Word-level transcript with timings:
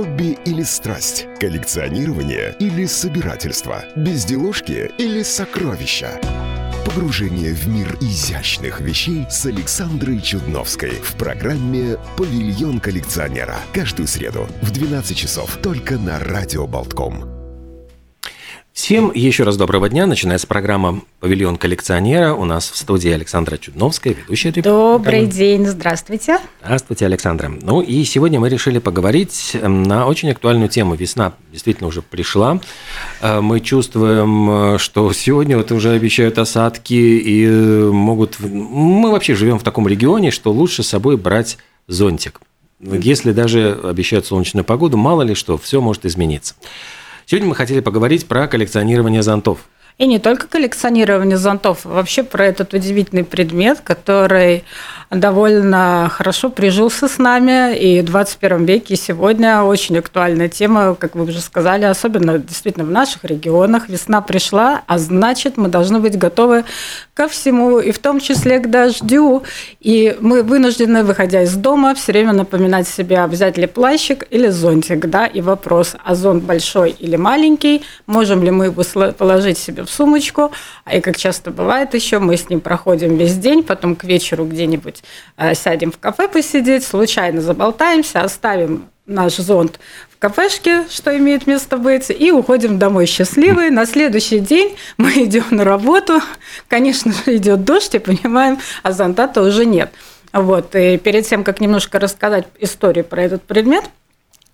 Хобби 0.00 0.38
или 0.46 0.62
страсть? 0.62 1.26
Коллекционирование 1.40 2.56
или 2.58 2.86
собирательство? 2.86 3.84
Безделушки 3.96 4.90
или 4.96 5.22
сокровища? 5.22 6.18
Погружение 6.86 7.52
в 7.52 7.68
мир 7.68 7.98
изящных 8.00 8.80
вещей 8.80 9.26
с 9.28 9.44
Александрой 9.44 10.22
Чудновской 10.22 10.92
в 10.92 11.16
программе 11.16 11.98
«Павильон 12.16 12.80
коллекционера». 12.80 13.56
Каждую 13.74 14.08
среду 14.08 14.48
в 14.62 14.70
12 14.70 15.14
часов 15.14 15.58
только 15.62 15.98
на 15.98 16.18
Радио 16.18 16.66
Болтком. 16.66 17.39
Всем 18.72 19.10
еще 19.12 19.42
раз 19.42 19.56
доброго 19.56 19.88
дня. 19.88 20.06
Начинается 20.06 20.46
программа 20.46 21.00
«Павильон 21.18 21.56
коллекционера». 21.56 22.34
У 22.34 22.44
нас 22.44 22.70
в 22.70 22.76
студии 22.76 23.10
Александра 23.10 23.56
Чудновская, 23.56 24.14
ведущая 24.14 24.52
Добрый 24.52 25.26
день, 25.26 25.66
здравствуйте. 25.66 26.38
Здравствуйте, 26.62 27.06
Александра. 27.06 27.48
Ну 27.48 27.80
и 27.80 28.04
сегодня 28.04 28.38
мы 28.38 28.48
решили 28.48 28.78
поговорить 28.78 29.52
эм, 29.54 29.82
на 29.82 30.06
очень 30.06 30.30
актуальную 30.30 30.68
тему. 30.68 30.94
Весна 30.94 31.34
действительно 31.50 31.88
уже 31.88 32.00
пришла. 32.00 32.60
Э, 33.20 33.40
мы 33.40 33.58
чувствуем, 33.58 34.74
э, 34.74 34.78
что 34.78 35.12
сегодня 35.12 35.56
вот 35.56 35.72
уже 35.72 35.90
обещают 35.90 36.38
осадки 36.38 36.94
и 36.94 37.46
э, 37.46 37.90
могут... 37.90 38.38
Мы 38.38 39.10
вообще 39.10 39.34
живем 39.34 39.58
в 39.58 39.64
таком 39.64 39.88
регионе, 39.88 40.30
что 40.30 40.52
лучше 40.52 40.84
с 40.84 40.88
собой 40.88 41.16
брать 41.16 41.58
зонтик. 41.88 42.40
Если 42.80 43.32
даже 43.32 43.78
обещают 43.82 44.26
солнечную 44.26 44.64
погоду, 44.64 44.96
мало 44.96 45.22
ли 45.22 45.34
что, 45.34 45.58
все 45.58 45.80
может 45.80 46.06
измениться. 46.06 46.54
Сегодня 47.30 47.48
мы 47.48 47.54
хотели 47.54 47.78
поговорить 47.78 48.26
про 48.26 48.48
коллекционирование 48.48 49.22
зонтов. 49.22 49.60
И 49.98 50.06
не 50.08 50.18
только 50.18 50.48
коллекционирование 50.48 51.36
зонтов, 51.36 51.84
вообще 51.84 52.24
про 52.24 52.44
этот 52.44 52.74
удивительный 52.74 53.22
предмет, 53.22 53.78
который 53.84 54.64
довольно 55.10 56.08
хорошо 56.08 56.50
прижился 56.50 57.08
с 57.08 57.18
нами, 57.18 57.76
и 57.76 58.00
в 58.00 58.04
21 58.04 58.64
веке 58.64 58.94
сегодня 58.94 59.62
очень 59.62 59.98
актуальная 59.98 60.48
тема, 60.48 60.94
как 60.94 61.16
вы 61.16 61.24
уже 61.24 61.40
сказали, 61.40 61.84
особенно 61.84 62.38
действительно 62.38 62.84
в 62.84 62.90
наших 62.90 63.24
регионах. 63.24 63.88
Весна 63.88 64.20
пришла, 64.20 64.82
а 64.86 64.98
значит, 64.98 65.56
мы 65.56 65.68
должны 65.68 65.98
быть 65.98 66.16
готовы 66.16 66.64
ко 67.14 67.26
всему, 67.26 67.80
и 67.80 67.90
в 67.90 67.98
том 67.98 68.20
числе 68.20 68.60
к 68.60 68.70
дождю. 68.70 69.42
И 69.80 70.16
мы 70.20 70.44
вынуждены, 70.44 71.02
выходя 71.02 71.42
из 71.42 71.56
дома, 71.56 71.94
все 71.96 72.12
время 72.12 72.32
напоминать 72.32 72.86
себе, 72.86 73.26
взять 73.26 73.58
ли 73.58 73.66
плащик 73.66 74.26
или 74.30 74.48
зонтик, 74.48 75.06
да, 75.10 75.26
и 75.26 75.40
вопрос, 75.40 75.96
а 76.04 76.14
зонт 76.14 76.44
большой 76.44 76.90
или 76.90 77.16
маленький, 77.16 77.82
можем 78.06 78.44
ли 78.44 78.52
мы 78.52 78.66
его 78.66 79.12
положить 79.12 79.58
себе 79.58 79.82
в 79.82 79.90
сумочку, 79.90 80.52
и 80.90 81.00
как 81.00 81.16
часто 81.16 81.50
бывает 81.50 81.94
еще, 81.94 82.20
мы 82.20 82.36
с 82.36 82.48
ним 82.48 82.60
проходим 82.60 83.16
весь 83.16 83.36
день, 83.36 83.64
потом 83.64 83.96
к 83.96 84.04
вечеру 84.04 84.44
где-нибудь 84.44 84.99
где 85.36 85.50
э, 85.50 85.54
сядем 85.54 85.92
в 85.92 85.98
кафе 85.98 86.28
посидеть, 86.28 86.84
случайно 86.84 87.40
заболтаемся, 87.40 88.22
оставим 88.22 88.88
наш 89.06 89.36
зонт 89.36 89.80
в 90.10 90.18
кафешке, 90.18 90.84
что 90.88 91.16
имеет 91.16 91.46
место 91.46 91.76
быть, 91.76 92.10
и 92.10 92.30
уходим 92.30 92.78
домой 92.78 93.06
счастливые. 93.06 93.70
На 93.70 93.86
следующий 93.86 94.38
день 94.38 94.76
мы 94.96 95.10
идем 95.24 95.44
на 95.50 95.64
работу. 95.64 96.20
Конечно 96.68 97.12
же, 97.12 97.36
идет 97.36 97.64
дождь, 97.64 97.94
и 97.94 97.98
понимаем, 97.98 98.58
а 98.82 98.92
зонта-то 98.92 99.42
уже 99.42 99.66
нет. 99.66 99.90
Вот. 100.32 100.76
И 100.76 100.96
перед 100.98 101.26
тем, 101.26 101.42
как 101.42 101.60
немножко 101.60 101.98
рассказать 101.98 102.46
историю 102.60 103.04
про 103.04 103.22
этот 103.22 103.42
предмет– 103.42 103.84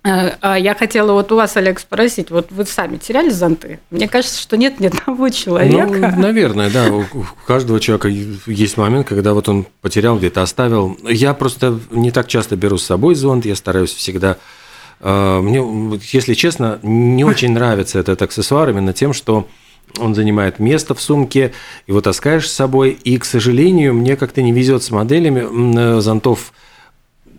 а 0.07 0.57
я 0.57 0.75
хотела 0.75 1.13
вот 1.13 1.33
у 1.33 1.37
вас, 1.37 1.57
Олег, 1.57 1.81
спросить, 1.81 2.31
вот 2.31 2.49
вы 2.51 2.65
сами 2.65 2.97
теряли 2.97 3.31
зонты? 3.31 3.81
Мне 3.91 4.09
кажется, 4.09 4.41
что 4.41 4.57
нет 4.57 4.79
ни 4.79 4.87
одного 4.87 5.29
человека. 5.31 6.13
Ну, 6.17 6.23
наверное, 6.23 6.71
да. 6.71 6.93
У 6.93 7.07
каждого 7.47 7.81
человека 7.81 8.09
есть 8.09 8.77
момент, 8.77 9.09
когда 9.09 9.35
вот 9.35 9.49
он 9.49 9.67
потерял, 9.81 10.17
где-то 10.17 10.43
оставил. 10.43 10.97
Я 11.03 11.35
просто 11.35 11.81
не 11.91 12.11
так 12.11 12.29
часто 12.29 12.57
беру 12.57 12.79
с 12.79 12.85
собой 12.85 13.15
зонт, 13.15 13.47
я 13.47 13.57
стараюсь 13.57 13.93
всегда... 13.93 14.37
Э, 15.01 15.41
мне, 15.41 15.99
если 16.13 16.35
честно, 16.35 16.79
не 16.83 17.25
очень 17.25 17.53
нравится 17.53 17.99
этот 17.99 18.23
аксессуар 18.23 18.71
именно 18.71 18.93
тем, 18.93 19.13
что 19.13 19.49
он 19.99 20.15
занимает 20.15 20.59
место 20.59 20.95
в 20.95 21.01
сумке, 21.01 21.53
его 21.87 22.01
таскаешь 22.01 22.49
с 22.49 22.55
собой, 22.55 22.91
и, 22.91 23.19
к 23.19 23.25
сожалению, 23.25 23.95
мне 23.95 24.17
как-то 24.17 24.43
не 24.43 24.53
везет 24.53 24.83
с 24.83 24.91
моделями 24.91 25.47
э, 25.79 26.01
зонтов 26.01 26.53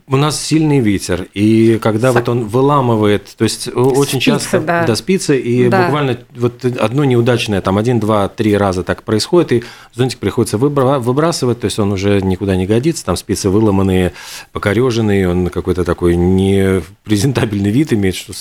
у 0.09 0.16
нас 0.16 0.41
сильный 0.41 0.79
ветер, 0.79 1.28
и 1.34 1.79
когда 1.81 2.13
вот 2.13 2.29
он 2.29 2.45
выламывает, 2.45 3.28
то 3.38 3.44
есть 3.44 3.63
спицы, 3.63 3.78
очень 3.78 4.22
часто 4.22 4.62
да. 4.62 4.85
Да, 4.85 4.95
спицы, 4.95 5.38
и 5.38 5.68
да. 5.68 5.84
буквально 5.84 6.18
вот 6.34 6.63
одно 6.63 7.03
неудачное, 7.03 7.59
там 7.59 7.78
один, 7.78 8.00
два, 8.00 8.29
три 8.29 8.56
раза 8.56 8.84
так 8.84 9.03
происходит, 9.03 9.51
и 9.51 9.63
зонтик 9.94 10.19
приходится 10.19 10.57
выбрасывать, 10.57 11.59
то 11.59 11.66
есть 11.66 11.78
он 11.78 11.91
уже 11.91 12.22
никуда 12.22 12.56
не 12.56 12.66
годится, 12.66 13.03
там 13.03 13.18
спицы 13.18 13.50
выломанные, 13.50 14.13
покореженные, 14.53 15.29
он 15.29 15.50
какой-то 15.50 15.84
такой 15.84 16.16
непрезентабельный 16.16 17.72
вид 17.72 17.91
имеет, 17.91 18.16
что 18.16 18.31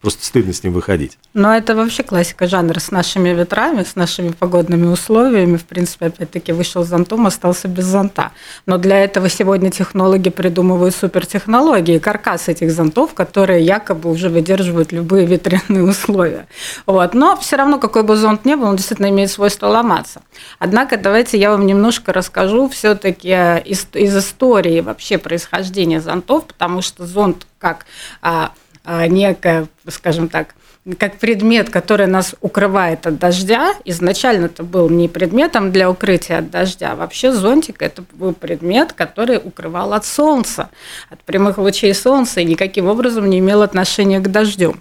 просто 0.00 0.24
стыдно 0.24 0.52
с 0.52 0.62
ним 0.62 0.74
выходить. 0.74 1.18
Но 1.34 1.56
это 1.56 1.74
вообще 1.74 2.04
классика 2.04 2.46
жанра 2.46 2.78
с 2.78 2.92
нашими 2.92 3.30
ветрами, 3.30 3.82
с 3.82 3.96
нашими 3.96 4.30
погодными 4.30 4.86
условиями, 4.86 5.56
в 5.56 5.64
принципе, 5.64 6.06
опять-таки 6.06 6.52
вышел 6.52 6.84
с 6.84 6.88
зонтом, 6.88 7.26
остался 7.26 7.66
без 7.66 7.86
зонта. 7.86 8.30
Но 8.64 8.78
для 8.78 9.02
этого 9.02 9.28
сегодня 9.28 9.72
технологи 9.72 10.30
придумывают 10.30 10.94
супер 10.94 11.15
супертехнологии, 11.16 11.98
каркас 11.98 12.48
этих 12.48 12.70
зонтов, 12.70 13.14
которые 13.14 13.64
якобы 13.64 14.10
уже 14.10 14.28
выдерживают 14.28 14.92
любые 14.92 15.26
ветряные 15.26 15.82
условия. 15.82 16.46
Вот. 16.84 17.14
Но 17.14 17.36
все 17.36 17.56
равно, 17.56 17.78
какой 17.78 18.02
бы 18.02 18.16
зонт 18.16 18.44
ни 18.44 18.54
был, 18.54 18.68
он 18.68 18.76
действительно 18.76 19.08
имеет 19.08 19.30
свойство 19.30 19.68
ломаться. 19.68 20.20
Однако 20.58 20.98
давайте 20.98 21.38
я 21.38 21.50
вам 21.50 21.66
немножко 21.66 22.12
расскажу 22.12 22.68
все-таки 22.68 23.30
из, 23.64 23.86
из 23.94 24.16
истории 24.16 24.80
вообще 24.80 25.16
происхождения 25.16 26.00
зонтов, 26.00 26.44
потому 26.46 26.82
что 26.82 27.06
зонт 27.06 27.46
как 27.58 27.86
а, 28.20 28.52
а, 28.84 29.06
некая, 29.06 29.68
скажем 29.88 30.28
так, 30.28 30.54
как 30.94 31.16
предмет, 31.16 31.70
который 31.70 32.06
нас 32.06 32.34
укрывает 32.40 33.06
от 33.06 33.18
дождя. 33.18 33.74
Изначально 33.84 34.46
это 34.46 34.62
был 34.62 34.88
не 34.88 35.08
предметом 35.08 35.72
для 35.72 35.90
укрытия 35.90 36.38
от 36.38 36.50
дождя. 36.50 36.94
Вообще 36.94 37.32
зонтик– 37.32 37.76
это 37.82 38.04
был 38.12 38.32
предмет, 38.32 38.92
который 38.92 39.38
укрывал 39.38 39.92
от 39.92 40.04
солнца, 40.04 40.70
от 41.10 41.20
прямых 41.24 41.58
лучей 41.58 41.94
солнца 41.94 42.40
и 42.40 42.44
никаким 42.44 42.86
образом 42.86 43.28
не 43.28 43.40
имел 43.40 43.62
отношения 43.62 44.20
к 44.20 44.30
дождю. 44.30 44.76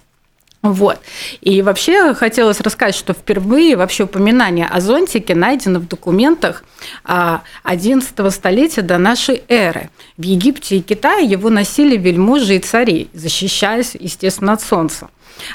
Вот. 0.62 1.00
И 1.42 1.62
вообще 1.62 2.16
хотелось 2.16 2.60
рассказать, 2.60 2.96
что 2.96 3.14
впервые 3.14 3.76
вообще 3.76 4.06
упоминание 4.06 4.66
о 4.66 4.82
зонтике 4.82 5.36
найдено 5.36 5.80
в 5.80 5.88
документах 5.88 6.64
XI 7.04 7.42
а, 8.24 8.32
столетия 8.32 8.82
до 8.82 8.98
нашей 8.98 9.44
эры. 9.48 9.92
В 10.18 10.24
Египте 10.24 10.78
и 10.78 10.82
Китае 10.82 11.28
его 11.28 11.52
носили 11.52 11.98
вельможи 11.98 12.56
и 12.56 12.60
цари, 12.60 13.10
защищаясь, 13.14 13.96
естественно, 14.00 14.54
от 14.54 14.62
солнца. 14.62 15.10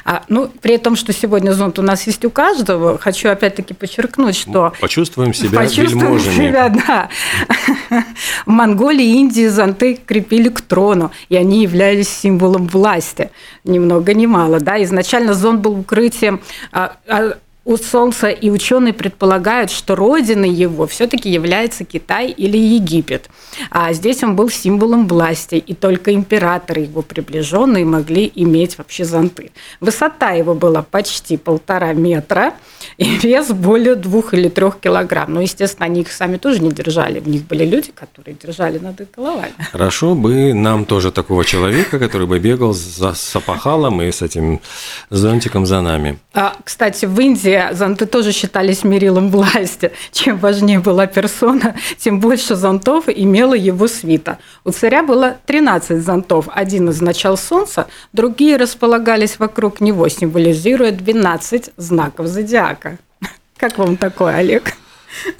А, 0.05 0.23
ну, 0.27 0.49
при 0.61 0.77
том, 0.77 0.95
что 0.95 1.13
сегодня 1.13 1.51
зонт 1.51 1.79
у 1.79 1.81
нас 1.81 2.05
есть 2.07 2.23
у 2.25 2.29
каждого, 2.29 2.97
хочу 2.97 3.29
опять-таки 3.29 3.73
подчеркнуть, 3.73 4.35
что... 4.35 4.73
Почувствуем 4.79 5.33
себя 5.33 5.59
почувствуем 5.59 5.99
вельможами. 5.99 6.33
себя, 6.33 6.69
да. 6.69 7.09
В 8.45 8.49
Монголии 8.49 9.05
и 9.05 9.15
Индии 9.17 9.47
зонты 9.47 9.99
крепили 10.05 10.49
к 10.49 10.61
трону, 10.61 11.11
и 11.29 11.35
они 11.35 11.63
являлись 11.63 12.09
символом 12.09 12.67
власти. 12.67 13.31
Ни 13.63 13.79
много 13.79 14.13
ни 14.13 14.25
мало. 14.25 14.59
Да? 14.59 14.81
Изначально 14.83 15.33
зонт 15.33 15.61
был 15.61 15.79
укрытием 15.79 16.41
а, 16.71 16.97
а, 17.07 17.37
у 17.63 17.77
Солнца, 17.77 18.29
и 18.29 18.49
ученые 18.49 18.93
предполагают, 18.93 19.69
что 19.69 19.95
родиной 19.95 20.49
его 20.49 20.87
все-таки 20.87 21.29
является 21.29 21.83
Китай 21.85 22.29
или 22.29 22.57
Египет. 22.57 23.29
А 23.69 23.93
здесь 23.93 24.23
он 24.23 24.35
был 24.35 24.49
символом 24.49 25.07
власти, 25.07 25.55
и 25.55 25.75
только 25.75 26.13
императоры 26.13 26.81
его 26.81 27.03
приближенные 27.03 27.85
могли 27.85 28.31
иметь 28.33 28.79
вообще 28.79 29.05
зонты. 29.05 29.51
Высота 29.79 30.31
его 30.31 30.55
была 30.55 30.81
почти 30.81 31.37
полтора 31.37 31.93
метра, 31.93 32.53
и 32.97 33.05
вес 33.17 33.49
более 33.49 33.93
двух 33.93 34.33
или 34.33 34.49
трех 34.49 34.79
килограмм. 34.79 35.33
Ну, 35.33 35.41
естественно, 35.41 35.85
они 35.85 36.01
их 36.01 36.11
сами 36.11 36.37
тоже 36.37 36.61
не 36.61 36.71
держали. 36.71 37.19
У 37.19 37.29
них 37.29 37.45
были 37.45 37.63
люди, 37.63 37.91
которые 37.91 38.35
держали 38.41 38.79
над 38.79 39.01
их 39.01 39.07
головами. 39.15 39.53
Хорошо 39.71 40.15
бы 40.15 40.53
нам 40.53 40.85
тоже 40.85 41.11
такого 41.11 41.45
человека, 41.45 41.99
который 41.99 42.25
бы 42.25 42.39
бегал 42.39 42.73
за 42.73 43.13
сапахалом 43.13 44.01
и 44.01 44.11
с 44.11 44.23
этим 44.23 44.61
зонтиком 45.11 45.67
за 45.67 45.81
нами. 45.81 46.17
А, 46.33 46.55
кстати, 46.63 47.05
в 47.05 47.19
Индии 47.19 47.51
зонты 47.73 48.05
тоже 48.05 48.31
считались 48.31 48.83
мерилом 48.83 49.29
власти. 49.29 49.91
Чем 50.11 50.37
важнее 50.37 50.79
была 50.79 51.07
персона, 51.07 51.75
тем 51.97 52.19
больше 52.19 52.55
зонтов 52.55 53.05
имела 53.07 53.53
его 53.53 53.87
свита. 53.87 54.37
У 54.65 54.71
царя 54.71 55.03
было 55.03 55.37
13 55.45 56.03
зонтов. 56.03 56.47
Один 56.51 56.89
означал 56.89 57.37
солнце, 57.37 57.87
другие 58.13 58.57
располагались 58.57 59.39
вокруг 59.39 59.81
него, 59.81 60.07
символизируя 60.09 60.91
12 60.91 61.71
знаков 61.77 62.27
зодиака. 62.27 62.97
Как 63.57 63.77
вам 63.77 63.97
такое, 63.97 64.35
Олег? 64.35 64.73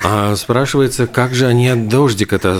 А 0.04 0.36
спрашивается, 0.36 1.08
как 1.08 1.34
же 1.34 1.48
они 1.48 1.70
от 1.70 1.88
дождика-то 1.88 2.60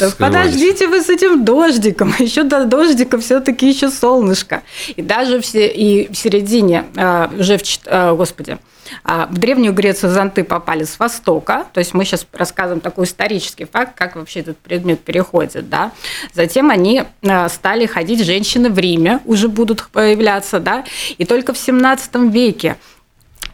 да 0.00 0.10
Подождите 0.18 0.88
вы 0.88 1.02
с 1.02 1.08
этим 1.08 1.44
дождиком. 1.44 2.14
Еще 2.18 2.42
до 2.42 2.64
дождика 2.64 3.18
все-таки 3.18 3.68
еще 3.68 3.90
солнышко. 3.90 4.62
И 4.96 5.02
даже 5.02 5.40
все, 5.40 5.68
и 5.68 6.12
в 6.12 6.16
середине, 6.16 6.86
а, 6.96 7.30
уже 7.38 7.58
в, 7.58 7.62
а, 7.86 8.14
господи, 8.14 8.52
А, 8.52 8.58
в 9.04 9.38
Древнюю 9.38 9.72
Грецию 9.72 10.12
зонты 10.12 10.44
попали 10.44 10.84
с 10.84 10.98
востока, 10.98 11.66
то 11.72 11.78
есть 11.78 11.94
мы 11.94 12.04
сейчас 12.04 12.26
рассказываем 12.32 12.80
такой 12.80 13.04
исторический 13.04 13.64
факт, 13.64 13.92
как 13.94 14.16
вообще 14.16 14.40
этот 14.40 14.58
предмет 14.58 15.00
переходит. 15.00 15.68
Да? 15.68 15.92
Затем 16.32 16.70
они 16.70 17.04
а, 17.22 17.48
стали 17.48 17.86
ходить, 17.86 18.24
женщины 18.24 18.70
в 18.70 18.78
Риме 18.78 19.20
уже 19.24 19.48
будут 19.48 19.88
появляться, 19.88 20.60
да? 20.60 20.84
и 21.18 21.24
только 21.24 21.52
в 21.52 21.58
17 21.58 22.14
веке 22.32 22.76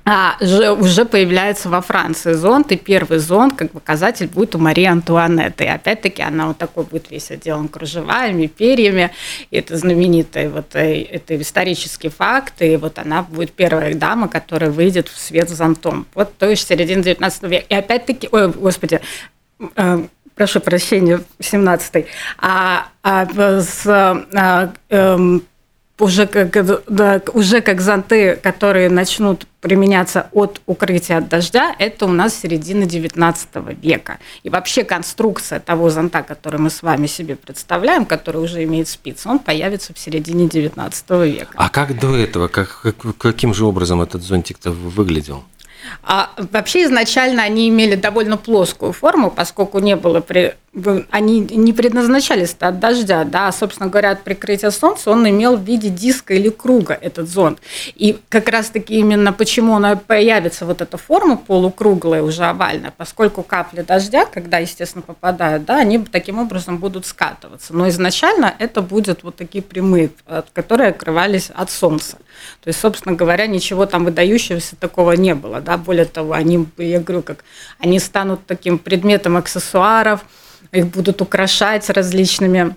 а, 0.09 0.37
уже 0.41 1.05
появляется 1.05 1.69
во 1.69 1.81
Франции 1.81 2.33
зонт, 2.35 2.71
и 2.71 2.77
первый 2.77 3.19
зонт, 3.19 3.57
как 3.57 3.73
показатель, 3.73 4.29
будет 4.29 4.55
у 4.55 4.59
Марии 4.59 4.85
Антуанетты. 4.85 5.65
И 5.65 5.67
опять-таки 5.67 6.23
она 6.23 6.47
вот 6.47 6.59
такой 6.59 6.85
будет 6.85 7.11
весь 7.11 7.33
отделан 7.33 7.67
кружевами, 7.67 8.47
перьями. 8.47 9.11
И 9.51 9.57
это 9.57 9.77
знаменитый 9.77 10.49
вот 10.49 10.77
э, 10.77 11.03
это 11.03 11.41
исторический 11.43 12.09
факт, 12.09 12.63
и 12.63 12.77
вот 12.77 13.01
она 13.01 13.23
будет 13.23 13.51
первая 13.51 13.95
дама, 13.95 14.29
которая 14.29 14.71
выйдет 14.71 15.09
в 15.09 15.19
свет 15.19 15.51
с 15.51 15.55
зонтом. 15.55 16.07
Вот 16.15 16.39
то 16.39 16.49
есть 16.49 16.69
середина 16.69 17.03
19 17.03 17.43
века. 17.43 17.67
И 17.69 17.75
опять-таки, 17.75 18.29
ой, 18.31 18.53
господи, 18.53 19.01
э, 19.75 20.05
прошу 20.37 20.61
прощения, 20.61 21.21
17 21.41 22.07
а, 22.39 22.87
а 23.03 23.27
с 23.61 23.87
а, 23.87 24.73
э, 24.89 25.39
уже 25.99 26.27
как, 26.27 26.51
да, 26.89 27.23
уже 27.33 27.61
как 27.61 27.81
зонты, 27.81 28.37
которые 28.37 28.91
начнут 28.91 29.47
применяться 29.61 30.29
от 30.33 30.61
укрытия 30.67 31.19
от 31.19 31.29
дождя, 31.29 31.75
это 31.79 32.05
у 32.05 32.13
нас 32.13 32.39
середина 32.39 32.85
XIX 32.85 33.77
века. 33.81 34.19
И 34.43 34.51
вообще 34.51 34.85
конструкция 34.85 35.59
того 35.59 35.91
зонта, 35.91 36.23
который 36.23 36.61
мы 36.61 36.71
с 36.71 36.83
вами 36.83 37.07
себе 37.07 37.35
представляем, 37.37 38.05
который 38.05 38.43
уже 38.43 38.63
имеет 38.65 38.89
спицы, 38.89 39.29
он 39.29 39.39
появится 39.39 39.95
в 39.95 39.99
середине 39.99 40.47
XIX 40.47 41.29
века. 41.29 41.53
А 41.55 41.69
как 41.69 41.99
до 41.99 42.15
этого, 42.15 42.49
как, 42.49 42.81
как, 42.83 43.17
каким 43.17 43.55
же 43.55 43.65
образом 43.65 44.03
этот 44.03 44.23
зонтик-то 44.23 44.71
выглядел? 44.71 45.45
А 46.03 46.31
вообще 46.37 46.85
изначально 46.85 47.43
они 47.43 47.69
имели 47.69 47.95
довольно 47.95 48.37
плоскую 48.37 48.93
форму, 48.93 49.31
поскольку 49.31 49.79
не 49.79 49.97
было 49.97 50.21
при 50.21 50.55
они 51.11 51.41
не 51.41 51.73
предназначались 51.73 52.55
от 52.61 52.81
дождя, 52.81 53.25
да, 53.25 53.49
а, 53.49 53.53
собственно 53.53 53.89
говоря, 53.89 54.11
от 54.11 54.23
прикрытия 54.23 54.71
солнца 54.71 55.11
он 55.11 55.29
имел 55.29 55.57
в 55.57 55.63
виде 55.63 55.89
диска 55.89 56.35
или 56.35 56.51
круга 56.51 56.99
этот 57.01 57.29
зонд. 57.29 57.61
И 57.95 58.19
как 58.29 58.49
раз-таки 58.49 58.99
именно 58.99 59.33
почему 59.33 59.77
она 59.77 59.97
появится 59.97 60.67
вот 60.67 60.83
эта 60.83 60.99
форма 60.99 61.37
полукруглая, 61.37 62.23
уже 62.23 62.45
овальная, 62.45 62.93
поскольку 62.95 63.43
капли 63.43 63.83
дождя, 63.83 64.27
когда, 64.27 64.59
естественно, 64.59 65.03
попадают, 65.03 65.65
да, 65.65 65.79
они 65.79 65.99
таким 65.99 66.39
образом 66.39 66.79
будут 66.79 67.07
скатываться. 67.07 67.75
Но 67.75 67.89
изначально 67.89 68.55
это 68.59 68.83
будет 68.83 69.23
вот 69.23 69.37
такие 69.37 69.63
прямые, 69.63 70.11
которые 70.53 70.91
открывались 70.91 71.51
от 71.55 71.71
солнца. 71.71 72.19
То 72.63 72.69
есть, 72.69 72.81
собственно 72.81 73.15
говоря, 73.15 73.47
ничего 73.47 73.87
там 73.87 74.05
выдающегося 74.05 74.77
такого 74.77 75.13
не 75.13 75.35
было, 75.35 75.61
да, 75.61 75.79
более 75.79 76.05
того, 76.05 76.35
они, 76.35 76.67
я 76.77 77.01
говорю, 77.01 77.23
как 77.23 77.45
они 77.79 77.99
станут 77.99 78.45
таким 78.47 78.79
предметом 78.79 79.39
аксессуаров, 79.39 80.21
их 80.73 80.87
будут 80.89 81.23
украшать 81.23 81.89
различными 81.91 82.77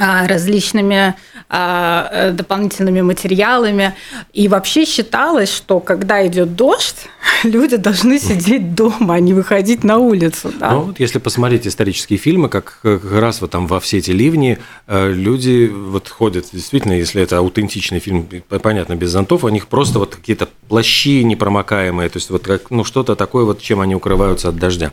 различными 0.00 1.14
а, 1.52 2.08
э, 2.12 2.30
дополнительными 2.32 3.00
материалами. 3.00 3.94
И 4.32 4.48
вообще 4.48 4.84
считалось, 4.84 5.52
что 5.52 5.80
когда 5.80 6.26
идет 6.26 6.54
дождь, 6.54 7.08
люди 7.44 7.76
должны 7.76 8.18
сидеть 8.18 8.74
дома, 8.74 9.14
а 9.14 9.20
не 9.20 9.34
выходить 9.34 9.84
на 9.84 9.98
улицу. 9.98 10.52
Да? 10.58 10.72
Ну, 10.72 10.80
вот 10.82 11.00
если 11.00 11.18
посмотреть 11.18 11.66
исторические 11.66 12.18
фильмы, 12.18 12.48
как, 12.48 12.78
как 12.82 13.10
раз 13.12 13.40
вот 13.40 13.50
там 13.50 13.66
во 13.66 13.80
все 13.80 13.98
эти 13.98 14.12
ливни 14.12 14.58
э, 14.86 15.12
люди 15.12 15.66
вот 15.66 16.08
ходят, 16.08 16.46
действительно, 16.52 16.92
если 16.92 17.20
это 17.20 17.38
аутентичный 17.38 17.98
фильм, 17.98 18.28
понятно, 18.62 18.94
без 18.94 19.10
зонтов, 19.10 19.44
у 19.44 19.48
них 19.48 19.66
просто 19.66 19.98
вот 19.98 20.14
какие-то 20.14 20.48
плащи 20.68 21.24
непромокаемые, 21.24 22.08
то 22.08 22.18
есть 22.18 22.30
вот 22.30 22.44
как, 22.44 22.70
ну, 22.70 22.84
что-то 22.84 23.16
такое, 23.16 23.44
вот 23.44 23.60
чем 23.60 23.80
они 23.80 23.94
укрываются 23.94 24.48
от 24.48 24.56
дождя. 24.56 24.92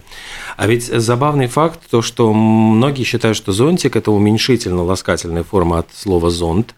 А 0.57 0.65
ведь 0.65 0.85
забавный 0.85 1.47
факт, 1.47 1.79
то, 1.89 2.01
что 2.01 2.33
многие 2.33 3.03
считают, 3.03 3.37
что 3.37 3.51
зонтик– 3.51 3.95
это 3.95 4.11
уменьшительно 4.11 4.83
ласкательная 4.97 5.43
форма 5.43 5.79
от 5.79 5.93
слова 5.93 6.29
«зонт», 6.31 6.73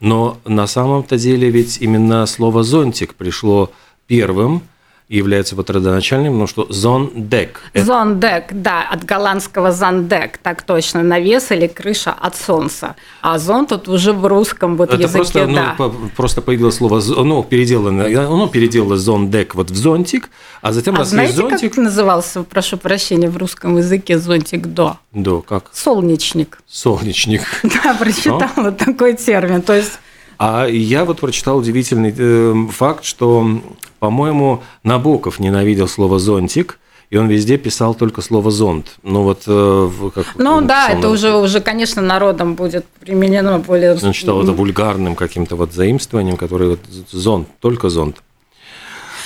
но 0.00 0.38
на 0.44 0.66
самом-то 0.66 1.18
деле 1.18 1.50
ведь 1.50 1.78
именно 1.82 2.24
слово 2.26 2.62
«зонтик» 2.62 3.14
пришло 3.14 3.70
первым– 4.06 4.62
является 5.08 5.56
вот 5.56 5.70
родоначальным, 5.70 6.38
ну 6.38 6.46
что 6.46 6.66
зондек. 6.70 7.60
Зондек, 7.74 8.52
да, 8.52 8.82
от 8.82 9.04
голландского 9.04 9.72
зондек, 9.72 10.36
так 10.38 10.62
точно, 10.62 11.02
навес 11.02 11.50
или 11.50 11.66
крыша 11.66 12.12
от 12.12 12.36
солнца. 12.36 12.94
А 13.22 13.38
зон 13.38 13.66
тут 13.66 13.88
уже 13.88 14.12
в 14.12 14.26
русском 14.26 14.76
вот 14.76 14.90
Это 14.90 15.02
языке, 15.02 15.16
просто, 15.16 15.46
ну, 15.46 15.54
да. 15.54 15.74
Ну, 15.78 15.92
просто 16.14 16.42
появилось 16.42 16.76
слово, 16.76 17.00
ну, 17.24 17.42
переделано, 17.42 18.04
оно 18.04 18.48
переделалось 18.48 19.00
зондек 19.00 19.54
вот 19.54 19.70
в 19.70 19.76
зонтик, 19.76 20.28
а 20.60 20.72
затем 20.72 21.00
а 21.00 21.04
знаете, 21.04 21.34
зонтик. 21.34 21.74
как 21.74 21.84
назывался, 21.84 22.42
прошу 22.42 22.76
прощения, 22.76 23.30
в 23.30 23.36
русском 23.38 23.78
языке 23.78 24.18
зонтик 24.18 24.66
до? 24.66 24.98
До, 25.12 25.40
как? 25.40 25.70
Солнечник. 25.72 26.58
Солнечник. 26.66 27.42
Да, 27.84 27.94
прочитала 27.94 28.72
такой 28.72 29.14
термин, 29.14 29.62
то 29.62 29.72
есть 29.72 30.00
а 30.38 30.66
я 30.66 31.04
вот 31.04 31.20
прочитал 31.20 31.58
удивительный 31.58 32.14
э, 32.16 32.54
факт, 32.70 33.04
что, 33.04 33.60
по-моему, 33.98 34.62
Набоков 34.84 35.38
ненавидел 35.38 35.88
слово 35.88 36.18
«зонтик», 36.18 36.78
и 37.10 37.16
он 37.16 37.26
везде 37.28 37.56
писал 37.56 37.94
только 37.94 38.20
слово 38.20 38.50
зонт. 38.50 38.98
Ну 39.02 39.22
вот 39.22 39.42
э, 39.46 39.90
как 40.14 40.26
Ну 40.36 40.60
да, 40.60 40.90
это 40.90 41.08
уже 41.08 41.34
уже, 41.34 41.60
конечно, 41.60 42.02
народом 42.02 42.54
будет 42.54 42.84
применено 43.00 43.58
более. 43.58 43.94
Он 43.94 44.12
считал 44.12 44.42
это 44.42 44.52
вульгарным 44.52 45.16
каким-то 45.16 45.56
вот 45.56 45.72
заимствованием, 45.72 46.36
которое 46.36 46.70
вот 46.70 46.80
зонт, 47.10 47.48
только 47.60 47.88
зонт. 47.88 48.22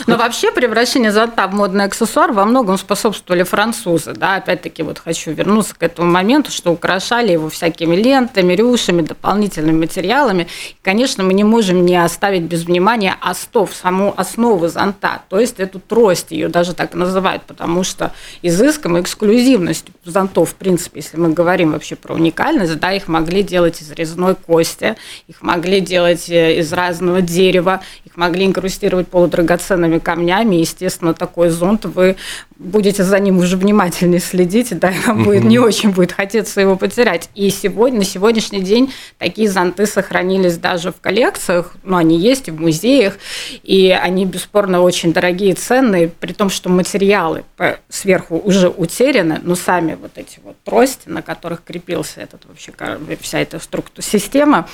Но 0.06 0.16
вообще 0.16 0.50
превращение 0.50 1.12
зонта 1.12 1.46
в 1.46 1.54
модный 1.54 1.84
аксессуар 1.84 2.32
во 2.32 2.44
многом 2.44 2.78
способствовали 2.78 3.42
французы. 3.42 4.12
Да? 4.12 4.36
Опять-таки 4.36 4.82
вот 4.82 4.98
хочу 4.98 5.32
вернуться 5.32 5.74
к 5.74 5.82
этому 5.82 6.10
моменту, 6.10 6.50
что 6.50 6.72
украшали 6.72 7.32
его 7.32 7.48
всякими 7.48 7.96
лентами, 7.96 8.54
рюшами, 8.54 9.02
дополнительными 9.02 9.78
материалами. 9.78 10.48
И, 10.70 10.76
конечно, 10.82 11.24
мы 11.24 11.34
не 11.34 11.44
можем 11.44 11.84
не 11.84 11.96
оставить 11.96 12.42
без 12.42 12.64
внимания 12.64 13.16
остов, 13.22 13.72
саму 13.74 14.14
основу 14.16 14.68
зонта, 14.68 15.22
то 15.28 15.38
есть 15.38 15.60
эту 15.60 15.80
трость, 15.80 16.30
ее 16.30 16.48
даже 16.48 16.74
так 16.74 16.94
называют, 16.94 17.42
потому 17.44 17.84
что 17.84 18.12
изыском 18.42 18.96
и 18.96 19.00
эксклюзивностью 19.00 19.94
зонтов, 20.04 20.50
в 20.50 20.54
принципе, 20.54 21.00
если 21.00 21.16
мы 21.16 21.30
говорим 21.30 21.72
вообще 21.72 21.96
про 21.96 22.14
уникальность, 22.14 22.78
да, 22.78 22.92
их 22.92 23.08
могли 23.08 23.42
делать 23.42 23.80
из 23.80 23.90
резной 23.92 24.34
кости, 24.34 24.96
их 25.28 25.42
могли 25.42 25.80
делать 25.80 26.28
э, 26.30 26.58
из 26.58 26.72
разного 26.72 27.20
дерева, 27.20 27.80
их 28.04 28.16
могли 28.16 28.46
инкрустировать 28.46 29.08
полудрагоценными 29.08 29.81
драгоценными 29.82 29.98
камнями. 29.98 30.56
Естественно, 30.56 31.14
такой 31.14 31.50
зонт 31.50 31.84
вы 31.84 32.16
будете 32.58 33.02
за 33.02 33.18
ним 33.18 33.38
уже 33.38 33.56
внимательнее 33.56 34.20
следить, 34.20 34.78
да, 34.78 34.90
и 34.90 34.98
вам 35.06 35.24
будет 35.24 35.44
не 35.44 35.58
очень 35.58 35.90
будет 35.90 36.12
хотеться 36.12 36.60
его 36.60 36.76
потерять. 36.76 37.28
И 37.34 37.50
сегодня, 37.50 37.98
на 37.98 38.04
сегодняшний 38.04 38.60
день 38.60 38.92
такие 39.18 39.50
зонты 39.50 39.86
сохранились 39.86 40.58
даже 40.58 40.92
в 40.92 41.00
коллекциях, 41.00 41.74
ну, 41.82 41.96
они 41.96 42.18
есть 42.18 42.48
и 42.48 42.50
в 42.50 42.60
музеях, 42.60 43.18
и 43.64 43.90
они 43.90 44.26
бесспорно 44.26 44.80
очень 44.80 45.12
дорогие, 45.12 45.54
ценные, 45.54 46.08
при 46.08 46.32
том, 46.32 46.50
что 46.50 46.68
материалы 46.68 47.44
сверху 47.88 48.36
уже 48.36 48.68
утеряны, 48.68 49.40
но 49.42 49.56
сами 49.56 49.96
вот 50.00 50.12
эти 50.16 50.38
вот 50.44 50.56
трости, 50.64 51.08
на 51.08 51.22
которых 51.22 51.64
крепился 51.64 52.20
этот 52.20 52.44
вообще 52.46 52.72
вся 53.20 53.38
эта 53.40 53.58
структура, 53.58 54.04
система, 54.04 54.68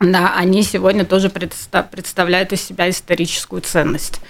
да, 0.00 0.34
они 0.36 0.62
сегодня 0.62 1.04
тоже 1.04 1.28
представляют 1.28 2.52
из 2.52 2.62
себя 2.62 2.88
историческую 2.88 3.62
ценность. 3.62 4.20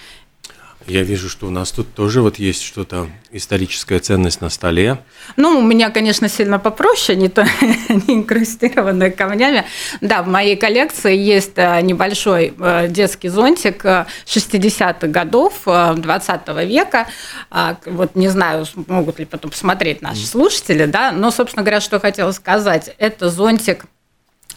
Я 0.87 1.03
вижу, 1.03 1.29
что 1.29 1.45
у 1.45 1.51
нас 1.51 1.71
тут 1.71 1.93
тоже 1.93 2.21
вот 2.21 2.37
есть 2.37 2.63
что-то 2.63 3.07
историческая 3.31 3.99
ценность 3.99 4.41
на 4.41 4.49
столе. 4.49 4.97
Ну, 5.35 5.59
у 5.59 5.61
меня, 5.61 5.91
конечно, 5.91 6.27
сильно 6.27 6.57
попроще, 6.57 7.15
не 7.15 7.29
то 7.29 7.45
не 7.89 8.15
инкрустированные 8.15 9.11
камнями. 9.11 9.65
Да, 10.01 10.23
в 10.23 10.27
моей 10.27 10.55
коллекции 10.55 11.15
есть 11.15 11.57
э, 11.57 11.81
небольшой 11.81 12.55
э, 12.57 12.87
детский 12.87 13.27
зонтик 13.27 13.85
60-х 13.85 14.97
э, 15.01 15.07
годов 15.07 15.61
20 15.65 16.47
века. 16.65 17.07
А, 17.51 17.77
вот 17.85 18.15
не 18.15 18.29
знаю, 18.29 18.65
могут 18.87 19.19
ли 19.19 19.25
потом 19.25 19.51
посмотреть 19.51 20.01
наши 20.01 20.25
слушатели, 20.25 20.85
да, 20.85 21.11
но, 21.11 21.29
собственно 21.29 21.61
говоря, 21.61 21.81
что 21.81 21.97
я 21.97 21.99
хотела 21.99 22.31
сказать, 22.31 22.95
это 22.97 23.29
зонтик 23.29 23.85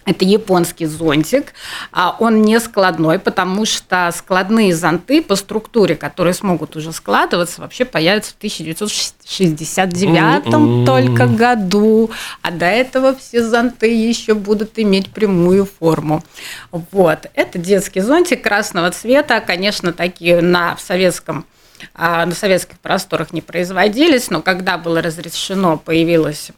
это 0.04 0.24
японский 0.24 0.86
зонтик. 0.86 1.52
А 1.92 2.16
он 2.18 2.42
не 2.42 2.58
складной, 2.60 3.18
потому 3.18 3.66
что 3.66 4.10
складные 4.14 4.74
зонты 4.74 5.22
по 5.22 5.36
структуре, 5.36 5.96
которые 5.96 6.34
смогут 6.34 6.76
уже 6.76 6.92
складываться, 6.92 7.60
вообще 7.60 7.84
появятся 7.84 8.32
в 8.32 8.36
1969 8.38 10.44
mm-hmm. 10.44 10.84
только 10.84 11.26
году. 11.26 12.10
А 12.42 12.50
до 12.50 12.66
этого 12.66 13.14
все 13.14 13.46
зонты 13.46 13.94
еще 13.94 14.34
будут 14.34 14.78
иметь 14.78 15.10
прямую 15.10 15.66
форму. 15.66 16.24
Вот. 16.70 17.26
Это 17.34 17.58
детский 17.58 18.00
зонтик 18.00 18.42
красного 18.42 18.90
цвета. 18.90 19.40
Конечно, 19.40 19.92
такие 19.92 20.40
на 20.40 20.76
советском 20.78 21.46
а, 21.94 22.24
на 22.26 22.34
советских 22.34 22.78
просторах 22.78 23.32
не 23.32 23.40
производились, 23.40 24.30
но 24.30 24.40
когда 24.40 24.78
было 24.78 25.02
разрешено, 25.02 25.76
появилась 25.76 26.52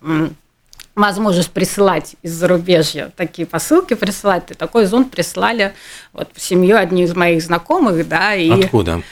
возможность 0.95 1.51
присылать 1.51 2.17
из 2.23 2.33
зарубежья 2.33 3.13
такие 3.17 3.47
посылки 3.47 3.95
присылать. 3.95 4.51
И 4.51 4.55
такой 4.55 4.87
зонт 4.87 5.11
прислали 5.11 5.75
вот 6.13 6.29
семью 6.37 6.77
одни 6.77 7.05
из 7.05 7.15
моих 7.15 7.43
знакомых, 7.43 8.09
да. 8.09 8.35
И... 8.35 8.51
Откуда? 8.51 9.03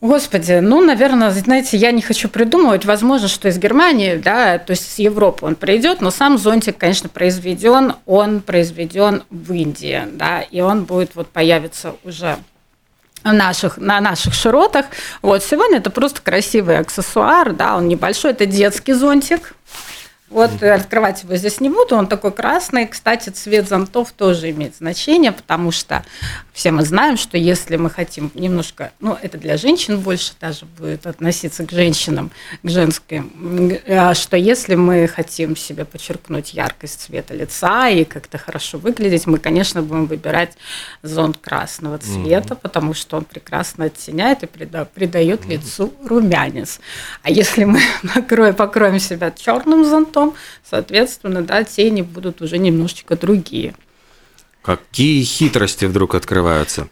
Господи, 0.00 0.58
ну, 0.60 0.82
наверное, 0.82 1.30
знаете, 1.30 1.78
я 1.78 1.90
не 1.90 2.02
хочу 2.02 2.28
придумывать. 2.28 2.84
Возможно, 2.84 3.26
что 3.26 3.48
из 3.48 3.58
Германии, 3.58 4.16
да, 4.16 4.58
то 4.58 4.72
есть 4.72 4.92
с 4.92 4.98
Европы 4.98 5.46
он 5.46 5.54
придет, 5.54 6.02
но 6.02 6.10
сам 6.10 6.36
зонтик, 6.36 6.76
конечно, 6.76 7.08
произведен, 7.08 7.94
он 8.04 8.42
произведен 8.42 9.22
в 9.30 9.52
Индии, 9.54 10.02
да, 10.12 10.42
и 10.42 10.60
он 10.60 10.84
будет 10.84 11.14
вот 11.14 11.28
появиться 11.28 11.94
уже 12.04 12.36
наших, 13.22 13.78
на 13.78 13.98
наших 14.00 14.34
широтах. 14.34 14.86
Вот 15.22 15.42
сегодня 15.42 15.78
это 15.78 15.88
просто 15.88 16.20
красивый 16.20 16.78
аксессуар, 16.78 17.54
да, 17.54 17.76
он 17.76 17.88
небольшой, 17.88 18.32
это 18.32 18.44
детский 18.44 18.92
зонтик, 18.92 19.54
вот 20.34 20.62
открывать 20.62 21.22
его 21.22 21.36
здесь 21.36 21.60
не 21.60 21.70
буду, 21.70 21.94
он 21.94 22.08
такой 22.08 22.32
красный. 22.32 22.88
Кстати, 22.88 23.30
цвет 23.30 23.68
зонтов 23.68 24.10
тоже 24.10 24.50
имеет 24.50 24.74
значение, 24.74 25.30
потому 25.30 25.70
что 25.70 26.04
все 26.52 26.72
мы 26.72 26.84
знаем, 26.84 27.16
что 27.16 27.38
если 27.38 27.76
мы 27.76 27.88
хотим 27.88 28.32
немножко, 28.34 28.92
ну, 28.98 29.16
это 29.22 29.38
для 29.38 29.56
женщин 29.56 30.00
больше 30.00 30.32
даже 30.40 30.66
будет 30.66 31.06
относиться 31.06 31.64
к 31.64 31.70
женщинам, 31.70 32.32
к 32.64 32.68
женским, 32.68 33.78
а 33.86 34.14
что 34.14 34.36
если 34.36 34.74
мы 34.74 35.06
хотим 35.06 35.54
себе 35.56 35.84
подчеркнуть 35.84 36.52
яркость 36.52 37.02
цвета 37.02 37.32
лица 37.32 37.88
и 37.88 38.04
как-то 38.04 38.36
хорошо 38.36 38.78
выглядеть, 38.78 39.26
мы, 39.26 39.38
конечно, 39.38 39.82
будем 39.82 40.06
выбирать 40.06 40.56
зонт 41.02 41.36
красного 41.36 41.98
цвета, 41.98 42.54
mm-hmm. 42.54 42.60
потому 42.60 42.94
что 42.94 43.18
он 43.18 43.24
прекрасно 43.24 43.84
оттеняет 43.84 44.42
и 44.42 44.46
придает 44.46 44.90
mm-hmm. 44.96 45.48
лицу 45.48 45.94
румянец. 46.04 46.80
А 47.22 47.30
если 47.30 47.64
мы 47.64 47.80
покроем 48.52 48.98
себя 48.98 49.30
черным 49.30 49.84
зонтом, 49.84 50.23
потом, 50.24 50.34
соответственно, 50.68 51.42
да, 51.42 51.64
тени 51.64 52.02
будут 52.02 52.42
уже 52.42 52.58
немножечко 52.58 53.16
другие. 53.16 53.74
Какие 54.62 55.22
хитрости 55.24 55.84
вдруг 55.84 56.14
открываются? 56.14 56.88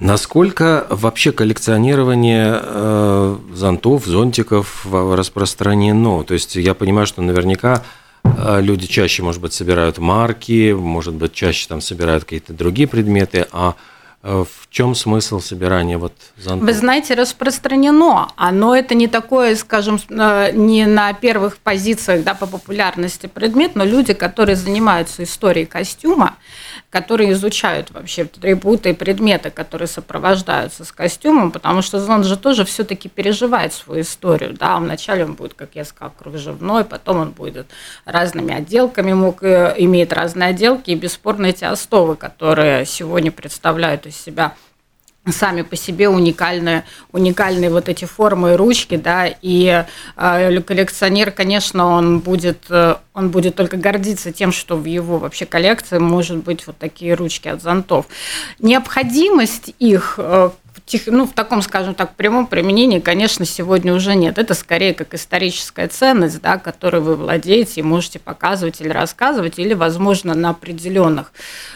Насколько 0.00 0.88
вообще 0.90 1.30
коллекционирование 1.30 2.60
э, 2.60 3.36
зонтов, 3.54 4.06
зонтиков 4.06 4.84
распространено? 4.90 6.24
То 6.24 6.34
есть 6.34 6.56
я 6.56 6.74
понимаю, 6.74 7.06
что 7.06 7.22
наверняка 7.22 7.84
э, 8.24 8.60
люди 8.60 8.88
чаще, 8.88 9.22
может 9.22 9.40
быть, 9.40 9.52
собирают 9.52 9.98
марки, 9.98 10.72
может 10.72 11.14
быть, 11.14 11.32
чаще 11.32 11.68
там 11.68 11.80
собирают 11.80 12.24
какие-то 12.24 12.54
другие 12.54 12.88
предметы, 12.88 13.46
а 13.52 13.76
в 14.22 14.70
чем 14.70 14.94
смысл 14.94 15.40
собирания 15.40 15.98
вот 15.98 16.12
зонтов? 16.36 16.68
Вы 16.68 16.74
знаете, 16.74 17.14
распространено. 17.14 18.28
Оно 18.36 18.76
это 18.76 18.94
не 18.94 19.08
такое, 19.08 19.56
скажем, 19.56 19.98
э, 20.08 20.52
не 20.52 20.86
на 20.86 21.12
первых 21.12 21.56
позициях 21.58 22.22
да, 22.22 22.34
по 22.34 22.46
популярности 22.46 23.26
предмет, 23.26 23.74
но 23.74 23.84
люди, 23.84 24.12
которые 24.12 24.54
занимаются 24.54 25.24
историей 25.24 25.66
костюма, 25.66 26.36
которые 26.88 27.32
изучают 27.32 27.90
вообще 27.90 28.22
атрибуты 28.22 28.90
и 28.90 28.92
предметы, 28.92 29.50
которые 29.50 29.88
сопровождаются 29.88 30.84
с 30.84 30.92
костюмом, 30.92 31.50
потому 31.50 31.82
что 31.82 31.98
зонт 31.98 32.24
же 32.24 32.36
тоже 32.36 32.64
все-таки 32.64 33.08
переживает 33.08 33.72
свою 33.72 34.02
историю. 34.02 34.54
Да? 34.56 34.76
Вначале 34.76 35.24
он 35.24 35.34
будет, 35.34 35.54
как 35.54 35.70
я 35.74 35.84
сказала, 35.84 36.14
кружевной, 36.16 36.84
потом 36.84 37.18
он 37.18 37.30
будет 37.30 37.66
разными 38.04 38.54
отделками, 38.54 39.14
мог, 39.14 39.42
э, 39.42 39.74
имеет 39.78 40.12
разные 40.12 40.50
отделки, 40.50 40.90
и 40.90 40.94
бесспорно 40.94 41.46
эти 41.46 41.64
остовы, 41.64 42.14
которые 42.14 42.86
сегодня 42.86 43.32
представляют 43.32 44.06
из 44.12 44.20
себя 44.20 44.54
сами 45.30 45.62
по 45.62 45.76
себе 45.76 46.08
уникальные, 46.08 46.84
уникальные 47.12 47.70
вот 47.70 47.88
эти 47.88 48.04
формы 48.06 48.52
и 48.52 48.56
ручки, 48.56 48.96
да, 48.96 49.28
и 49.40 49.84
э, 50.16 50.60
коллекционер, 50.62 51.30
конечно, 51.30 51.86
он 51.86 52.18
будет, 52.18 52.64
э, 52.70 52.96
он 53.14 53.30
будет 53.30 53.54
только 53.54 53.76
гордиться 53.76 54.32
тем, 54.32 54.50
что 54.50 54.76
в 54.76 54.84
его 54.84 55.18
вообще 55.18 55.46
коллекции 55.46 55.98
может 55.98 56.38
быть 56.38 56.66
вот 56.66 56.76
такие 56.76 57.14
ручки 57.14 57.46
от 57.46 57.62
зонтов. 57.62 58.06
Необходимость 58.58 59.74
их 59.78 60.14
э, 60.18 60.50
ну, 61.06 61.26
в 61.26 61.32
таком, 61.32 61.62
скажем 61.62 61.94
так, 61.94 62.14
прямом 62.16 62.46
применении, 62.46 62.98
конечно, 62.98 63.44
сегодня 63.44 63.94
уже 63.94 64.14
нет. 64.14 64.38
Это 64.38 64.54
скорее 64.54 64.94
как 64.94 65.14
историческая 65.14 65.88
ценность, 65.88 66.40
да, 66.40 66.58
которой 66.58 67.00
вы 67.00 67.16
владеете 67.16 67.80
и 67.80 67.82
можете 67.82 68.18
показывать 68.18 68.80
или 68.80 68.88
рассказывать, 68.88 69.58
или, 69.58 69.74
возможно, 69.74 70.34
на 70.34 70.50
определенных, 70.50 71.32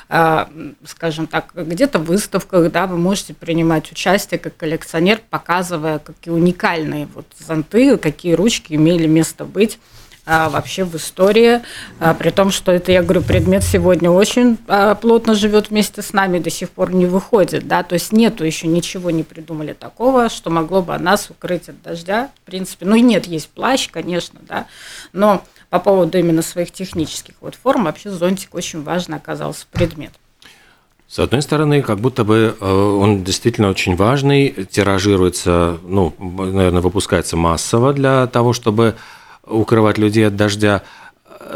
э, 0.08 0.46
скажем 0.84 1.26
так, 1.26 1.52
где-то 1.54 1.98
выставках, 1.98 2.70
да, 2.72 2.86
вы 2.86 2.98
можете 2.98 3.34
принимать 3.34 3.90
участие 3.90 4.38
как 4.38 4.56
коллекционер, 4.56 5.20
показывая, 5.30 5.98
какие 5.98 6.34
уникальные 6.34 7.08
вот 7.14 7.26
зонты, 7.38 7.96
какие 7.96 8.34
ручки 8.34 8.74
имели 8.74 9.06
место 9.06 9.44
быть 9.44 9.78
а, 10.26 10.50
вообще 10.50 10.84
в 10.84 10.96
истории, 10.96 11.62
а, 12.00 12.12
при 12.12 12.30
том, 12.30 12.50
что 12.50 12.72
это, 12.72 12.90
я 12.90 13.02
говорю, 13.02 13.22
предмет 13.22 13.62
сегодня 13.62 14.10
очень 14.10 14.58
а, 14.66 14.96
плотно 14.96 15.34
живет 15.34 15.70
вместе 15.70 16.02
с 16.02 16.12
нами, 16.12 16.40
до 16.40 16.50
сих 16.50 16.70
пор 16.70 16.92
не 16.92 17.06
выходит, 17.06 17.68
да, 17.68 17.84
то 17.84 17.94
есть 17.94 18.12
нету 18.12 18.44
еще 18.44 18.66
ничего 18.66 19.12
не 19.12 19.22
придумали 19.22 19.72
такого, 19.72 20.28
что 20.28 20.50
могло 20.50 20.82
бы 20.82 20.98
нас 20.98 21.30
укрыть 21.30 21.68
от 21.68 21.80
дождя, 21.80 22.30
в 22.42 22.46
принципе, 22.46 22.86
ну 22.86 22.96
и 22.96 23.00
нет, 23.00 23.26
есть 23.26 23.48
плащ, 23.48 23.88
конечно, 23.88 24.40
да, 24.42 24.66
но 25.12 25.44
по 25.70 25.78
поводу 25.78 26.18
именно 26.18 26.42
своих 26.42 26.72
технических 26.72 27.34
вот 27.40 27.54
форм 27.54 27.84
вообще 27.84 28.10
зонтик 28.10 28.54
очень 28.54 28.82
важный 28.82 29.18
оказался 29.18 29.66
предмет. 29.70 30.12
С 31.08 31.20
одной 31.20 31.40
стороны, 31.40 31.82
как 31.82 32.00
будто 32.00 32.24
бы 32.24 32.56
э, 32.60 32.66
он 32.68 33.22
действительно 33.22 33.68
очень 33.68 33.94
важный, 33.94 34.66
тиражируется, 34.68 35.78
ну, 35.84 36.12
наверное, 36.18 36.80
выпускается 36.80 37.36
массово 37.36 37.92
для 37.92 38.26
того, 38.26 38.52
чтобы 38.52 38.96
укрывать 39.46 39.98
людей 39.98 40.26
от 40.26 40.36
дождя. 40.36 40.82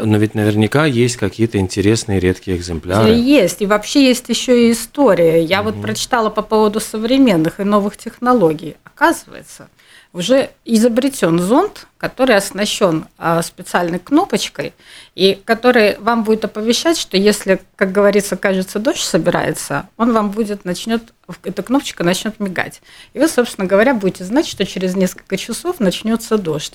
Но 0.01 0.17
ведь 0.17 0.35
наверняка 0.35 0.85
есть 0.85 1.17
какие-то 1.17 1.57
интересные 1.57 2.19
редкие 2.19 2.57
экземпляры. 2.57 3.09
Есть. 3.09 3.61
И 3.61 3.65
вообще 3.65 4.07
есть 4.07 4.29
еще 4.29 4.67
и 4.67 4.71
история. 4.71 5.43
Я 5.43 5.61
угу. 5.61 5.71
вот 5.71 5.81
прочитала 5.81 6.29
по 6.29 6.41
поводу 6.41 6.79
современных 6.79 7.59
и 7.59 7.63
новых 7.63 7.97
технологий. 7.97 8.77
Оказывается, 8.83 9.69
уже 10.13 10.51
изобретен 10.65 11.39
зонд, 11.39 11.87
который 12.01 12.35
оснащен 12.35 13.05
а, 13.19 13.43
специальной 13.43 13.99
кнопочкой, 13.99 14.73
и 15.13 15.39
который 15.45 15.97
вам 15.99 16.23
будет 16.23 16.43
оповещать, 16.43 16.97
что 16.97 17.15
если, 17.15 17.61
как 17.75 17.91
говорится, 17.91 18.37
кажется, 18.37 18.79
дождь 18.79 19.03
собирается, 19.03 19.87
он 19.97 20.11
вам 20.11 20.31
будет 20.31 20.65
начнет, 20.65 21.13
эта 21.43 21.61
кнопочка 21.61 22.03
начнет 22.03 22.39
мигать. 22.39 22.81
И 23.13 23.19
вы, 23.19 23.27
собственно 23.27 23.67
говоря, 23.67 23.93
будете 23.93 24.23
знать, 24.23 24.47
что 24.47 24.65
через 24.65 24.95
несколько 24.95 25.37
часов 25.37 25.79
начнется 25.79 26.39
дождь. 26.39 26.73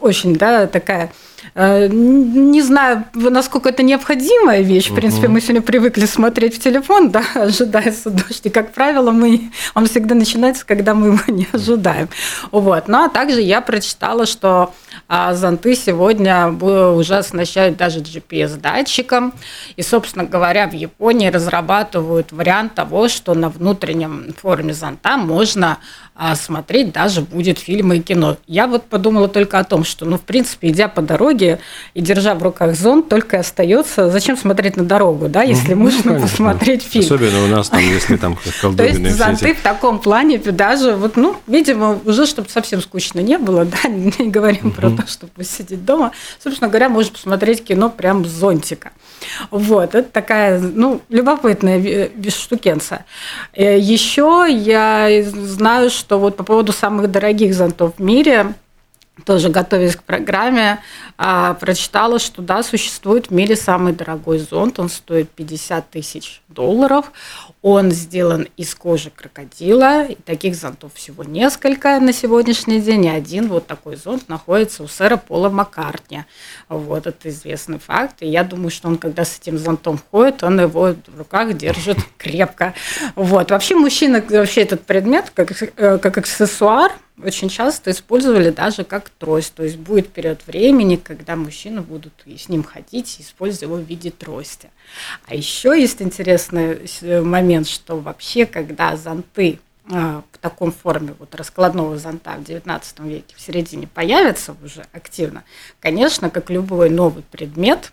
Очень, 0.00 0.36
да, 0.36 0.68
такая, 0.68 1.12
э, 1.56 1.88
не 1.88 2.62
знаю, 2.62 3.04
насколько 3.14 3.70
это 3.70 3.82
необходимая 3.82 4.60
вещь. 4.60 4.90
В 4.90 4.94
принципе, 4.94 5.26
мы 5.26 5.40
сегодня 5.40 5.62
привыкли 5.62 6.06
смотреть 6.06 6.54
в 6.54 6.60
телефон, 6.60 7.10
да, 7.10 7.24
ожидается 7.34 8.10
дождь. 8.10 8.42
И, 8.44 8.50
как 8.50 8.72
правило, 8.72 9.10
мы, 9.10 9.50
он 9.74 9.86
всегда 9.86 10.14
начинается, 10.14 10.64
когда 10.64 10.94
мы 10.94 11.14
его 11.14 11.20
не 11.26 11.48
ожидаем. 11.52 12.08
Вот. 12.52 12.86
Ну, 12.86 13.02
а 13.02 13.08
также 13.08 13.40
я 13.40 13.60
прочитала, 13.60 14.24
что 14.24 14.67
now 14.68 14.74
а 15.06 15.34
зонты 15.34 15.74
сегодня 15.74 16.48
уже 16.48 17.16
оснащают 17.16 17.76
даже 17.76 18.00
GPS-датчиком. 18.00 19.32
И, 19.76 19.82
собственно 19.82 20.24
говоря, 20.24 20.68
в 20.68 20.74
Японии 20.74 21.28
разрабатывают 21.28 22.32
вариант 22.32 22.74
того, 22.74 23.08
что 23.08 23.34
на 23.34 23.48
внутреннем 23.48 24.34
форме 24.40 24.74
зонта 24.74 25.16
можно 25.16 25.78
а 26.20 26.34
смотреть 26.34 26.90
даже 26.90 27.20
будет 27.20 27.60
фильмы 27.60 27.98
и 27.98 28.00
кино. 28.00 28.38
Я 28.48 28.66
вот 28.66 28.82
подумала 28.86 29.28
только 29.28 29.60
о 29.60 29.64
том, 29.64 29.84
что, 29.84 30.04
ну, 30.04 30.18
в 30.18 30.22
принципе, 30.22 30.70
идя 30.70 30.88
по 30.88 31.00
дороге 31.00 31.60
и 31.94 32.00
держа 32.00 32.34
в 32.34 32.42
руках 32.42 32.74
зонт, 32.74 33.08
только 33.08 33.38
остается, 33.38 34.10
зачем 34.10 34.36
смотреть 34.36 34.76
на 34.76 34.82
дорогу, 34.82 35.28
да, 35.28 35.44
если 35.44 35.74
ну, 35.74 35.84
можно 35.84 36.02
конечно. 36.02 36.28
посмотреть 36.28 36.82
фильм. 36.82 37.04
Особенно 37.04 37.44
у 37.44 37.46
нас 37.46 37.68
там, 37.68 37.78
если 37.78 38.16
там 38.16 38.36
колдобины. 38.60 38.94
То 38.98 39.02
есть 39.04 39.16
зонты 39.16 39.54
в 39.54 39.60
таком 39.60 40.00
плане 40.00 40.38
даже, 40.38 40.96
вот, 40.96 41.16
ну, 41.16 41.36
видимо, 41.46 42.00
уже, 42.04 42.26
чтобы 42.26 42.48
совсем 42.48 42.82
скучно 42.82 43.20
не 43.20 43.38
было, 43.38 43.64
да, 43.64 43.88
не 43.88 44.28
говорим 44.28 44.72
про 44.72 44.87
то, 44.96 45.06
чтобы 45.06 45.32
посидеть 45.32 45.84
дома. 45.84 46.12
Собственно 46.38 46.68
говоря, 46.68 46.88
можно 46.88 47.12
посмотреть 47.12 47.64
кино 47.64 47.90
прям 47.90 48.24
с 48.24 48.28
зонтика. 48.28 48.92
Вот, 49.50 49.94
это 49.94 50.08
такая, 50.10 50.60
ну, 50.60 51.00
любопытная 51.08 52.10
штукенция. 52.28 53.04
Э, 53.52 53.78
Еще 53.78 54.46
я 54.48 55.22
знаю, 55.24 55.90
что 55.90 56.18
вот 56.18 56.36
по 56.36 56.44
поводу 56.44 56.72
самых 56.72 57.10
дорогих 57.10 57.54
зонтов 57.54 57.94
в 57.96 58.02
мире, 58.02 58.54
тоже 59.24 59.48
готовясь 59.48 59.96
к 59.96 60.02
программе, 60.02 60.80
а, 61.16 61.54
прочитала, 61.54 62.18
что 62.18 62.42
да, 62.42 62.62
существует 62.62 63.26
в 63.26 63.30
мире 63.32 63.56
самый 63.56 63.92
дорогой 63.92 64.38
зонт, 64.38 64.78
он 64.78 64.88
стоит 64.88 65.30
50 65.30 65.90
тысяч 65.90 66.40
долларов, 66.48 67.12
он 67.62 67.90
сделан 67.90 68.48
из 68.56 68.74
кожи 68.74 69.10
крокодила, 69.10 70.04
и 70.04 70.14
таких 70.14 70.54
зонтов 70.54 70.94
всего 70.94 71.24
несколько 71.24 71.98
на 71.98 72.12
сегодняшний 72.12 72.80
день, 72.80 73.06
и 73.06 73.08
один 73.08 73.48
вот 73.48 73.66
такой 73.66 73.96
зонт 73.96 74.28
находится 74.28 74.82
у 74.82 74.88
сэра 74.88 75.16
Пола 75.16 75.50
Маккартни. 75.50 76.24
Вот, 76.68 77.06
это 77.06 77.28
известный 77.28 77.78
факт, 77.78 78.16
и 78.20 78.26
я 78.26 78.44
думаю, 78.44 78.70
что 78.70 78.88
он, 78.88 78.96
когда 78.96 79.24
с 79.24 79.38
этим 79.38 79.58
зонтом 79.58 80.00
ходит, 80.10 80.42
он 80.44 80.60
его 80.60 80.94
в 81.06 81.18
руках 81.18 81.56
держит 81.56 81.98
крепко. 82.16 82.74
Вот, 83.16 83.50
вообще 83.50 83.74
мужчина, 83.74 84.22
вообще 84.28 84.62
этот 84.62 84.82
предмет, 84.82 85.32
как, 85.34 85.50
э, 85.76 85.98
как 85.98 86.18
аксессуар, 86.18 86.92
очень 87.22 87.48
часто 87.48 87.90
использовали 87.90 88.50
даже 88.50 88.84
как 88.84 89.08
трость. 89.10 89.54
То 89.54 89.64
есть 89.64 89.76
будет 89.76 90.08
период 90.08 90.46
времени, 90.46 90.96
когда 90.96 91.36
мужчины 91.36 91.80
будут 91.80 92.12
с 92.26 92.48
ним 92.48 92.62
ходить, 92.62 93.16
используя 93.20 93.68
его 93.68 93.76
в 93.76 93.84
виде 93.84 94.10
трости. 94.10 94.70
А 95.26 95.34
еще 95.34 95.78
есть 95.78 96.00
интересный 96.00 96.88
момент, 97.22 97.68
что 97.68 97.98
вообще, 97.98 98.46
когда 98.46 98.96
зонты 98.96 99.58
а, 99.90 100.22
в 100.32 100.38
таком 100.38 100.70
форме 100.70 101.14
вот 101.18 101.34
раскладного 101.34 101.96
зонта 101.98 102.32
в 102.32 102.42
XIX 102.42 102.82
веке 103.08 103.34
в 103.34 103.40
середине 103.40 103.86
появится 103.86 104.54
уже 104.62 104.84
активно, 104.92 105.44
конечно, 105.80 106.28
как 106.28 106.50
любой 106.50 106.90
новый 106.90 107.22
предмет, 107.22 107.92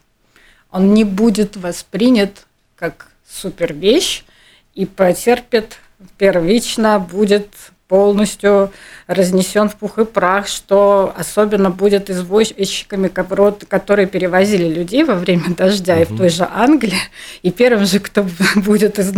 он 0.71 0.93
не 0.93 1.05
будет 1.05 1.55
воспринят 1.55 2.47
как 2.75 3.07
супер 3.25 3.73
вещь 3.73 4.25
и 4.73 4.85
потерпит 4.85 5.77
первично, 6.17 6.99
будет 6.99 7.47
полностью 7.87 8.71
разнесен 9.07 9.69
в 9.69 9.75
пух 9.75 9.99
и 9.99 10.05
прах, 10.05 10.47
что 10.47 11.13
особенно 11.15 11.69
будет 11.69 12.09
извозчиками, 12.09 13.07
которые 13.07 14.07
перевозили 14.07 14.67
людей 14.67 15.03
во 15.03 15.15
время 15.15 15.55
дождя 15.55 15.93
угу. 15.95 16.01
и 16.01 16.05
в 16.05 16.17
той 16.17 16.29
же 16.29 16.47
Англии. 16.51 16.97
И 17.43 17.51
первым 17.51 17.85
же, 17.85 17.99
кто 17.99 18.25
будет 18.55 18.97
из... 18.97 19.13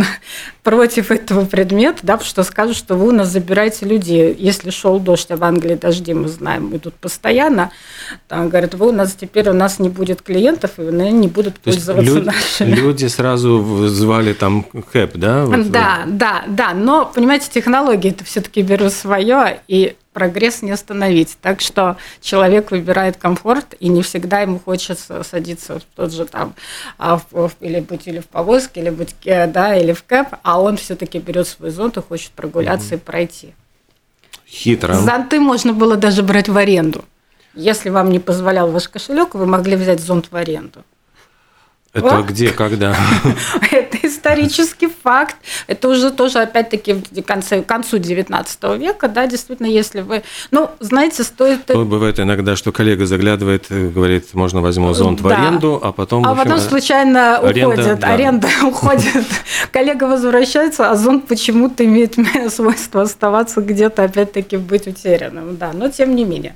против 0.62 1.10
этого 1.10 1.46
предмета, 1.46 2.00
да, 2.02 2.18
что 2.18 2.42
скажут, 2.42 2.76
что 2.76 2.94
вы 2.94 3.08
у 3.08 3.12
нас 3.12 3.28
забираете 3.28 3.86
людей. 3.86 4.36
Если 4.38 4.68
шел 4.68 5.00
дождь, 5.00 5.30
а 5.30 5.36
в 5.36 5.44
Англии 5.44 5.76
дожди, 5.76 6.12
мы 6.12 6.28
знаем, 6.28 6.76
идут 6.76 6.94
постоянно, 6.94 7.70
там 8.26 8.50
говорят, 8.50 8.74
вы 8.74 8.88
у 8.88 8.92
нас 8.92 9.14
теперь 9.18 9.48
у 9.48 9.54
нас 9.54 9.78
не 9.78 9.88
будет 9.88 10.20
клиентов, 10.20 10.72
и 10.78 10.82
они 10.82 11.12
не 11.12 11.28
будут 11.28 11.54
То 11.54 11.70
пользоваться 11.70 12.14
люди, 12.14 12.26
нашими. 12.26 12.74
Люди 12.74 13.06
сразу 13.06 13.86
звали 13.88 14.34
там 14.34 14.62
кэп, 14.62 15.16
да? 15.16 15.46
Вот 15.46 15.70
да, 15.70 16.02
да, 16.06 16.44
да. 16.46 16.74
Но, 16.74 17.10
понимаете, 17.14 17.48
технологии 17.50 18.10
это 18.10 18.24
все-таки 18.24 18.57
берут 18.62 18.92
свое, 18.92 19.60
и 19.68 19.96
прогресс 20.12 20.62
не 20.62 20.72
остановить. 20.72 21.36
Так 21.40 21.60
что 21.60 21.96
человек 22.20 22.70
выбирает 22.70 23.16
комфорт, 23.16 23.74
и 23.78 23.88
не 23.88 24.02
всегда 24.02 24.40
ему 24.40 24.58
хочется 24.58 25.22
садиться 25.22 25.78
в 25.78 25.84
тот 25.94 26.12
же 26.12 26.24
там, 26.24 26.54
а, 26.98 27.20
в, 27.30 27.52
или 27.60 27.80
быть 27.80 28.08
или 28.08 28.18
в 28.18 28.26
повозке, 28.26 28.80
или 28.80 28.90
быть, 28.90 29.14
э, 29.24 29.46
да, 29.46 29.76
или 29.76 29.92
в 29.92 30.02
кэп, 30.02 30.28
а 30.42 30.60
он 30.60 30.76
все-таки 30.76 31.18
берет 31.18 31.46
свой 31.46 31.70
зонт 31.70 31.96
и 31.96 32.02
хочет 32.02 32.32
прогуляться 32.32 32.94
угу. 32.94 32.96
и 32.96 32.98
пройти. 32.98 33.54
Хитро. 34.48 34.94
Зонты 34.94 35.38
можно 35.38 35.72
было 35.72 35.96
даже 35.96 36.22
брать 36.22 36.48
в 36.48 36.56
аренду. 36.56 37.04
Если 37.54 37.90
вам 37.90 38.10
не 38.10 38.18
позволял 38.18 38.70
ваш 38.70 38.88
кошелек, 38.88 39.34
вы 39.34 39.46
могли 39.46 39.76
взять 39.76 40.00
зонт 40.00 40.28
в 40.30 40.36
аренду. 40.36 40.84
Это 41.92 42.16
вот. 42.16 42.26
где, 42.26 42.50
когда? 42.50 42.96
Исторический 44.34 44.88
факт. 45.02 45.36
Это 45.66 45.88
уже 45.88 46.10
тоже, 46.10 46.40
опять-таки, 46.40 46.94
в 46.94 47.22
конце, 47.22 47.62
к 47.62 47.66
концу 47.66 47.98
XIX 47.98 48.78
века, 48.78 49.08
да, 49.08 49.26
действительно, 49.26 49.66
если 49.66 50.00
вы... 50.00 50.22
Ну, 50.50 50.70
знаете, 50.80 51.22
стоит... 51.22 51.66
То 51.66 51.84
бывает 51.84 52.20
иногда, 52.20 52.56
что 52.56 52.72
коллега 52.72 53.06
заглядывает, 53.06 53.66
говорит, 53.68 54.34
можно 54.34 54.60
возьму 54.60 54.92
зонт 54.94 55.22
да. 55.22 55.28
в 55.28 55.32
аренду, 55.32 55.80
а 55.82 55.92
потом... 55.92 56.26
А 56.26 56.34
потом 56.34 56.58
случайно 56.58 57.38
аренда, 57.38 57.74
уходит, 57.74 57.98
да. 58.00 58.08
аренда 58.14 58.48
уходит, 58.64 59.26
коллега 59.72 60.04
возвращается, 60.04 60.90
а 60.90 60.96
зонт 60.96 61.26
почему-то 61.26 61.84
имеет 61.84 62.16
свойство 62.52 63.02
оставаться 63.02 63.60
где-то, 63.60 64.04
опять-таки, 64.04 64.56
быть 64.56 64.86
утерянным, 64.86 65.56
да, 65.56 65.72
но 65.72 65.88
тем 65.88 66.14
не 66.14 66.24
менее. 66.24 66.54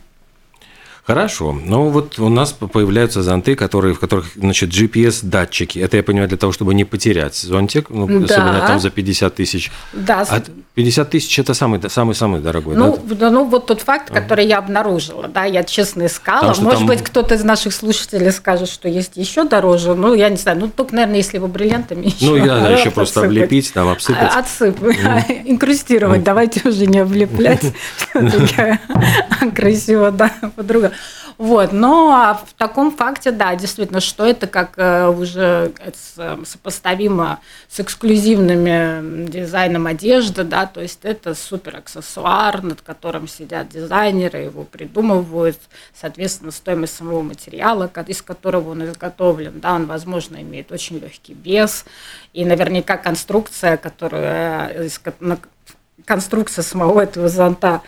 Хорошо. 1.05 1.53
Ну 1.53 1.89
вот 1.89 2.21
у 2.21 2.29
нас 2.29 2.53
появляются 2.53 3.23
зонты, 3.23 3.57
которые, 3.57 3.93
в 3.93 3.99
которых 3.99 4.27
значит, 4.37 4.71
GPS-датчики. 4.71 5.81
Это, 5.81 5.97
я 5.97 6.03
понимаю, 6.05 6.29
для 6.29 6.39
того, 6.39 6.53
чтобы 6.53 6.75
не 6.75 6.85
потерять 6.85 7.35
зонтик, 7.35 7.91
ну, 7.91 8.07
да. 8.07 8.25
особенно 8.25 8.67
там 8.67 8.79
за 8.79 8.91
50 8.91 9.35
тысяч. 9.35 9.73
Да. 9.93 10.25
А 10.31 10.41
50 10.75 11.11
тысяч– 11.11 11.39
это 11.41 11.55
самый-самый 11.55 12.41
дорогой, 12.41 12.77
ну, 12.77 12.99
да? 13.05 13.31
Ну, 13.31 13.45
вот 13.45 13.67
тот 13.67 13.81
факт, 13.81 14.11
который 14.11 14.47
я 14.47 14.59
обнаружила, 14.59 15.27
да, 15.27 15.45
я 15.45 15.65
честно 15.65 16.07
искала. 16.07 16.55
Может 16.61 16.79
там... 16.79 16.87
быть, 16.87 17.03
кто-то 17.03 17.35
из 17.35 17.43
наших 17.43 17.75
слушателей 17.75 18.31
скажет, 18.31 18.69
что 18.69 18.89
есть 18.89 19.17
еще 19.17 19.45
дороже. 19.45 19.95
Ну, 19.95 20.15
я 20.15 20.29
не 20.29 20.37
знаю, 20.37 20.61
ну, 20.61 20.69
только, 20.69 20.95
наверное, 20.95 21.17
если 21.17 21.37
его 21.37 21.49
бриллиантами 21.49 22.07
еще. 22.07 22.27
Ну, 22.27 22.37
я, 22.37 22.79
еще 22.79 22.93
просто 22.93 23.23
облепить, 23.23 23.73
там, 23.73 23.89
обсыпать. 23.89 24.31
А, 24.33 24.39
отсыпать, 24.39 24.97
инкрустировать. 25.47 26.23
Давайте 26.23 26.69
уже 26.69 26.87
не 26.87 27.01
облеплять. 27.01 27.73
Красиво, 29.55 30.13
да, 30.13 30.33
подруга. 30.55 30.93
Вот, 31.43 31.73
но 31.73 32.39
в 32.47 32.53
таком 32.53 32.93
факте, 32.97 33.33
да, 33.33 33.57
действительно, 33.57 33.99
что 33.99 34.25
это 34.25 34.47
как 34.47 34.75
э, 34.77 35.09
уже 35.09 35.73
сопоставимо 36.45 37.41
с 37.69 37.81
эксклюзивными 37.81 39.27
дизайном 39.27 39.89
одежды, 39.89 40.45
да, 40.45 40.67
то 40.67 40.81
есть 40.81 41.01
это 41.03 41.35
супер 41.35 41.79
аксессуар, 41.79 42.63
над 42.63 42.81
которым 42.83 43.27
сидят 43.27 43.71
дизайнеры, 43.71 44.39
его 44.39 44.63
придумывают, 44.63 45.59
соответственно, 45.93 46.53
стоимость 46.53 46.95
самого 46.95 47.23
материала, 47.23 47.91
из 48.07 48.23
которого 48.23 48.71
он 48.71 48.85
изготовлен, 48.85 49.59
да, 49.59 49.75
он, 49.75 49.87
возможно, 49.87 50.41
имеет 50.41 50.71
очень 50.71 51.01
легкий 51.01 51.35
вес, 51.35 51.87
и 52.33 52.45
наверняка 52.45 52.97
конструкция, 52.97 53.79
которая, 53.79 54.89
конструкция 56.05 56.63
самого 56.63 57.01
этого 57.01 57.29
зонта 57.29 57.83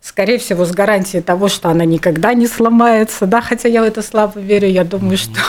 скорее 0.00 0.38
всего, 0.38 0.64
с 0.64 0.72
гарантией 0.72 1.22
того, 1.22 1.48
что 1.48 1.68
она 1.68 1.84
никогда 1.84 2.34
не 2.34 2.46
сломается, 2.46 3.26
да, 3.26 3.40
хотя 3.40 3.68
я 3.68 3.82
в 3.82 3.84
это 3.84 4.02
слабо 4.02 4.38
верю, 4.40 4.68
я 4.68 4.84
думаю, 4.84 5.18
что 5.18 5.40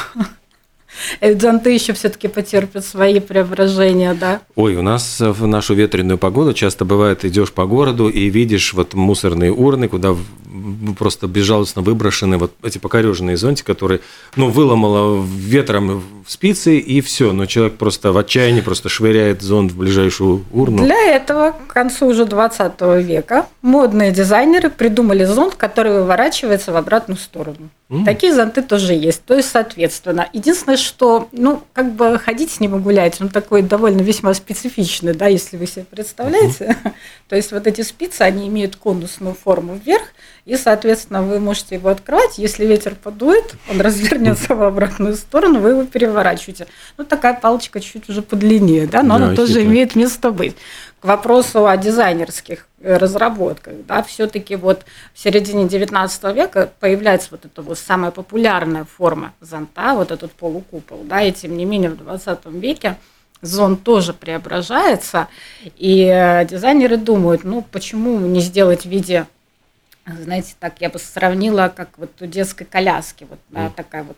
Зонты 1.21 1.71
еще 1.71 1.93
все-таки 1.93 2.27
потерпят 2.27 2.85
свои 2.85 3.19
преображения, 3.19 4.13
да? 4.13 4.41
Ой, 4.55 4.75
у 4.75 4.81
нас 4.81 5.19
в 5.19 5.47
нашу 5.47 5.73
ветреную 5.73 6.17
погоду 6.17 6.53
часто 6.53 6.85
бывает, 6.85 7.25
идешь 7.25 7.51
по 7.51 7.65
городу 7.65 8.09
и 8.09 8.29
видишь 8.29 8.73
вот 8.73 8.93
мусорные 8.93 9.51
урны, 9.51 9.87
куда 9.87 10.15
просто 10.97 11.27
безжалостно 11.27 11.81
выброшены 11.81 12.37
вот 12.37 12.53
эти 12.63 12.77
покореженные 12.77 13.37
зонтики, 13.37 13.65
которые, 13.65 14.01
ну, 14.35 14.49
выломало 14.49 15.23
ветром 15.23 16.03
спицы 16.27 16.77
и 16.77 17.01
все, 17.01 17.31
но 17.33 17.45
человек 17.45 17.77
просто 17.77 18.11
в 18.11 18.17
отчаянии 18.17 18.61
просто 18.61 18.89
швыряет 18.89 19.41
зонт 19.41 19.71
в 19.71 19.77
ближайшую 19.77 20.45
урну. 20.51 20.85
Для 20.85 21.15
этого 21.15 21.55
к 21.67 21.73
концу 21.73 22.07
уже 22.07 22.25
20 22.25 22.81
века 23.03 23.47
модные 23.61 24.11
дизайнеры 24.11 24.69
придумали 24.69 25.25
зонт, 25.25 25.55
который 25.55 25.93
выворачивается 25.93 26.71
в 26.71 26.77
обратную 26.77 27.17
сторону. 27.17 27.69
Mm. 27.89 28.05
Такие 28.05 28.33
зонты 28.33 28.61
тоже 28.61 28.93
есть. 28.93 29.23
То 29.25 29.35
есть, 29.35 29.49
соответственно, 29.49 30.29
единственное, 30.31 30.77
что, 30.79 31.29
ну, 31.31 31.61
как 31.73 31.93
бы 31.93 32.17
ходить 32.17 32.51
с 32.51 32.59
ним 32.59 32.75
и 32.75 32.79
гулять, 32.79 33.19
он 33.21 33.29
такой 33.29 33.61
довольно 33.61 34.01
весьма 34.01 34.33
специфичный, 34.33 35.13
да, 35.13 35.27
если 35.27 35.57
вы 35.57 35.67
себе 35.67 35.85
представляете. 35.89 36.75
То 37.29 37.35
есть, 37.35 37.51
вот 37.51 37.67
эти 37.67 37.81
спицы, 37.81 38.21
они 38.23 38.47
имеют 38.47 38.75
конусную 38.75 39.35
форму 39.35 39.79
вверх, 39.83 40.03
и, 40.45 40.55
соответственно, 40.57 41.21
вы 41.21 41.39
можете 41.39 41.75
его 41.75 41.89
открывать. 41.89 42.37
Если 42.37 42.65
ветер 42.65 42.95
подует, 42.95 43.55
он 43.69 43.81
развернется 43.81 44.55
в 44.55 44.63
обратную 44.63 45.15
сторону, 45.15 45.59
вы 45.59 45.69
его 45.69 45.83
переворачиваете. 45.83 46.67
Ну, 46.97 47.05
такая 47.05 47.33
палочка 47.33 47.79
чуть 47.79 48.09
уже 48.09 48.21
подлиннее, 48.21 48.87
да, 48.87 49.03
но 49.03 49.17
да, 49.17 49.25
она 49.25 49.35
тоже 49.35 49.63
имеет 49.63 49.95
место 49.95 50.31
быть 50.31 50.55
к 50.99 51.05
вопросу 51.05 51.65
о 51.67 51.77
дизайнерских 51.77 52.67
э, 52.81 52.97
разработках, 52.97 53.73
да, 53.87 54.03
все-таки 54.03 54.55
вот 54.55 54.85
в 55.13 55.19
середине 55.19 55.67
19 55.67 56.35
века 56.35 56.71
появляется 56.79 57.29
вот 57.31 57.45
эта 57.45 57.61
вот 57.61 57.77
самая 57.77 58.11
популярная 58.11 58.85
форма 58.85 59.33
зонта, 59.39 59.93
вот 59.95 60.11
этот 60.11 60.31
полукупол, 60.31 61.03
да, 61.03 61.21
и 61.21 61.31
тем 61.31 61.55
не 61.57 61.65
менее 61.65 61.91
в 61.91 61.97
20 61.97 62.45
веке 62.47 62.97
зонт 63.41 63.83
тоже 63.83 64.13
преображается, 64.13 65.27
и 65.77 66.03
э, 66.03 66.45
дизайнеры 66.45 66.97
думают, 66.97 67.43
ну 67.43 67.61
почему 67.61 68.19
не 68.19 68.41
сделать 68.41 68.83
в 68.83 68.89
виде 68.89 69.27
знаете, 70.23 70.55
так 70.59 70.81
я 70.81 70.89
бы 70.89 70.97
сравнила, 70.97 71.71
как 71.73 71.89
вот 71.97 72.09
у 72.21 72.25
детской 72.25 72.65
коляски, 72.65 73.27
вот 73.29 73.39
да, 73.49 73.69
такая 73.69 74.03
вот 74.03 74.17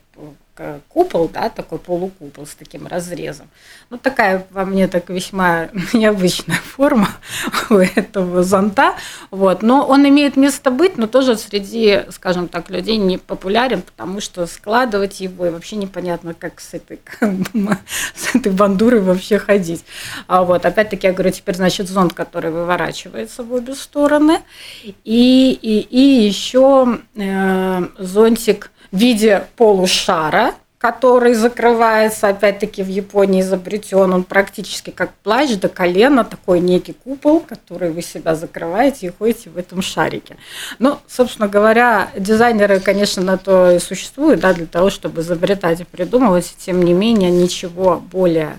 купол, 0.89 1.29
да, 1.29 1.49
такой 1.49 1.79
полукупол 1.79 2.45
с 2.45 2.55
таким 2.55 2.87
разрезом. 2.87 3.49
Ну, 3.89 3.97
такая 3.97 4.45
во 4.51 4.65
мне 4.65 4.87
так 4.87 5.09
весьма 5.09 5.69
необычная 5.93 6.57
форма 6.57 7.09
у 7.69 7.75
этого 7.75 8.43
зонта. 8.43 8.95
Вот. 9.31 9.61
Но 9.61 9.85
он 9.85 10.07
имеет 10.07 10.37
место 10.37 10.71
быть, 10.71 10.97
но 10.97 11.07
тоже 11.07 11.37
среди, 11.37 12.01
скажем 12.09 12.47
так, 12.47 12.69
людей 12.69 12.97
не 12.97 13.17
популярен, 13.17 13.81
потому 13.81 14.21
что 14.21 14.45
складывать 14.45 15.21
его 15.21 15.45
и 15.45 15.49
вообще 15.49 15.75
непонятно, 15.75 16.33
как 16.33 16.59
с 16.59 16.73
этой, 16.73 16.99
с 18.15 18.35
этой 18.35 18.51
бандурой 18.51 19.01
вообще 19.01 19.39
ходить. 19.39 19.83
А 20.27 20.43
вот, 20.43 20.65
опять-таки, 20.65 21.07
я 21.07 21.13
говорю, 21.13 21.31
теперь, 21.31 21.55
значит, 21.55 21.87
зонт, 21.87 22.13
который 22.13 22.51
выворачивается 22.51 23.43
в 23.43 23.53
обе 23.53 23.75
стороны. 23.75 24.39
И, 24.83 25.57
и, 25.61 25.79
и 25.79 26.25
еще 26.25 26.99
э, 27.15 27.87
зонтик 27.97 28.71
в 28.91 28.97
виде 28.97 29.47
полушара, 29.55 30.53
который 30.81 31.35
закрывается, 31.35 32.29
опять-таки, 32.29 32.81
в 32.81 32.87
Японии 32.87 33.41
изобретен. 33.41 34.13
Он 34.13 34.23
практически 34.23 34.89
как 34.89 35.13
плащ 35.23 35.51
до 35.51 35.69
колена, 35.69 36.25
такой 36.25 36.59
некий 36.59 36.93
купол, 36.93 37.39
который 37.39 37.91
вы 37.91 38.01
себя 38.01 38.33
закрываете 38.33 39.05
и 39.05 39.11
ходите 39.11 39.51
в 39.51 39.57
этом 39.57 39.83
шарике. 39.83 40.37
Ну, 40.79 40.97
собственно 41.07 41.47
говоря, 41.47 42.09
дизайнеры, 42.17 42.79
конечно, 42.79 43.21
на 43.21 43.37
то 43.37 43.69
и 43.69 43.77
существуют, 43.79 44.39
да, 44.39 44.53
для 44.53 44.65
того, 44.65 44.89
чтобы 44.89 45.21
изобретать 45.21 45.81
и 45.81 45.83
придумывать. 45.83 46.55
Тем 46.57 46.81
не 46.81 46.93
менее, 46.93 47.29
ничего 47.29 47.97
более 47.99 48.57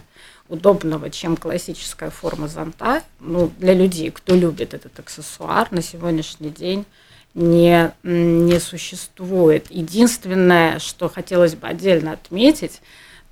удобного, 0.49 1.11
чем 1.11 1.37
классическая 1.37 2.11
форма 2.11 2.47
зонта, 2.47 3.03
ну, 3.19 3.51
для 3.59 3.75
людей, 3.75 4.13
кто 4.13 4.37
любит 4.37 4.75
этот 4.75 4.97
аксессуар 4.97 5.67
на 5.73 5.83
сегодняшний 5.83 6.51
день– 6.51 6.85
не, 7.35 7.93
не 8.03 8.61
существует. 8.61 9.71
Единственное, 9.71 10.79
что 10.79 11.09
хотелось 11.09 11.55
бы 11.55 11.67
отдельно 11.67 12.13
отметить, 12.13 12.81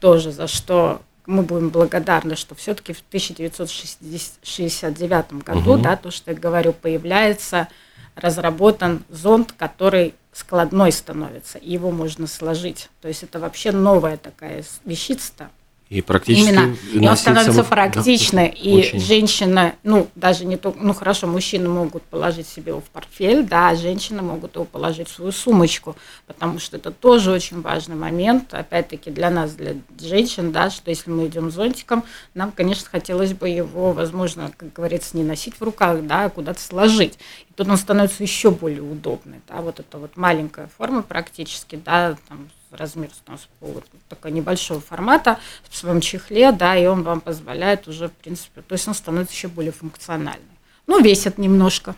тоже 0.01 0.33
за 0.33 0.47
что 0.47 1.03
мы 1.27 1.43
будем 1.43 1.71
благодарны, 1.71 2.35
что 2.35 2.55
все-таки 2.55 2.93
в 2.93 3.03
1969 3.09 5.33
году, 5.45 5.75
угу. 5.75 5.83
да, 5.83 5.97
то, 5.97 6.11
что 6.11 6.33
я 6.33 6.37
говорю, 6.37 6.73
появляется, 6.73 7.69
разработан 8.17 9.05
зонд, 9.09 9.53
который 9.53 10.15
складной 10.33 10.93
становится, 10.93 11.59
и 11.59 11.73
его 11.73 11.91
можно 11.91 12.27
сложить. 12.27 12.89
То 13.01 13.09
есть 13.09 13.23
это 13.23 13.39
вообще 13.39 13.73
новая 13.73 14.17
такая 14.17 14.65
вещица 14.85 15.51
и 15.91 16.03
практически 16.03 16.51
Именно. 16.51 16.77
И 16.93 17.07
он 17.07 17.17
становится 17.17 17.65
практичной. 17.65 18.51
Да, 18.51 18.55
и 18.55 18.79
очень. 18.79 19.01
женщина, 19.01 19.75
ну, 19.83 20.07
даже 20.15 20.45
не 20.45 20.57
только, 20.57 20.79
ну, 20.81 20.95
хорошо, 20.95 21.27
мужчины 21.27 21.69
могут 21.69 22.05
положить 22.05 22.47
себе 22.47 22.71
его 22.71 22.81
в 22.81 22.85
портфель, 22.85 23.43
да, 23.43 23.71
а 23.71 23.75
женщины 23.75 24.23
могут 24.23 24.55
его 24.55 24.65
положить 24.65 25.09
в 25.09 25.13
свою 25.13 25.33
сумочку, 25.33 25.97
потому 26.29 26.61
что 26.61 26.77
это 26.77 26.93
тоже 26.93 27.33
очень 27.33 27.61
важный 27.61 27.97
момент, 27.97 28.55
опять-таки, 28.55 29.11
для 29.11 29.31
нас, 29.31 29.55
для 29.55 29.75
женщин, 30.01 30.53
да, 30.53 30.71
что 30.71 30.91
если 30.91 31.11
мы 31.11 31.27
идем 31.27 31.51
зонтиком, 31.51 32.05
нам, 32.35 32.53
конечно, 32.53 32.89
хотелось 32.89 33.33
бы 33.33 33.49
его, 33.49 33.93
возможно, 33.93 34.53
как 34.57 34.73
говорится, 34.73 35.17
не 35.17 35.25
носить 35.25 35.57
в 35.59 35.63
руках, 35.65 36.07
да, 36.07 36.27
а 36.27 36.31
куда-то 36.31 36.61
сложить. 36.61 37.19
И 37.49 37.53
тут 37.53 37.67
он 37.69 37.77
становится 37.77 38.23
еще 38.23 38.53
более 38.53 38.83
удобный, 38.83 39.41
да, 39.49 39.61
вот 39.61 39.81
это 39.81 39.99
вот 39.99 40.17
маленькая 40.17 40.71
форма 40.79 41.03
практически, 41.03 41.75
да, 41.75 42.17
там, 42.29 42.49
размер 42.71 43.11
у 43.27 43.33
нас 43.33 43.49
вот 43.61 43.85
такого 44.09 44.33
небольшого 44.33 44.81
формата 44.81 45.39
в 45.69 45.77
своем 45.77 46.01
чехле, 46.01 46.53
да, 46.53 46.77
и 46.77 46.87
он 46.87 47.03
вам 47.03 47.21
позволяет 47.21 47.89
уже, 47.89 48.09
в 48.09 48.13
принципе, 48.13 48.63
то 48.63 48.75
есть 48.75 48.87
он 48.89 48.95
становится 48.95 49.35
еще 49.35 49.49
более 49.49 49.73
функциональным. 49.73 50.49
Ну, 50.87 51.01
весит 51.01 51.39
немножко. 51.39 51.95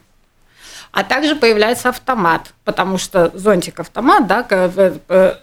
А 0.93 1.05
также 1.05 1.37
появляется 1.37 1.89
автомат, 1.89 2.53
потому 2.65 2.99
что 2.99 3.31
зонтик-автомат, 3.33 4.27
да, 4.27 4.47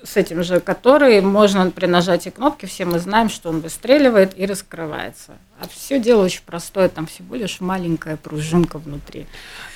с 0.04 0.16
этим 0.16 0.44
же, 0.44 0.60
который 0.60 1.20
можно 1.22 1.72
при 1.72 1.88
нажатии 1.88 2.30
кнопки, 2.30 2.68
все 2.68 2.86
мы 2.86 3.00
знаем, 3.00 3.30
что 3.30 3.50
он 3.50 3.62
выстреливает 3.62 4.38
и 4.38 4.46
раскрывается. 4.46 5.34
А 5.60 5.68
все 5.68 6.00
дело 6.00 6.24
очень 6.24 6.44
простое, 6.46 6.88
там 6.88 7.08
всего 7.08 7.36
лишь 7.36 7.62
маленькая 7.62 8.16
пружинка 8.16 8.78
внутри. 8.78 9.26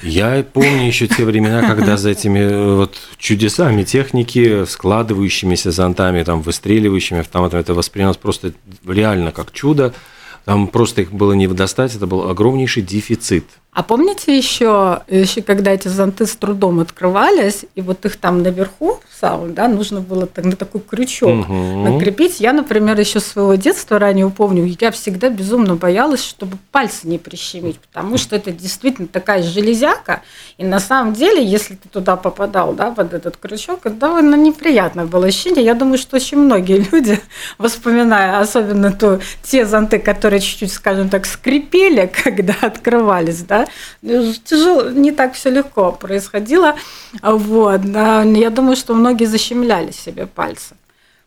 Я 0.04 0.46
помню 0.54 0.86
еще 0.86 1.08
те 1.08 1.26
времена, 1.26 1.68
когда 1.68 1.98
за 1.98 2.12
этими 2.12 2.40
э, 2.40 2.76
вот 2.76 2.96
чудесами 3.18 3.84
техники, 3.84 4.66
складывающимися 4.66 5.72
зонтами, 5.72 6.24
там, 6.24 6.42
выстреливающими 6.42 7.22
автоматами, 7.22 7.62
это 7.62 7.74
воспринималось 7.74 8.18
просто 8.18 8.54
реально 8.88 9.32
как 9.32 9.52
чудо. 9.52 9.94
Там 10.46 10.68
просто 10.68 11.02
их 11.02 11.12
было 11.12 11.34
не 11.34 11.48
достать, 11.48 11.96
это 11.96 12.06
был 12.06 12.30
огромнейший 12.30 12.84
дефицит. 12.84 13.46
А 13.74 13.82
помните 13.82 14.38
еще, 14.38 15.02
еще 15.08 15.42
когда 15.42 15.72
эти 15.72 15.88
зонты 15.88 16.28
с 16.28 16.36
трудом 16.36 16.80
открывались, 16.80 17.66
и 17.74 17.82
вот 17.82 18.06
их 18.06 18.18
там 18.18 18.44
наверху, 18.44 19.00
сам, 19.20 19.54
да, 19.56 19.68
нужно 19.68 20.02
было 20.02 20.28
так, 20.28 20.46
на 20.46 20.56
такой 20.56 20.82
крючок 20.82 21.30
угу. 21.30 21.54
накрепить. 21.54 22.40
Я, 22.40 22.54
например, 22.54 23.00
еще 23.00 23.20
с 23.20 23.26
своего 23.26 23.56
детства 23.56 23.98
ранее 23.98 24.30
помню, 24.30 24.66
я 24.80 24.92
всегда 24.92 25.30
безумно 25.30 25.76
боялась, 25.76 26.24
чтобы 26.24 26.58
пальцы 26.72 27.08
не 27.08 27.18
прищемить, 27.18 27.80
потому 27.80 28.18
что 28.18 28.36
это 28.36 28.52
действительно 28.52 29.08
такая 29.08 29.42
железяка, 29.42 30.22
и 30.58 30.66
на 30.66 30.80
самом 30.80 31.14
деле, 31.14 31.44
если 31.44 31.76
ты 31.76 31.90
туда 31.90 32.16
попадал, 32.16 32.74
да, 32.74 32.92
под 32.92 33.14
этот 33.14 33.38
крючок, 33.38 33.80
это 33.86 33.96
довольно 33.96 34.36
неприятное 34.36 35.06
было 35.06 35.28
ощущение. 35.28 35.66
Я 35.66 35.74
думаю, 35.74 35.98
что 35.98 36.18
очень 36.18 36.38
многие 36.38 36.86
люди, 36.92 37.20
воспоминая 37.58 38.40
особенно 38.40 38.92
то, 38.92 39.20
те 39.42 39.66
зонты, 39.66 39.98
которые 39.98 40.42
чуть-чуть, 40.42 40.72
скажем 40.72 41.10
так, 41.10 41.26
скрипели, 41.26 42.12
когда 42.24 42.56
открывались, 42.62 43.42
да, 43.44 43.63
тяжело, 44.02 44.90
не 44.90 45.12
так 45.12 45.34
все 45.34 45.50
легко 45.50 45.92
происходило. 45.92 46.76
Вот. 47.22 47.84
Я 47.86 48.50
думаю, 48.50 48.76
что 48.76 48.94
многие 48.94 49.26
защемляли 49.26 49.92
себе 49.92 50.26
пальцы. 50.28 50.76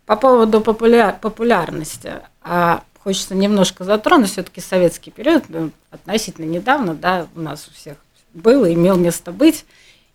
По 0.04 0.16
поводу 0.16 0.60
популяр, 0.60 1.18
популярности. 1.20 2.14
А 2.42 2.82
хочется 3.02 3.34
немножко 3.34 3.84
затронуть, 3.84 4.30
все-таки 4.30 4.60
советский 4.60 5.10
период, 5.10 5.44
ну, 5.48 5.70
относительно 5.90 6.44
недавно, 6.44 6.94
да, 6.94 7.26
у 7.36 7.40
нас 7.40 7.68
у 7.68 7.74
всех 7.74 7.96
был, 8.34 8.66
имел 8.66 8.96
место 8.96 9.32
быть. 9.32 9.64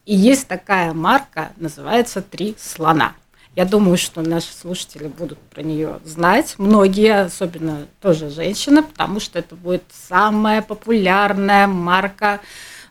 И 0.05 0.15
есть 0.15 0.47
такая 0.47 0.93
марка, 0.93 1.51
называется 1.57 2.21
«Три 2.21 2.55
слона». 2.59 3.13
Я 3.53 3.65
думаю, 3.65 3.97
что 3.97 4.21
наши 4.21 4.53
слушатели 4.53 5.07
будут 5.07 5.37
про 5.37 5.61
нее 5.61 5.99
знать, 6.05 6.55
многие, 6.57 7.23
особенно 7.25 7.85
тоже 7.99 8.29
женщины, 8.29 8.81
потому 8.81 9.19
что 9.19 9.39
это 9.39 9.55
будет 9.57 9.83
самая 10.07 10.61
популярная 10.61 11.67
марка 11.67 12.39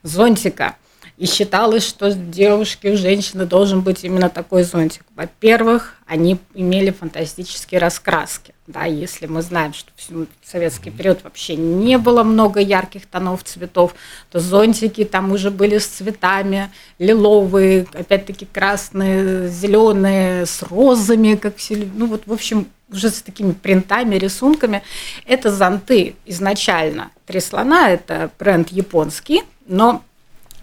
зонтика. 0.03 0.77
И 1.21 1.27
считалось, 1.27 1.87
что 1.87 2.15
девушки, 2.15 2.87
у 2.87 2.97
женщины 2.97 3.45
должен 3.45 3.83
быть 3.83 4.05
именно 4.05 4.31
такой 4.31 4.63
зонтик. 4.63 5.05
Во-первых, 5.15 5.97
они 6.07 6.39
имели 6.55 6.93
фантастические 6.93 7.79
раскраски. 7.79 8.55
Да, 8.67 8.87
если 8.87 9.27
мы 9.27 9.43
знаем, 9.43 9.75
что 9.75 9.91
в 9.99 10.27
советский 10.43 10.91
период 10.91 11.23
вообще 11.23 11.57
не 11.57 11.99
было 11.99 12.23
много 12.23 12.59
ярких 12.61 13.05
тонов 13.05 13.45
цветов, 13.45 13.95
то 14.31 14.41
зонтики 14.41 15.05
там 15.05 15.31
уже 15.31 15.51
были 15.51 15.77
с 15.77 15.89
цветами, 15.89 16.73
лиловые, 16.99 17.87
опять-таки 17.93 18.47
красные, 18.47 19.49
зеленые, 19.49 20.47
с 20.47 20.63
розами, 20.63 21.35
как 21.35 21.59
все, 21.59 21.87
ну 21.97 22.07
вот, 22.07 22.23
в 22.25 22.33
общем, 22.33 22.67
уже 22.91 23.11
с 23.11 23.21
такими 23.21 23.53
принтами, 23.53 24.15
рисунками. 24.15 24.83
Это 25.27 25.53
зонты 25.53 26.15
изначально. 26.25 27.11
Три 27.27 27.41
слона– 27.41 27.91
это 27.93 28.31
бренд 28.39 28.71
японский, 28.71 29.43
но 29.67 30.03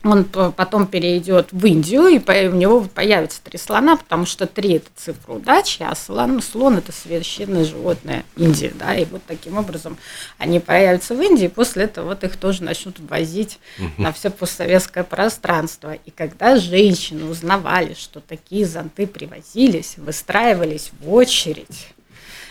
он 0.03 0.25
потом 0.25 0.87
перейдет 0.87 1.49
в 1.51 1.65
Индию, 1.65 2.07
и 2.07 2.47
у 2.47 2.55
него 2.55 2.81
появится 2.81 3.41
три 3.43 3.57
слона, 3.57 3.97
потому 3.97 4.25
что 4.25 4.45
три– 4.45 4.73
это 4.75 4.89
цифра 4.95 5.33
удачи, 5.33 5.83
а 5.83 5.95
слон, 5.95 6.41
слон– 6.41 6.77
это 6.77 6.91
священное 6.91 7.65
животное 7.65 8.23
Индии. 8.35 8.71
Да, 8.77 8.95
и 8.95 9.05
вот 9.05 9.21
таким 9.27 9.57
образом 9.57 9.97
они 10.37 10.59
появятся 10.59 11.15
в 11.15 11.21
Индии, 11.21 11.45
и 11.45 11.49
после 11.49 11.85
этого 11.85 12.07
вот 12.07 12.23
их 12.23 12.37
тоже 12.37 12.63
начнут 12.63 12.99
возить 12.99 13.59
угу. 13.79 13.89
на 13.97 14.11
все 14.11 14.29
постсоветское 14.29 15.03
пространство. 15.03 15.93
И 15.93 16.11
когда 16.11 16.57
женщины 16.57 17.25
узнавали, 17.25 17.93
что 17.93 18.19
такие 18.19 18.65
зонты 18.65 19.07
привозились, 19.07 19.97
выстраивались 19.97 20.91
в 21.01 21.13
очередь, 21.13 21.93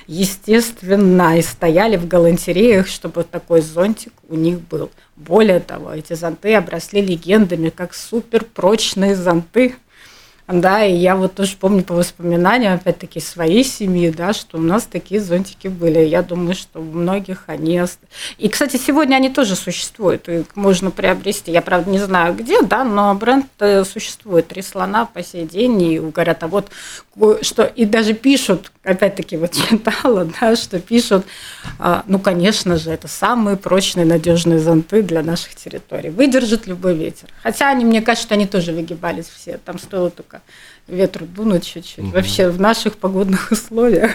естественно, 0.06 1.38
и 1.38 1.42
стояли 1.42 1.96
в 1.96 2.06
галантереях, 2.06 2.86
чтобы 2.86 3.24
такой 3.24 3.60
зонтик 3.60 4.12
у 4.28 4.34
них 4.34 4.60
был. 4.60 4.90
Более 5.16 5.60
того, 5.60 5.92
эти 5.92 6.12
зонты 6.14 6.54
обросли 6.54 7.00
легендами, 7.00 7.70
как 7.70 7.94
суперпрочные 7.94 9.16
зонты, 9.16 9.76
да, 10.48 10.84
и 10.84 10.94
я 10.94 11.16
вот 11.16 11.34
тоже 11.34 11.56
помню 11.56 11.82
по 11.82 11.94
воспоминаниям, 11.94 12.74
опять-таки, 12.74 13.18
своей 13.18 13.64
семьи, 13.64 14.10
да, 14.10 14.32
что 14.32 14.58
у 14.58 14.60
нас 14.60 14.84
такие 14.84 15.20
зонтики 15.20 15.66
были. 15.66 15.98
Я 15.98 16.22
думаю, 16.22 16.54
что 16.54 16.78
у 16.78 16.84
многих 16.84 17.44
они... 17.48 17.82
И, 18.38 18.48
кстати, 18.48 18.76
сегодня 18.76 19.16
они 19.16 19.28
тоже 19.28 19.56
существуют, 19.56 20.28
их 20.28 20.54
можно 20.54 20.92
приобрести. 20.92 21.50
Я, 21.50 21.62
правда, 21.62 21.90
не 21.90 21.98
знаю 21.98 22.34
где, 22.34 22.62
да, 22.62 22.84
но 22.84 23.12
бренд 23.14 23.46
э, 23.58 23.84
существует. 23.84 24.46
Три 24.46 24.62
слона 24.62 25.06
по 25.06 25.20
сей 25.20 25.46
день, 25.46 25.82
и 25.82 25.98
говорят, 25.98 26.44
а 26.44 26.46
вот 26.46 26.70
что... 27.42 27.64
И 27.64 27.84
даже 27.84 28.14
пишут, 28.14 28.70
опять-таки, 28.84 29.36
вот 29.36 29.52
читала, 29.68 30.28
да, 30.40 30.54
что 30.54 30.78
пишут, 30.78 31.26
а, 31.80 32.04
ну, 32.06 32.20
конечно 32.20 32.76
же, 32.76 32.90
это 32.92 33.08
самые 33.08 33.56
прочные, 33.56 34.06
надежные 34.06 34.60
зонты 34.60 35.02
для 35.02 35.22
наших 35.22 35.56
территорий. 35.56 36.10
Выдержит 36.10 36.68
любой 36.68 36.94
ветер. 36.94 37.28
Хотя 37.42 37.70
они, 37.70 37.84
мне 37.84 38.00
кажется, 38.00 38.34
они 38.34 38.46
тоже 38.46 38.72
выгибались 38.72 39.26
все. 39.26 39.58
Там 39.58 39.78
стоило 39.80 40.10
только 40.10 40.35
только 40.36 40.42
ветру 40.88 41.26
дунуть 41.26 41.66
чуть-чуть. 41.66 42.04
Угу. 42.04 42.10
Вообще 42.12 42.48
в 42.48 42.60
наших 42.60 42.96
погодных 42.96 43.48
условиях. 43.50 44.12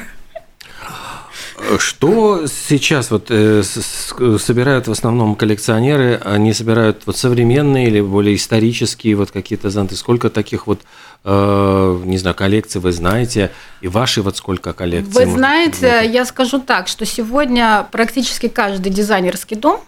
Что 1.77 2.47
сейчас 2.47 3.11
вот 3.11 3.27
э, 3.29 3.61
собирают 3.63 4.87
в 4.87 4.91
основном 4.91 5.35
коллекционеры? 5.35 6.19
Они 6.23 6.53
собирают 6.53 7.03
вот 7.05 7.17
современные 7.17 7.87
или 7.87 8.01
более 8.01 8.35
исторические 8.35 9.15
вот 9.15 9.31
какие-то 9.31 9.69
зонты? 9.69 9.95
Сколько 9.95 10.29
таких 10.29 10.65
вот, 10.65 10.81
э, 11.23 12.01
не 12.05 12.17
знаю, 12.17 12.35
коллекций 12.35 12.81
вы 12.81 12.91
знаете? 12.91 13.51
И 13.81 13.87
ваши 13.87 14.21
вот 14.21 14.37
сколько 14.37 14.73
коллекций? 14.73 15.25
Вы 15.25 15.31
знаете, 15.31 16.09
я 16.11 16.25
скажу 16.25 16.59
так, 16.59 16.87
что 16.87 17.05
сегодня 17.05 17.87
практически 17.91 18.47
каждый 18.47 18.91
дизайнерский 18.91 19.55
дом 19.55 19.81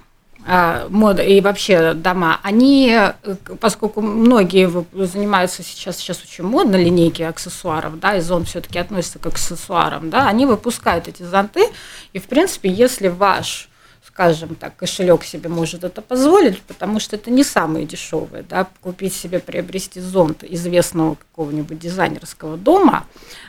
мода 0.89 1.23
и 1.23 1.39
вообще 1.41 1.93
дома, 1.93 2.39
они, 2.43 2.91
э, 2.91 3.13
поскольку 3.59 4.01
многие 4.01 4.69
занимаются 5.05 5.63
сейчас, 5.63 5.97
сейчас 5.97 6.21
очень 6.21 6.43
модно 6.43 6.75
линейки 6.75 7.21
аксессуаров, 7.21 7.99
да, 7.99 8.15
и 8.15 8.21
зон 8.21 8.43
все-таки 8.45 8.79
относится 8.79 9.19
к 9.19 9.25
аксессуарам, 9.25 10.09
да, 10.09 10.27
они 10.27 10.45
выпускают 10.45 11.07
эти 11.07 11.23
зонты, 11.23 11.65
и, 12.11 12.19
в 12.19 12.25
принципе, 12.25 12.69
если 12.69 13.07
ваш 13.07 13.69
скажем 14.13 14.53
так, 14.53 14.75
кошелек 14.75 15.23
себе 15.23 15.49
может 15.49 15.83
это 15.83 15.99
позволить, 16.03 16.61
потому 16.61 16.99
что 16.99 17.15
это 17.15 17.31
не 17.31 17.43
самые 17.43 17.87
дешевые. 17.87 18.45
Да? 18.47 18.67
Купить 18.81 19.13
себе, 19.13 19.39
приобрести 19.39 19.99
зонт 19.99 20.43
известного 20.43 21.15
какого-нибудь 21.15 21.79
дизайнерского 21.79 22.55
дома, 22.55 23.07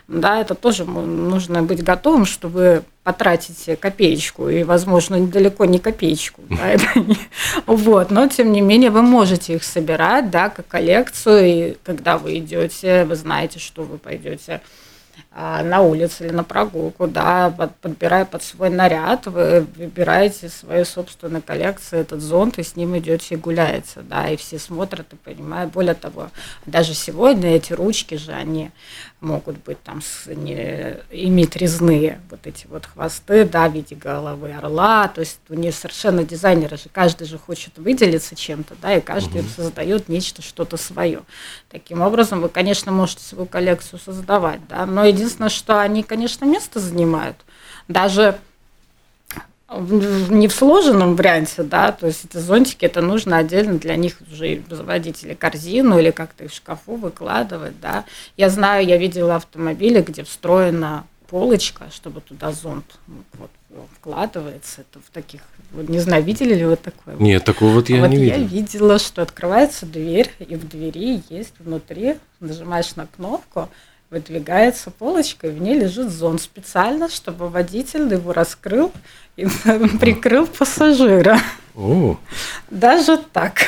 да, 0.09 0.40
это 0.40 0.55
тоже 0.55 0.87
нужно 0.87 1.62
быть 1.62 1.83
готовым, 1.83 2.24
чтобы 2.24 2.83
потратить 3.03 3.79
копеечку, 3.79 4.48
и, 4.48 4.62
возможно, 4.62 5.20
далеко 5.27 5.66
не 5.66 5.79
копеечку. 5.79 6.40
Да, 6.48 6.68
это 6.70 6.98
не... 6.98 7.18
Вот, 7.66 8.11
но, 8.11 8.27
тем 8.29 8.50
не 8.50 8.62
менее, 8.62 8.90
вы 8.90 9.03
можете 9.03 9.55
их 9.57 9.64
собирать, 9.64 10.31
да, 10.31 10.48
как 10.48 10.66
коллекцию, 10.66 11.44
и 11.44 11.77
когда 11.85 12.16
вы 12.16 12.38
идете, 12.38 13.05
вы 13.05 13.16
знаете, 13.16 13.59
что 13.59 13.83
вы 13.83 13.98
пойдете 13.98 14.62
на 15.34 15.80
улице 15.80 16.26
или 16.26 16.32
на 16.32 16.44
прогулку, 16.44 17.08
да, 17.08 17.50
подбирая 17.80 18.24
под 18.24 18.42
свой 18.44 18.70
наряд, 18.70 19.26
вы 19.26 19.66
выбираете 19.76 20.48
свою 20.48 20.84
собственную 20.84 21.42
коллекцию, 21.42 22.02
этот 22.02 22.20
зонт, 22.20 22.58
и 22.58 22.62
с 22.62 22.76
ним 22.76 22.96
идете 22.96 23.34
и 23.34 23.38
гуляете, 23.38 24.02
да, 24.02 24.28
и 24.28 24.36
все 24.36 24.60
смотрят 24.60 25.12
и 25.12 25.16
понимают. 25.16 25.72
Более 25.72 25.94
того, 25.94 26.28
даже 26.66 26.94
сегодня 26.94 27.56
эти 27.56 27.72
ручки 27.72 28.14
же, 28.14 28.30
они 28.32 28.70
могут 29.20 29.56
быть 29.64 29.82
там 29.82 30.02
с, 30.02 30.26
не, 30.26 30.98
иметь 31.10 31.56
резные 31.56 32.20
вот 32.30 32.46
эти 32.46 32.66
вот 32.68 32.86
хвосты, 32.86 33.44
да, 33.44 33.68
в 33.68 33.72
виде 33.72 33.96
головы 33.96 34.52
орла, 34.52 35.08
то 35.08 35.20
есть 35.20 35.40
у 35.48 35.54
них 35.54 35.74
совершенно 35.74 36.22
дизайнеры 36.22 36.76
же, 36.76 36.88
каждый 36.92 37.26
же 37.26 37.38
хочет 37.38 37.78
выделиться 37.78 38.36
чем-то, 38.36 38.76
да, 38.80 38.94
и 38.94 39.00
каждый 39.00 39.40
угу. 39.40 39.48
создает 39.48 40.08
нечто, 40.08 40.42
что-то 40.42 40.76
свое. 40.76 41.22
Таким 41.70 42.02
образом, 42.02 42.40
вы, 42.40 42.48
конечно, 42.48 42.92
можете 42.92 43.24
свою 43.24 43.46
коллекцию 43.46 43.98
создавать, 43.98 44.60
да, 44.68 44.86
но 44.86 45.04
единственное, 45.04 45.23
что 45.48 45.80
они, 45.80 46.02
конечно, 46.02 46.44
место 46.44 46.80
занимают, 46.80 47.37
даже 47.88 48.38
не 49.68 50.48
в 50.48 50.52
сложенном 50.52 51.16
варианте, 51.16 51.62
да, 51.62 51.90
то 51.92 52.06
есть 52.06 52.24
эти 52.24 52.37
зонтики, 52.37 52.84
это 52.84 53.00
нужно 53.00 53.38
отдельно 53.38 53.78
для 53.78 53.96
них 53.96 54.18
уже 54.30 54.62
заводить 54.68 55.24
или 55.24 55.34
корзину, 55.34 55.98
или 55.98 56.10
как-то 56.10 56.44
их 56.44 56.52
в 56.52 56.54
шкафу 56.54 56.96
выкладывать, 56.96 57.80
да. 57.80 58.04
Я 58.37 58.50
знаю, 58.50 58.87
я 58.87 58.96
видела 58.96 59.37
автомобили, 59.37 60.00
где 60.00 60.22
встроена 60.22 61.04
полочка, 61.28 61.87
чтобы 61.92 62.20
туда 62.20 62.52
зонт 62.52 62.84
вот, 63.32 63.50
вкладывается. 63.98 64.82
Это 64.82 65.00
в 65.04 65.10
таких, 65.10 65.40
вот, 65.72 65.88
не 65.88 65.98
знаю, 65.98 66.22
видели 66.22 66.54
ли 66.54 66.64
вы 66.64 66.76
такое? 66.76 67.16
Нет, 67.16 67.44
такого 67.44 67.70
вот 67.70 67.88
я 67.88 68.00
вот 68.00 68.08
не 68.08 68.18
видела. 68.18 68.38
Я 68.38 68.46
видела, 68.46 68.98
что 68.98 69.22
открывается 69.22 69.87
дверь, 69.87 70.30
и 70.38 70.54
в 70.54 70.68
двери 70.68 71.22
есть 71.30 71.54
внутри, 71.58 72.16
нажимаешь 72.38 72.94
на 72.94 73.06
кнопку, 73.06 73.68
выдвигается 74.10 74.90
полочка, 74.90 75.48
и 75.48 75.50
в 75.50 75.60
ней 75.60 75.78
лежит 75.78 76.10
зон 76.10 76.38
специально, 76.38 77.08
чтобы 77.08 77.48
водитель 77.48 78.12
его 78.12 78.32
раскрыл 78.32 78.92
и 79.36 79.46
прикрыл 80.00 80.46
пассажира. 80.46 81.38
О. 81.74 82.16
Даже 82.70 83.16
так. 83.16 83.62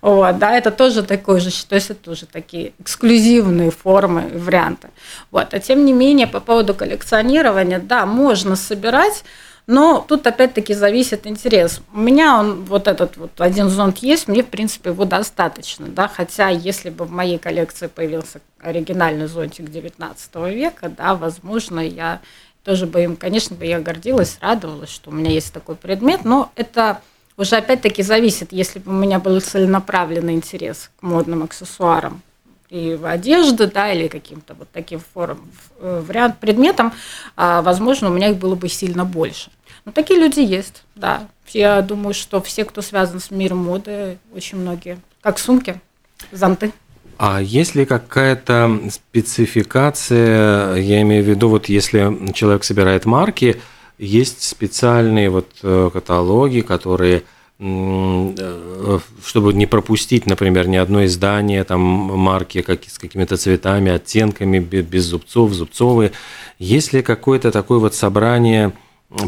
Вот, 0.00 0.38
да, 0.38 0.56
это 0.56 0.70
тоже 0.72 1.04
такой 1.04 1.40
же, 1.40 1.50
то 1.66 1.76
есть 1.76 1.90
это 1.90 2.02
тоже 2.02 2.26
такие 2.26 2.72
эксклюзивные 2.80 3.70
формы 3.70 4.30
и 4.34 4.36
варианты. 4.36 4.88
Вот, 5.30 5.54
а 5.54 5.60
тем 5.60 5.84
не 5.84 5.92
менее, 5.92 6.26
по 6.26 6.40
поводу 6.40 6.74
коллекционирования, 6.74 7.78
да, 7.78 8.06
можно 8.06 8.56
собирать, 8.56 9.24
но 9.66 10.04
тут 10.06 10.26
опять-таки 10.26 10.74
зависит 10.74 11.26
интерес. 11.26 11.80
У 11.92 11.98
меня 11.98 12.38
он, 12.38 12.64
вот 12.64 12.86
этот 12.86 13.16
вот 13.16 13.40
один 13.40 13.68
зонт 13.68 13.98
есть, 13.98 14.28
мне, 14.28 14.42
в 14.42 14.48
принципе, 14.48 14.90
его 14.90 15.04
достаточно. 15.04 15.86
Да? 15.86 16.08
Хотя, 16.08 16.48
если 16.48 16.90
бы 16.90 17.04
в 17.06 17.10
моей 17.10 17.38
коллекции 17.38 17.86
появился 17.86 18.40
оригинальный 18.60 19.26
зонтик 19.26 19.70
19 19.70 20.34
века, 20.54 20.90
да, 20.90 21.14
возможно, 21.14 21.80
я 21.80 22.20
тоже 22.62 22.86
бы 22.86 23.02
им, 23.02 23.16
конечно, 23.16 23.56
бы 23.56 23.64
я 23.64 23.80
гордилась, 23.80 24.38
радовалась, 24.40 24.90
что 24.90 25.10
у 25.10 25.12
меня 25.12 25.30
есть 25.30 25.52
такой 25.52 25.76
предмет, 25.76 26.24
но 26.24 26.50
это 26.56 27.00
уже 27.36 27.56
опять-таки 27.56 28.02
зависит, 28.02 28.52
если 28.52 28.78
бы 28.78 28.90
у 28.90 28.94
меня 28.94 29.18
был 29.18 29.40
целенаправленный 29.40 30.34
интерес 30.34 30.90
к 30.98 31.02
модным 31.02 31.42
аксессуарам 31.42 32.22
и 32.74 32.96
в 32.96 33.06
одежды, 33.06 33.68
да, 33.68 33.92
или 33.92 34.08
каким-то 34.08 34.54
вот 34.54 34.68
таким 34.72 35.00
форм, 35.14 35.40
э, 35.78 36.02
вариант 36.04 36.40
предметом, 36.40 36.92
а, 37.36 37.62
возможно, 37.62 38.10
у 38.10 38.12
меня 38.12 38.30
их 38.30 38.36
было 38.36 38.56
бы 38.56 38.68
сильно 38.68 39.04
больше. 39.04 39.50
Но 39.84 39.92
такие 39.92 40.18
люди 40.18 40.40
есть, 40.40 40.82
да. 40.96 41.28
Я 41.52 41.82
думаю, 41.82 42.14
что 42.14 42.42
все, 42.42 42.64
кто 42.64 42.82
связан 42.82 43.20
с 43.20 43.30
миром 43.30 43.58
моды, 43.58 44.18
очень 44.34 44.58
многие. 44.58 44.98
Как 45.20 45.38
сумки, 45.38 45.80
зонты. 46.32 46.72
А 47.16 47.40
есть 47.40 47.76
ли 47.76 47.84
какая-то 47.84 48.80
спецификация, 48.90 50.74
я 50.74 51.00
имею 51.02 51.22
в 51.22 51.28
виду, 51.28 51.50
вот 51.50 51.66
если 51.66 52.32
человек 52.32 52.64
собирает 52.64 53.04
марки, 53.04 53.60
есть 53.98 54.42
специальные 54.42 55.30
вот 55.30 55.48
э, 55.62 55.90
каталоги, 55.92 56.62
которые 56.62 57.22
чтобы 59.24 59.54
не 59.54 59.66
пропустить, 59.66 60.26
например, 60.26 60.68
ни 60.68 60.76
одно 60.76 61.04
издание, 61.04 61.64
там 61.64 61.80
марки 61.80 62.62
как, 62.62 62.84
с 62.84 62.98
какими-то 62.98 63.36
цветами, 63.36 63.92
оттенками, 63.92 64.58
без 64.58 65.04
зубцов, 65.04 65.52
зубцовые. 65.52 66.12
Есть 66.58 66.92
ли 66.92 67.02
какое-то 67.02 67.50
такое 67.50 67.78
вот 67.78 67.94
собрание 67.94 68.72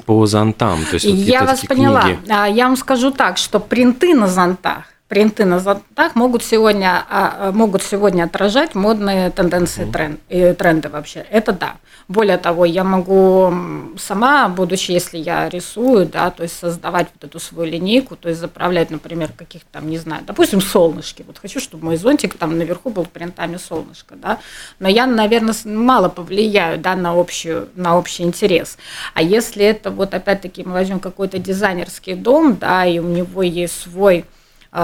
по 0.04 0.26
зонтам? 0.26 0.80
То 0.90 0.94
есть, 0.94 1.06
вот 1.06 1.14
Я 1.14 1.44
вас 1.44 1.60
поняла. 1.60 2.02
Книги? 2.02 2.18
А, 2.28 2.46
я 2.46 2.66
вам 2.66 2.76
скажу 2.76 3.10
так, 3.10 3.38
что 3.38 3.58
принты 3.58 4.14
на 4.14 4.28
зонтах 4.28 4.84
принты 5.08 5.44
на 5.44 5.60
зонтах 5.60 6.16
могут 6.16 6.42
сегодня, 6.42 7.04
а, 7.08 7.52
могут 7.52 7.82
сегодня 7.82 8.24
отражать 8.24 8.74
модные 8.74 9.30
тенденции, 9.30 9.84
тренд, 9.90 10.20
и 10.28 10.52
тренды 10.52 10.88
вообще. 10.88 11.24
Это 11.30 11.52
да. 11.52 11.76
Более 12.08 12.38
того, 12.38 12.64
я 12.64 12.84
могу 12.84 13.52
сама, 13.98 14.48
будучи, 14.48 14.92
если 14.92 15.18
я 15.18 15.48
рисую, 15.48 16.06
да, 16.06 16.30
то 16.30 16.42
есть 16.42 16.58
создавать 16.58 17.08
вот 17.14 17.24
эту 17.28 17.40
свою 17.40 17.70
линейку, 17.70 18.16
то 18.16 18.28
есть 18.28 18.40
заправлять, 18.40 18.90
например, 18.90 19.30
каких-то 19.36 19.66
там, 19.72 19.88
не 19.88 19.98
знаю, 19.98 20.22
допустим, 20.26 20.60
солнышки. 20.60 21.24
Вот 21.26 21.38
хочу, 21.38 21.60
чтобы 21.60 21.84
мой 21.84 21.96
зонтик 21.96 22.34
там 22.34 22.58
наверху 22.58 22.90
был 22.90 23.06
принтами 23.06 23.56
солнышко, 23.56 24.14
да. 24.16 24.38
Но 24.78 24.88
я, 24.88 25.06
наверное, 25.06 25.54
мало 25.64 26.08
повлияю, 26.08 26.78
да, 26.78 26.96
на, 26.96 27.18
общую, 27.18 27.68
на 27.74 27.96
общий 27.96 28.24
интерес. 28.24 28.76
А 29.14 29.22
если 29.22 29.64
это 29.64 29.90
вот 29.90 30.14
опять-таки 30.14 30.64
мы 30.64 30.72
возьмем 30.72 31.00
какой-то 31.00 31.38
дизайнерский 31.38 32.14
дом, 32.14 32.56
да, 32.56 32.86
и 32.86 32.98
у 32.98 33.06
него 33.08 33.42
есть 33.42 33.80
свой 33.80 34.20
а, 34.20 34.35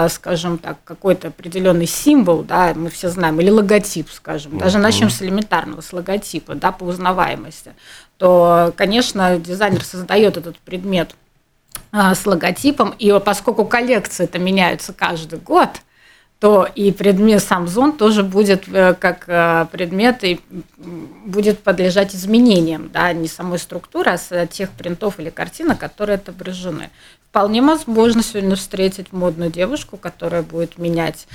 скажем 0.09 0.57
так, 0.57 0.77
какой-то 0.83 1.27
определенный 1.27 1.85
символ, 1.85 2.43
да, 2.43 2.73
мы 2.75 2.89
все 2.89 3.09
знаем, 3.09 3.39
или 3.39 3.49
логотип, 3.49 4.09
скажем, 4.09 4.57
даже 4.57 4.79
начнем 4.79 5.09
с 5.09 5.21
элементарного, 5.21 5.81
с 5.81 5.93
логотипа, 5.93 6.55
да, 6.55 6.71
по 6.71 6.83
узнаваемости, 6.83 7.73
то, 8.17 8.73
конечно, 8.75 9.37
дизайнер 9.37 9.83
создает 9.83 10.37
этот 10.37 10.57
предмет 10.57 11.15
а, 11.91 12.15
с 12.15 12.25
логотипом, 12.25 12.95
и 12.97 13.13
поскольку 13.23 13.65
коллекции 13.65 14.23
это 14.23 14.39
меняются 14.39 14.93
каждый 14.93 15.39
год, 15.39 15.69
то 16.39 16.67
и 16.75 16.91
предмет 16.91 17.41
сам 17.41 17.69
зон 17.69 17.93
тоже 17.93 18.21
будет 18.21 18.67
э, 18.67 18.95
как 18.95 19.29
э, 19.29 19.65
предмет 19.71 20.25
и 20.25 20.41
будет 21.25 21.59
подлежать 21.59 22.13
изменениям, 22.13 22.89
да, 22.91 23.13
не 23.13 23.29
самой 23.29 23.59
структуры, 23.59 24.11
а 24.11 24.17
с 24.17 24.47
тех 24.47 24.71
принтов 24.71 25.21
или 25.21 25.29
картинок, 25.29 25.77
которые 25.77 26.15
отображены. 26.15 26.89
Вполне 27.33 27.63
возможно 27.63 28.21
сегодня 28.21 28.55
встретить 28.55 29.11
модную 29.11 29.49
девушку, 29.49 29.97
которая 29.97 30.43
будет 30.43 30.77
менять 30.77 31.25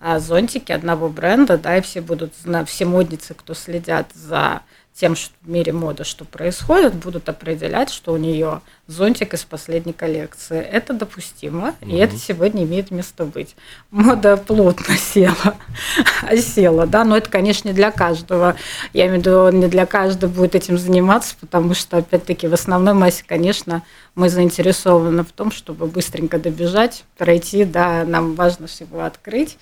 а, 0.00 0.18
зонтики 0.18 0.72
одного 0.72 1.10
бренда, 1.10 1.58
да, 1.58 1.76
и 1.76 1.82
все 1.82 2.00
будут, 2.00 2.32
все 2.64 2.84
модницы, 2.86 3.34
кто 3.34 3.52
следят 3.52 4.06
за 4.14 4.62
тем, 4.94 5.16
что 5.16 5.34
в 5.42 5.48
мире 5.48 5.72
моды, 5.72 6.04
что 6.04 6.24
происходит, 6.24 6.94
будут 6.94 7.28
определять, 7.28 7.90
что 7.90 8.12
у 8.12 8.18
нее 8.18 8.60
зонтик 8.86 9.32
из 9.32 9.42
последней 9.42 9.94
коллекции. 9.94 10.60
Это 10.60 10.92
допустимо, 10.92 11.74
угу. 11.80 11.90
и 11.90 11.96
это 11.96 12.16
сегодня 12.18 12.64
имеет 12.64 12.90
место 12.90 13.24
быть. 13.24 13.56
Мода 13.90 14.36
плотно 14.36 14.96
села, 14.96 15.56
осела, 16.22 16.86
да, 16.86 17.04
но 17.04 17.16
это, 17.16 17.30
конечно, 17.30 17.68
не 17.68 17.74
для 17.74 17.90
каждого. 17.90 18.54
Я 18.92 19.06
имею 19.06 19.22
в 19.22 19.26
виду, 19.26 19.48
не 19.50 19.68
для 19.68 19.86
каждого 19.86 20.30
будет 20.30 20.54
этим 20.54 20.76
заниматься, 20.76 21.34
потому 21.40 21.74
что, 21.74 21.96
опять-таки, 21.96 22.46
в 22.46 22.54
основной 22.54 22.94
массе, 22.94 23.24
конечно, 23.26 23.82
мы 24.14 24.28
заинтересованы 24.28 25.24
в 25.24 25.32
том, 25.32 25.50
чтобы 25.50 25.86
быстренько 25.86 26.38
добежать, 26.38 27.04
пройти, 27.16 27.64
да, 27.64 28.04
нам 28.04 28.34
важно 28.34 28.66
всего 28.66 29.04
открыть. 29.04 29.56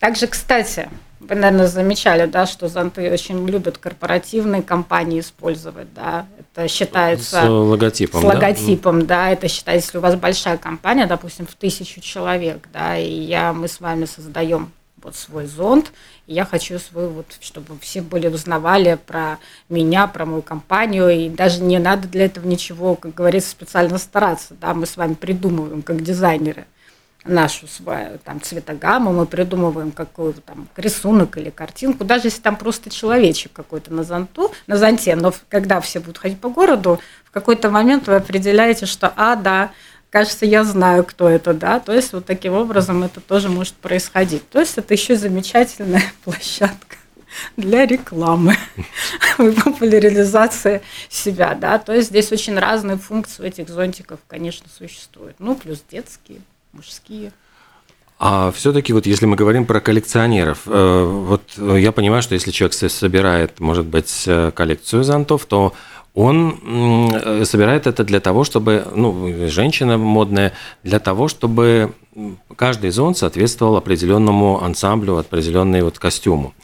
Также, 0.00 0.26
кстати, 0.26 0.90
вы, 1.20 1.34
наверное, 1.34 1.66
замечали, 1.66 2.26
да, 2.26 2.46
что 2.46 2.68
зонты 2.68 3.10
очень 3.10 3.46
любят 3.48 3.78
корпоративные 3.78 4.62
компании 4.62 5.20
использовать, 5.20 5.92
да, 5.94 6.26
это 6.38 6.68
считается... 6.68 7.42
С 7.42 7.48
логотипом, 7.48 8.20
С 8.20 8.24
логотипом, 8.24 9.00
да, 9.00 9.06
да. 9.06 9.30
Это 9.30 9.48
считается, 9.48 9.86
если 9.88 9.98
у 9.98 10.00
вас 10.02 10.16
большая 10.16 10.58
компания, 10.58 11.06
допустим, 11.06 11.46
в 11.46 11.54
тысячу 11.54 12.00
человек, 12.00 12.68
да, 12.72 12.98
и 12.98 13.08
я, 13.08 13.52
мы 13.52 13.68
с 13.68 13.80
вами 13.80 14.04
создаем 14.04 14.70
вот 15.02 15.14
свой 15.14 15.46
зонт, 15.46 15.92
и 16.26 16.34
я 16.34 16.44
хочу 16.44 16.78
свой, 16.78 17.08
вот, 17.08 17.26
чтобы 17.40 17.78
все 17.80 18.02
были 18.02 18.26
узнавали 18.28 18.98
про 19.06 19.38
меня, 19.68 20.06
про 20.06 20.26
мою 20.26 20.42
компанию, 20.42 21.08
и 21.08 21.28
даже 21.28 21.62
не 21.62 21.78
надо 21.78 22.08
для 22.08 22.26
этого 22.26 22.46
ничего, 22.46 22.94
как 22.94 23.14
говорится, 23.14 23.50
специально 23.50 23.98
стараться, 23.98 24.54
да, 24.60 24.74
мы 24.74 24.84
с 24.86 24.96
вами 24.96 25.14
придумываем, 25.14 25.82
как 25.82 26.02
дизайнеры, 26.02 26.66
нашу 27.26 27.66
свою 27.66 28.18
там 28.18 28.40
цветогамму, 28.40 29.12
мы 29.12 29.26
придумываем 29.26 29.92
какой-то 29.92 30.40
там 30.40 30.68
рисунок 30.76 31.36
или 31.38 31.50
картинку, 31.50 32.04
даже 32.04 32.28
если 32.28 32.40
там 32.40 32.56
просто 32.56 32.90
человечек 32.90 33.52
какой-то 33.52 33.92
на 33.92 34.04
зонту, 34.04 34.52
на 34.66 34.76
зонте, 34.76 35.16
но 35.16 35.32
когда 35.48 35.80
все 35.80 36.00
будут 36.00 36.18
ходить 36.18 36.40
по 36.40 36.48
городу, 36.48 37.00
в 37.24 37.30
какой-то 37.30 37.70
момент 37.70 38.06
вы 38.06 38.16
определяете, 38.16 38.86
что, 38.86 39.12
а, 39.16 39.36
да, 39.36 39.72
кажется, 40.10 40.46
я 40.46 40.64
знаю, 40.64 41.04
кто 41.04 41.28
это, 41.28 41.52
да, 41.52 41.80
то 41.80 41.92
есть 41.92 42.12
вот 42.12 42.24
таким 42.26 42.54
образом 42.54 43.02
это 43.02 43.20
тоже 43.20 43.48
может 43.48 43.74
происходить. 43.74 44.48
То 44.48 44.60
есть 44.60 44.78
это 44.78 44.94
еще 44.94 45.16
замечательная 45.16 46.02
площадка 46.24 46.96
для 47.56 47.86
рекламы, 47.86 48.56
популяризации 49.36 50.82
себя, 51.08 51.54
да, 51.54 51.78
то 51.78 51.92
есть 51.92 52.08
здесь 52.08 52.32
очень 52.32 52.58
разные 52.58 52.96
функции 52.96 53.46
этих 53.46 53.68
зонтиков, 53.68 54.20
конечно, 54.26 54.66
существуют, 54.74 55.36
ну, 55.38 55.54
плюс 55.54 55.82
детские 55.90 56.40
мужские. 56.76 57.32
А 58.18 58.50
все-таки 58.50 58.92
вот 58.92 59.06
если 59.06 59.26
мы 59.26 59.36
говорим 59.36 59.66
про 59.66 59.80
коллекционеров, 59.80 60.60
э, 60.66 61.04
вот 61.04 61.42
я 61.58 61.92
понимаю, 61.92 62.22
что 62.22 62.34
если 62.34 62.50
человек 62.50 62.74
собирает, 62.74 63.60
может 63.60 63.86
быть, 63.86 64.24
э, 64.26 64.52
коллекцию 64.52 65.04
зонтов, 65.04 65.44
то 65.44 65.74
он 66.14 67.44
собирает 67.44 67.86
это 67.86 68.02
для 68.02 68.20
того, 68.20 68.44
чтобы, 68.44 68.86
ну, 68.94 69.48
женщина 69.48 69.98
модная, 69.98 70.54
для 70.82 70.98
того, 70.98 71.28
чтобы 71.28 71.92
каждый 72.56 72.88
зонт 72.88 73.18
соответствовал 73.18 73.76
определенному 73.76 74.64
ансамблю, 74.64 75.18
определенной 75.18 75.82
вот 75.82 75.98
костюму. 75.98 76.54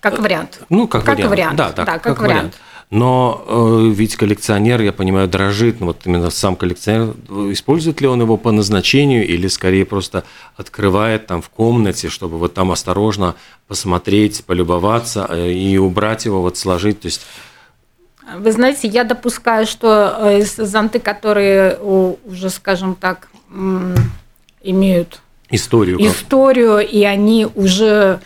Как 0.00 0.18
вариант. 0.18 0.60
Ну, 0.70 0.88
как, 0.88 1.04
как 1.04 1.16
вариант. 1.16 1.30
вариант. 1.30 1.56
Да, 1.56 1.72
да, 1.72 1.84
да 1.84 1.92
как, 1.92 2.02
как 2.02 2.20
вариант. 2.20 2.38
вариант. 2.38 2.54
Но 2.90 3.44
э, 3.48 3.90
ведь 3.92 4.14
коллекционер, 4.14 4.80
я 4.80 4.92
понимаю, 4.92 5.26
дрожит, 5.26 5.80
ну, 5.80 5.86
вот 5.86 6.02
именно 6.04 6.30
сам 6.30 6.54
коллекционер, 6.54 7.16
использует 7.52 8.00
ли 8.00 8.06
он 8.06 8.20
его 8.20 8.36
по 8.36 8.52
назначению 8.52 9.26
или 9.26 9.48
скорее 9.48 9.84
просто 9.84 10.22
открывает 10.56 11.26
там 11.26 11.42
в 11.42 11.48
комнате, 11.48 12.08
чтобы 12.08 12.38
вот 12.38 12.54
там 12.54 12.70
осторожно 12.70 13.34
посмотреть, 13.66 14.44
полюбоваться 14.44 15.26
э, 15.28 15.50
и 15.50 15.76
убрать 15.78 16.26
его, 16.26 16.42
вот 16.42 16.56
сложить, 16.58 17.00
то 17.00 17.06
есть 17.06 17.22
вы 18.38 18.50
знаете, 18.50 18.88
я 18.88 19.04
допускаю, 19.04 19.66
что 19.66 20.16
э, 20.18 20.42
зонты, 20.42 20.98
которые 20.98 21.78
уже, 21.78 22.50
скажем 22.50 22.96
так, 22.96 23.28
имеют 24.62 25.20
историю, 25.50 25.98
историю 26.00 26.78
и 26.80 27.04
они 27.04 27.46
уже 27.54 28.20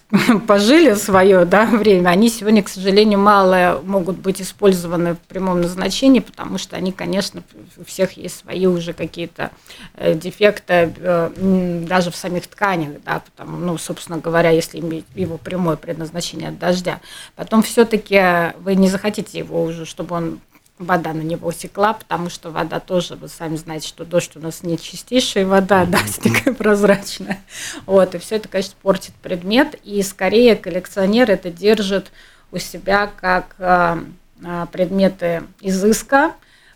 пожили 0.46 0.94
свое 0.94 1.44
да, 1.44 1.66
время, 1.66 2.10
они 2.10 2.28
сегодня, 2.28 2.62
к 2.62 2.68
сожалению, 2.68 3.18
мало 3.18 3.80
могут 3.84 4.18
быть 4.18 4.40
использованы 4.40 5.14
в 5.14 5.18
прямом 5.20 5.60
назначении, 5.60 6.20
потому 6.20 6.58
что 6.58 6.76
они, 6.76 6.92
конечно, 6.92 7.42
у 7.76 7.84
всех 7.84 8.12
есть 8.12 8.38
свои 8.38 8.66
уже 8.66 8.92
какие-то 8.92 9.50
э, 9.94 10.14
дефекты 10.14 10.94
э, 10.96 11.82
даже 11.86 12.10
в 12.10 12.16
самих 12.16 12.46
тканях, 12.46 13.02
да, 13.04 13.22
потому, 13.24 13.58
ну, 13.58 13.78
собственно 13.78 14.18
говоря, 14.18 14.50
если 14.50 14.80
иметь 14.80 15.04
его 15.14 15.38
прямое 15.38 15.76
предназначение 15.76 16.48
от 16.48 16.58
дождя. 16.58 17.00
Потом 17.34 17.62
все-таки 17.62 18.52
вы 18.60 18.74
не 18.74 18.88
захотите 18.88 19.38
его 19.38 19.62
уже, 19.62 19.86
чтобы 19.86 20.16
он 20.16 20.40
вода 20.84 21.12
на 21.12 21.22
него 21.22 21.52
текла, 21.52 21.94
потому 21.94 22.30
что 22.30 22.50
вода 22.50 22.80
тоже, 22.80 23.16
вы 23.16 23.28
сами 23.28 23.56
знаете, 23.56 23.88
что 23.88 24.04
дождь 24.04 24.36
у 24.36 24.40
нас 24.40 24.62
не 24.62 24.78
чистейшая 24.78 25.46
вода, 25.46 25.84
да, 25.86 25.98
такая 26.22 26.54
прозрачная. 26.54 27.40
Вот, 27.86 28.14
и 28.14 28.18
все 28.18 28.36
это, 28.36 28.48
конечно, 28.48 28.74
портит 28.82 29.14
предмет, 29.14 29.74
и 29.84 30.02
скорее 30.02 30.56
коллекционер 30.56 31.30
это 31.30 31.50
держит 31.50 32.12
у 32.50 32.58
себя 32.58 33.10
как 33.20 33.54
а, 33.58 34.04
а, 34.44 34.66
предметы 34.66 35.44
изыска, 35.60 36.32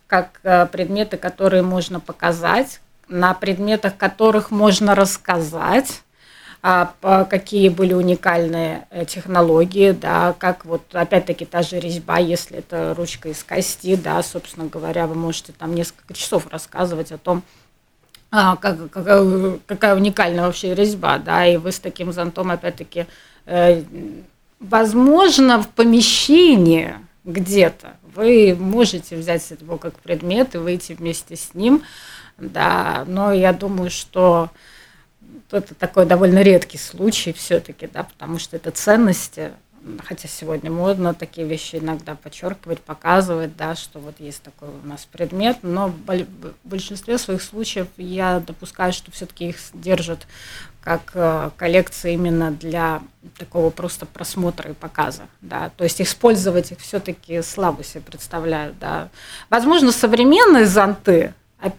как 0.06 0.40
а, 0.42 0.66
предметы, 0.66 1.16
которые 1.16 1.62
можно 1.62 2.00
показать, 2.00 2.80
на 3.08 3.34
предметах 3.34 3.96
которых 3.96 4.50
можно 4.50 4.94
рассказать, 4.94 6.02
какие 6.60 7.68
были 7.68 7.94
уникальные 7.94 8.86
э, 8.90 9.04
технологии, 9.04 9.92
да, 9.92 10.34
как 10.36 10.64
вот 10.64 10.82
опять-таки 10.92 11.44
та 11.44 11.62
же 11.62 11.78
резьба, 11.78 12.18
если 12.18 12.58
это 12.58 12.94
ручка 12.96 13.28
из 13.28 13.44
кости, 13.44 13.94
да, 13.94 14.22
собственно 14.22 14.66
говоря, 14.66 15.06
вы 15.06 15.14
можете 15.14 15.52
там 15.52 15.74
несколько 15.74 16.14
часов 16.14 16.48
рассказывать 16.50 17.12
о 17.12 17.18
том, 17.18 17.42
а, 18.32 18.56
как, 18.56 18.90
какая, 18.90 19.58
какая 19.66 19.94
уникальная 19.94 20.46
вообще 20.46 20.74
резьба, 20.74 21.18
да, 21.18 21.46
и 21.46 21.56
вы 21.56 21.70
с 21.70 21.78
таким 21.78 22.12
зонтом 22.12 22.50
опять-таки, 22.50 23.06
э, 23.46 23.82
возможно, 24.58 25.62
в 25.62 25.68
помещении 25.68 26.94
где-то 27.24 27.96
вы 28.14 28.56
можете 28.58 29.16
взять 29.16 29.48
его 29.60 29.76
как 29.76 29.94
предмет 30.00 30.54
и 30.54 30.58
выйти 30.58 30.94
вместе 30.94 31.36
с 31.36 31.54
ним, 31.54 31.82
да, 32.38 33.04
но 33.06 33.32
я 33.32 33.52
думаю, 33.52 33.90
что 33.90 34.50
это 35.50 35.74
такой 35.74 36.06
довольно 36.06 36.42
редкий 36.42 36.78
случай 36.78 37.32
все-таки, 37.32 37.86
да, 37.86 38.04
потому 38.04 38.38
что 38.38 38.56
это 38.56 38.70
ценности, 38.70 39.52
хотя 40.04 40.28
сегодня 40.28 40.70
модно 40.70 41.14
такие 41.14 41.46
вещи 41.46 41.76
иногда 41.76 42.14
подчеркивать, 42.14 42.80
показывать, 42.80 43.56
да, 43.56 43.74
что 43.74 43.98
вот 43.98 44.14
есть 44.18 44.42
такой 44.42 44.68
у 44.68 44.86
нас 44.86 45.06
предмет, 45.10 45.58
но 45.62 45.88
в 45.88 46.24
большинстве 46.64 47.18
своих 47.18 47.42
случаев 47.42 47.86
я 47.96 48.40
допускаю, 48.40 48.92
что 48.92 49.10
все-таки 49.10 49.50
их 49.50 49.56
держат 49.72 50.26
как 50.82 51.12
э, 51.14 51.50
коллекции 51.56 52.14
именно 52.14 52.52
для 52.52 53.02
такого 53.38 53.70
просто 53.70 54.06
просмотра 54.06 54.70
и 54.70 54.74
показа, 54.74 55.24
да, 55.40 55.70
то 55.76 55.82
есть 55.84 56.00
использовать 56.00 56.70
их 56.72 56.78
все-таки 56.78 57.42
слабо 57.42 57.82
себе 57.82 58.02
представляю, 58.02 58.74
да. 58.80 59.08
Возможно, 59.50 59.90
современные 59.90 60.66
зонты, 60.66 61.34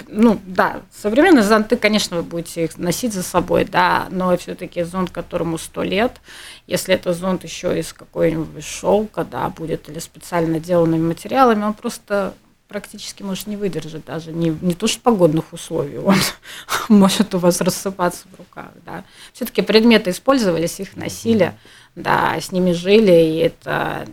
ну 0.08 0.40
да, 0.46 0.82
современные 0.92 1.44
зонты, 1.44 1.78
конечно, 1.78 2.18
вы 2.18 2.24
будете 2.24 2.64
их 2.64 2.78
носить 2.78 3.14
за 3.14 3.24
собой, 3.24 3.66
да, 3.66 4.08
но 4.10 4.36
все-таки 4.38 4.84
зонт, 4.84 5.12
которому 5.12 5.58
сто 5.58 5.84
лет, 5.84 6.20
если 6.68 6.96
это 6.96 7.14
зонт 7.14 7.44
еще 7.44 7.80
из 7.80 7.94
какой-нибудь 7.94 8.64
шелка, 8.64 9.24
да, 9.24 9.50
будет 9.50 9.90
или 9.90 10.00
специально 10.00 10.60
деланными 10.60 11.08
материалами, 11.08 11.64
он 11.64 11.74
просто 11.74 12.34
практически 12.68 13.24
может 13.24 13.48
не 13.48 13.56
выдержать 13.56 14.04
даже 14.06 14.34
не, 14.34 14.50
не 14.62 14.74
то 14.74 14.88
что 14.88 15.00
погодных 15.02 15.54
условий, 15.54 15.98
он 15.98 16.18
может 16.90 17.34
у 17.36 17.40
вас 17.40 17.62
рассыпаться 17.62 18.26
в 18.32 18.40
руках, 18.40 18.72
да. 18.86 19.04
Все-таки 19.34 19.62
предметы 19.62 20.10
использовались, 20.10 20.80
их 20.80 20.96
носили, 20.96 21.54
да, 21.96 22.36
с 22.40 22.52
ними 22.52 22.72
жили, 22.72 23.12
и 23.12 23.38
это, 23.38 24.08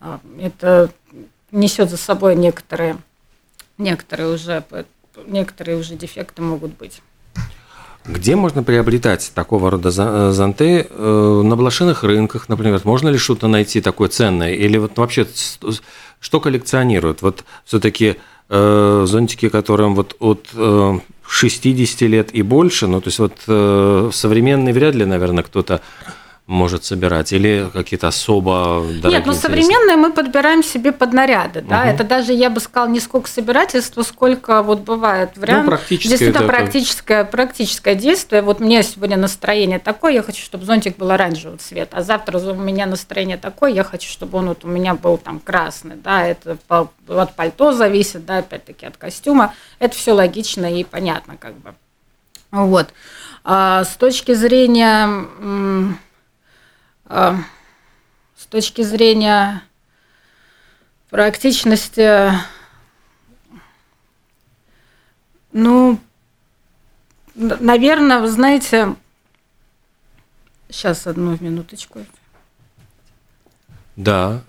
а, 0.00 0.20
это 0.40 0.90
несет 1.50 1.90
за 1.90 1.96
собой 1.96 2.36
некоторые 2.36 2.98
некоторые 3.78 4.34
уже, 4.34 4.62
некоторые 5.26 5.78
уже 5.78 5.94
дефекты 5.94 6.42
могут 6.42 6.76
быть. 6.76 7.02
Где 8.08 8.36
можно 8.36 8.62
приобретать 8.62 9.32
такого 9.34 9.70
рода 9.70 9.90
э, 9.94 10.30
зонты? 10.32 10.86
Э, 10.88 11.42
на 11.44 11.56
блошиных 11.56 12.04
рынках, 12.04 12.48
например, 12.48 12.80
можно 12.84 13.10
ли 13.10 13.18
что-то 13.18 13.48
найти 13.48 13.82
такое 13.82 14.08
ценное? 14.08 14.54
Или 14.54 14.78
вот 14.78 14.96
вообще, 14.96 15.26
что 16.18 16.40
коллекционируют? 16.40 17.20
Вот 17.20 17.44
все-таки 17.66 18.16
э, 18.48 19.04
зонтики, 19.06 19.50
которым 19.50 19.94
вот 19.94 20.16
от 20.20 20.48
60 21.26 22.00
лет 22.02 22.34
и 22.34 22.40
больше, 22.40 22.86
ну, 22.86 23.02
то 23.02 23.08
есть 23.08 23.18
вот 23.18 24.14
современный 24.14 24.72
вряд 24.72 24.94
ли, 24.94 25.04
наверное, 25.04 25.44
кто-то 25.44 25.82
может 26.48 26.82
собирать 26.82 27.30
или 27.34 27.68
какие-то 27.72 28.08
особо 28.08 28.82
дорогие? 28.82 29.18
Нет, 29.18 29.26
ну 29.26 29.34
современные 29.34 29.96
мы 29.96 30.12
подбираем 30.12 30.64
себе 30.64 30.92
под 30.92 31.12
наряды, 31.12 31.60
да, 31.60 31.82
угу. 31.82 31.88
это 31.88 32.04
даже, 32.04 32.32
я 32.32 32.48
бы 32.48 32.58
сказала, 32.58 32.88
не 32.88 33.00
сколько 33.00 33.28
собирательства, 33.28 34.02
сколько 34.02 34.62
вот 34.62 34.80
бывает 34.80 35.36
вариант. 35.36 35.66
Ну, 35.66 35.70
практическое. 35.72 36.08
Действительно, 36.08 36.44
это... 36.44 36.48
практическое, 36.48 37.24
практическое 37.24 37.94
действие. 37.94 38.40
Вот 38.40 38.60
меня 38.60 38.82
сегодня 38.82 39.18
настроение 39.18 39.78
такое, 39.78 40.12
я 40.12 40.22
хочу, 40.22 40.42
чтобы 40.42 40.64
зонтик 40.64 40.96
был 40.96 41.10
оранжевого 41.10 41.58
цвета, 41.58 41.98
а 41.98 42.02
завтра 42.02 42.38
у 42.38 42.54
меня 42.54 42.86
настроение 42.86 43.36
такое, 43.36 43.70
я 43.70 43.84
хочу, 43.84 44.08
чтобы 44.08 44.38
он 44.38 44.48
вот 44.48 44.64
у 44.64 44.68
меня 44.68 44.94
был 44.94 45.18
там 45.18 45.40
красный, 45.40 45.96
да, 45.96 46.26
это 46.26 46.56
от 46.68 47.36
пальто 47.36 47.72
зависит, 47.72 48.24
да, 48.24 48.38
опять-таки 48.38 48.86
от 48.86 48.96
костюма, 48.96 49.52
это 49.80 49.94
все 49.94 50.12
логично 50.12 50.64
и 50.64 50.82
понятно 50.82 51.36
как 51.36 51.58
бы. 51.58 51.74
Вот. 52.50 52.88
А 53.44 53.84
с 53.84 53.96
точки 53.96 54.32
зрения 54.32 55.26
с 57.08 58.46
точки 58.48 58.82
зрения 58.82 59.62
практичности, 61.10 62.32
ну, 65.52 65.98
наверное, 67.34 68.20
вы 68.20 68.28
знаете, 68.28 68.94
сейчас 70.68 71.06
одну 71.06 71.36
минуточку. 71.40 72.04
Да, 73.96 74.42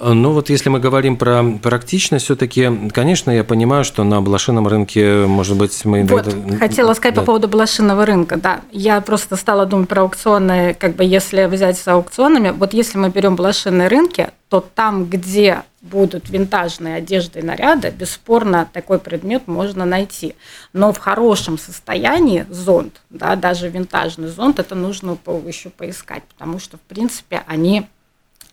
ну 0.00 0.32
вот 0.32 0.50
если 0.50 0.68
мы 0.68 0.80
говорим 0.80 1.16
про 1.16 1.42
практичность, 1.62 2.24
все-таки, 2.24 2.70
конечно, 2.92 3.30
я 3.30 3.44
понимаю, 3.44 3.84
что 3.84 4.04
на 4.04 4.20
блошином 4.20 4.68
рынке, 4.68 5.26
может 5.26 5.56
быть, 5.56 5.84
мы... 5.84 6.04
Вот, 6.04 6.26
хотела 6.58 6.94
сказать 6.94 7.14
да. 7.14 7.20
по 7.22 7.26
поводу 7.26 7.48
блошиного 7.48 8.06
рынка, 8.06 8.36
да. 8.36 8.60
Я 8.70 9.00
просто 9.00 9.36
стала 9.36 9.66
думать 9.66 9.88
про 9.88 10.02
аукционы, 10.02 10.74
как 10.74 10.96
бы 10.96 11.04
если 11.04 11.46
взять 11.46 11.78
с 11.78 11.88
аукционами, 11.88 12.50
вот 12.50 12.74
если 12.74 12.98
мы 12.98 13.10
берем 13.10 13.36
блошиные 13.36 13.88
рынки, 13.88 14.30
то 14.48 14.60
там, 14.74 15.04
где 15.04 15.62
будут 15.80 16.30
винтажные 16.30 16.96
одежды 16.96 17.40
и 17.40 17.42
наряды, 17.42 17.90
бесспорно 17.90 18.68
такой 18.72 18.98
предмет 18.98 19.46
можно 19.46 19.84
найти. 19.84 20.34
Но 20.72 20.92
в 20.92 20.98
хорошем 20.98 21.58
состоянии 21.58 22.46
зонт, 22.50 23.02
да, 23.10 23.36
даже 23.36 23.68
винтажный 23.68 24.28
зонт, 24.28 24.58
это 24.58 24.74
нужно 24.74 25.18
еще 25.46 25.70
поискать, 25.70 26.22
потому 26.24 26.58
что, 26.58 26.78
в 26.78 26.80
принципе, 26.80 27.42
они 27.46 27.86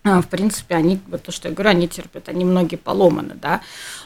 в 0.06 0.28
принципе, 0.28 0.76
они, 0.76 1.00
вот 1.08 1.22
то, 1.22 1.32
что 1.32 1.48
я 1.48 1.54
говорю, 1.54 1.70
они 1.70 1.88
терпят, 1.88 2.28
они 2.28 2.44
многие 2.44 2.76
поломаны, 2.76 3.34
да, 3.34 3.60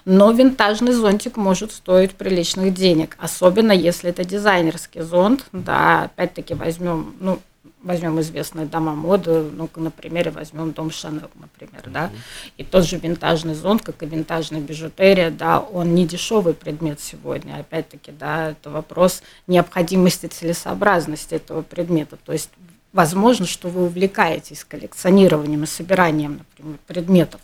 но 0.05 0.31
винтажный 0.33 0.93
зонтик 0.93 1.37
может 1.37 1.72
стоить 1.72 2.12
приличных 2.14 2.72
денег, 2.72 3.16
особенно 3.20 3.72
если 3.72 4.11
это 4.11 4.24
дизайнерский 4.24 5.03
зонт, 5.03 5.47
да, 5.53 6.05
опять-таки 6.05 6.55
возьмем, 6.55 7.14
ну, 7.20 7.39
возьмем 7.83 8.20
известные 8.20 8.66
дома 8.66 8.95
моды, 8.95 9.43
ну, 9.53 9.68
на 9.77 9.91
примере 9.91 10.31
возьмем 10.31 10.72
дом 10.72 10.91
Шанель, 10.91 11.22
например, 11.35 11.83
mm-hmm. 11.85 11.93
да, 11.93 12.11
и 12.57 12.64
тот 12.64 12.85
же 12.85 12.99
винтажный 12.99 13.55
зонт, 13.55 13.83
как 13.83 14.03
и 14.03 14.07
винтажная 14.07 14.61
бижутерия, 14.61 15.31
да, 15.31 15.61
он 15.61 15.95
не 15.95 16.07
дешевый 16.07 16.55
предмет 16.55 17.01
сегодня, 17.01 17.59
опять-таки, 17.59 18.12
да, 18.12 18.51
это 18.51 18.70
вопрос 18.70 19.22
необходимости, 19.47 20.27
целесообразности 20.27 21.35
этого 21.35 21.62
предмета, 21.62 22.16
то 22.24 22.33
есть 22.33 22.51
возможно, 22.93 23.47
что 23.47 23.68
вы 23.68 23.84
увлекаетесь 23.84 24.64
коллекционированием 24.64 25.62
и 25.62 25.66
собиранием, 25.66 26.38
например, 26.38 26.78
предметов 26.86 27.41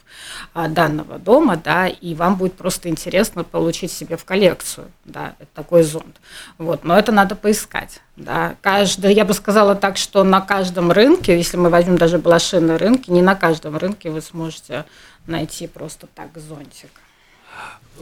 а, 0.55 0.68
данного 0.68 1.18
дома, 1.18 1.57
да, 1.57 1.86
и 1.86 2.14
вам 2.14 2.36
будет 2.36 2.55
просто 2.55 2.88
интересно 2.88 3.44
получить 3.44 3.92
себе 3.92 4.16
в 4.16 4.24
коллекцию, 4.24 4.90
да, 5.05 5.34
такой 5.55 5.82
зонд. 5.82 6.20
Вот, 6.59 6.84
но 6.84 6.99
это 6.99 7.12
надо 7.12 7.36
поискать, 7.36 8.01
да. 8.16 8.57
Каждый, 8.61 9.14
я 9.14 9.24
бы 9.24 9.34
сказала 9.34 9.74
так, 9.74 9.97
что 9.97 10.24
на 10.24 10.40
каждом 10.40 10.90
рынке, 10.90 11.36
если 11.36 11.57
мы 11.57 11.70
возьмем 11.70 11.97
даже 11.97 12.18
блошиные 12.18 12.76
рынки, 12.76 13.11
не 13.11 13.22
на 13.22 13.34
каждом 13.34 13.76
рынке 13.76 14.11
вы 14.11 14.22
сможете 14.22 14.84
найти 15.26 15.66
просто 15.66 16.07
так 16.07 16.30
зонтик. 16.36 16.90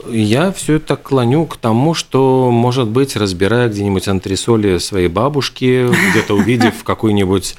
Я 0.06 0.52
все 0.52 0.74
это 0.74 0.96
клоню 0.96 1.46
к 1.46 1.56
тому, 1.56 1.94
что, 1.94 2.50
может 2.50 2.88
быть, 2.88 3.16
разбирая 3.16 3.68
где-нибудь 3.68 4.08
антресоли 4.08 4.78
своей 4.78 5.08
бабушки, 5.08 5.88
где-то 6.10 6.34
увидев 6.34 6.74
какой-нибудь, 6.84 7.54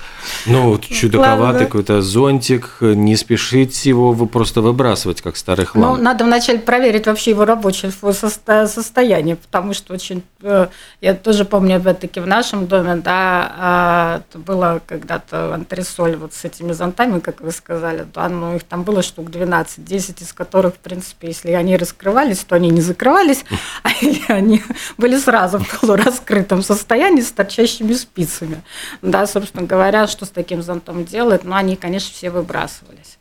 ну, 0.46 0.78
чудаковатый 0.78 1.66
какой-то 1.66 2.02
зонтик, 2.02 2.78
не 2.82 3.16
спешить 3.16 3.86
его 3.86 4.14
просто 4.26 4.62
выбрасывать, 4.62 5.22
как 5.22 5.38
старый 5.38 5.66
хлам. 5.66 5.96
Ну, 5.96 6.02
надо 6.02 6.26
вначале 6.26 6.60
проверить 6.60 7.08
вообще 7.08 7.32
его 7.32 7.46
рабочее 7.46 7.92
состояние, 7.92 9.38
потому 9.38 9.74
что 9.74 9.94
очень... 9.94 10.22
Э, 10.42 10.68
я 11.02 11.14
тоже 11.14 11.46
помню, 11.46 11.78
опять-таки, 11.78 12.20
в 12.20 12.28
нашем 12.28 12.68
доме, 12.68 12.96
да, 12.96 13.54
а, 13.58 14.22
было 14.34 14.82
когда-то 14.86 15.54
антресоль 15.54 16.18
вот 16.18 16.34
с 16.34 16.44
этими 16.44 16.74
зонтами, 16.74 17.20
как 17.20 17.42
вы 17.42 17.52
сказали, 17.52 18.06
да, 18.14 18.28
ну, 18.28 18.56
их 18.56 18.64
там 18.64 18.84
было 18.84 19.02
штук 19.02 19.32
12, 19.32 19.86
10 19.86 20.22
из 20.22 20.34
которых, 20.34 20.76
в 20.76 20.80
принципе, 20.80 21.30
если 21.30 21.52
они 21.52 21.78
раскрывали, 21.78 22.25
закрывались, 22.26 22.44
то 22.44 22.56
они 22.56 22.70
не 22.70 22.82
закрывались, 22.82 23.46
а 23.84 23.90
они 24.34 24.64
были 24.98 25.18
сразу 25.18 25.60
в 25.60 25.80
полураскрытом 25.80 26.62
состоянии 26.62 27.22
с 27.22 27.32
торчащими 27.32 27.94
спицами. 27.94 28.62
Да, 29.02 29.28
собственно 29.28 29.64
говоря, 29.64 30.08
что 30.08 30.26
с 30.26 30.30
таким 30.30 30.62
зонтом 30.62 31.06
делать, 31.06 31.44
но 31.44 31.56
они, 31.56 31.76
конечно, 31.76 32.14
все 32.14 32.30
выбрасывались. 32.30 33.18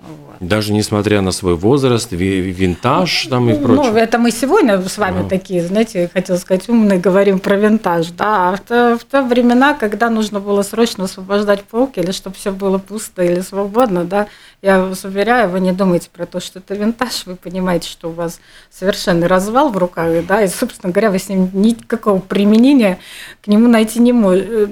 Вот. 0.00 0.36
Даже 0.38 0.72
несмотря 0.72 1.20
на 1.22 1.32
свой 1.32 1.56
возраст, 1.56 2.12
винтаж 2.12 3.26
там 3.26 3.50
и 3.50 3.54
ну, 3.54 3.64
прочее. 3.64 3.92
Ну, 3.92 3.98
это 3.98 4.18
мы 4.18 4.30
сегодня 4.30 4.80
с 4.80 4.96
вами 4.96 5.26
а. 5.26 5.28
такие, 5.28 5.66
знаете, 5.66 6.08
хотел 6.12 6.38
сказать, 6.38 6.68
умные, 6.68 7.00
говорим 7.00 7.40
про 7.40 7.56
винтаж, 7.56 8.06
да, 8.10 8.50
а 8.50 8.56
в 8.56 8.60
те, 8.60 8.96
в 8.96 9.04
те 9.10 9.22
времена, 9.22 9.74
когда 9.74 10.08
нужно 10.08 10.38
было 10.38 10.62
срочно 10.62 11.04
освобождать 11.04 11.64
полки, 11.64 11.98
или 11.98 12.12
чтобы 12.12 12.36
все 12.36 12.52
было 12.52 12.78
пусто 12.78 13.24
или 13.24 13.40
свободно, 13.40 14.04
да, 14.04 14.28
я 14.62 14.84
вас 14.84 15.04
уверяю, 15.04 15.50
вы 15.50 15.58
не 15.58 15.72
думаете 15.72 16.10
про 16.12 16.26
то, 16.26 16.38
что 16.38 16.60
это 16.60 16.74
винтаж, 16.74 17.26
вы 17.26 17.34
понимаете, 17.34 17.88
что 17.88 18.10
у 18.10 18.12
вас 18.12 18.38
совершенный 18.70 19.26
развал 19.26 19.70
в 19.70 19.76
руках, 19.76 20.24
да, 20.28 20.42
и, 20.42 20.46
собственно 20.46 20.92
говоря, 20.92 21.10
вы 21.10 21.18
с 21.18 21.28
ним 21.28 21.50
никакого 21.52 22.20
применения 22.20 23.00
к 23.42 23.48
нему 23.48 23.66
найти 23.68 23.98
не 23.98 24.12
можете. 24.12 24.68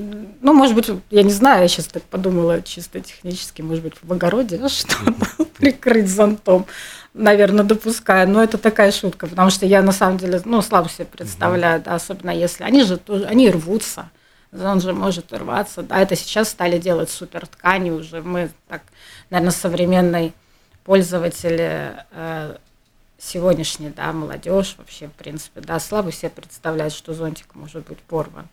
Ну, 0.47 0.53
может 0.53 0.77
быть, 0.77 0.89
я 1.11 1.25
не 1.25 1.33
знаю, 1.33 1.63
я 1.63 1.67
сейчас 1.69 1.87
так 1.87 2.05
подумала 2.05 2.63
чисто 2.63 3.01
технически, 3.01 3.63
может 3.63 3.83
быть, 3.83 3.95
в 4.01 4.13
огороде 4.13 4.69
что 4.69 4.97
прикрыть 5.59 6.09
зонтом, 6.09 6.67
наверное, 7.15 7.65
допускаю. 7.65 8.29
Но 8.29 8.45
это 8.45 8.57
такая 8.57 8.93
шутка, 8.93 9.27
потому 9.27 9.51
что 9.51 9.67
я 9.67 9.83
на 9.83 9.91
самом 9.91 10.19
деле, 10.19 10.41
ну, 10.45 10.63
слабо 10.63 10.89
себе 10.89 11.07
представляю, 11.07 11.83
да, 11.83 11.97
особенно 11.97 12.31
если 12.31 12.63
они 12.63 12.85
же 12.85 12.97
тоже, 12.97 13.25
они 13.25 13.51
рвутся. 13.51 14.09
Он 14.53 14.81
же 14.81 14.93
может 14.93 15.33
рваться. 15.33 15.83
Да, 15.83 15.99
это 15.99 16.15
сейчас 16.15 16.51
стали 16.51 16.79
делать 16.79 17.11
супер 17.11 17.49
ткани 17.49 17.91
уже. 17.91 18.23
Мы 18.23 18.51
так, 18.69 18.83
наверное, 19.31 19.51
современный 19.51 20.33
пользователь 20.85 21.59
э, 21.59 22.57
сегодняшний, 23.19 23.91
да, 23.91 24.13
молодежь 24.13 24.77
вообще, 24.79 25.09
в 25.09 25.13
принципе, 25.15 25.61
да, 25.61 25.81
слабо 25.81 26.13
себе 26.13 26.31
представляет, 26.31 26.93
что 26.93 27.15
зонтик 27.15 27.53
может 27.57 27.85
быть 27.89 27.99
порван. 27.99 28.47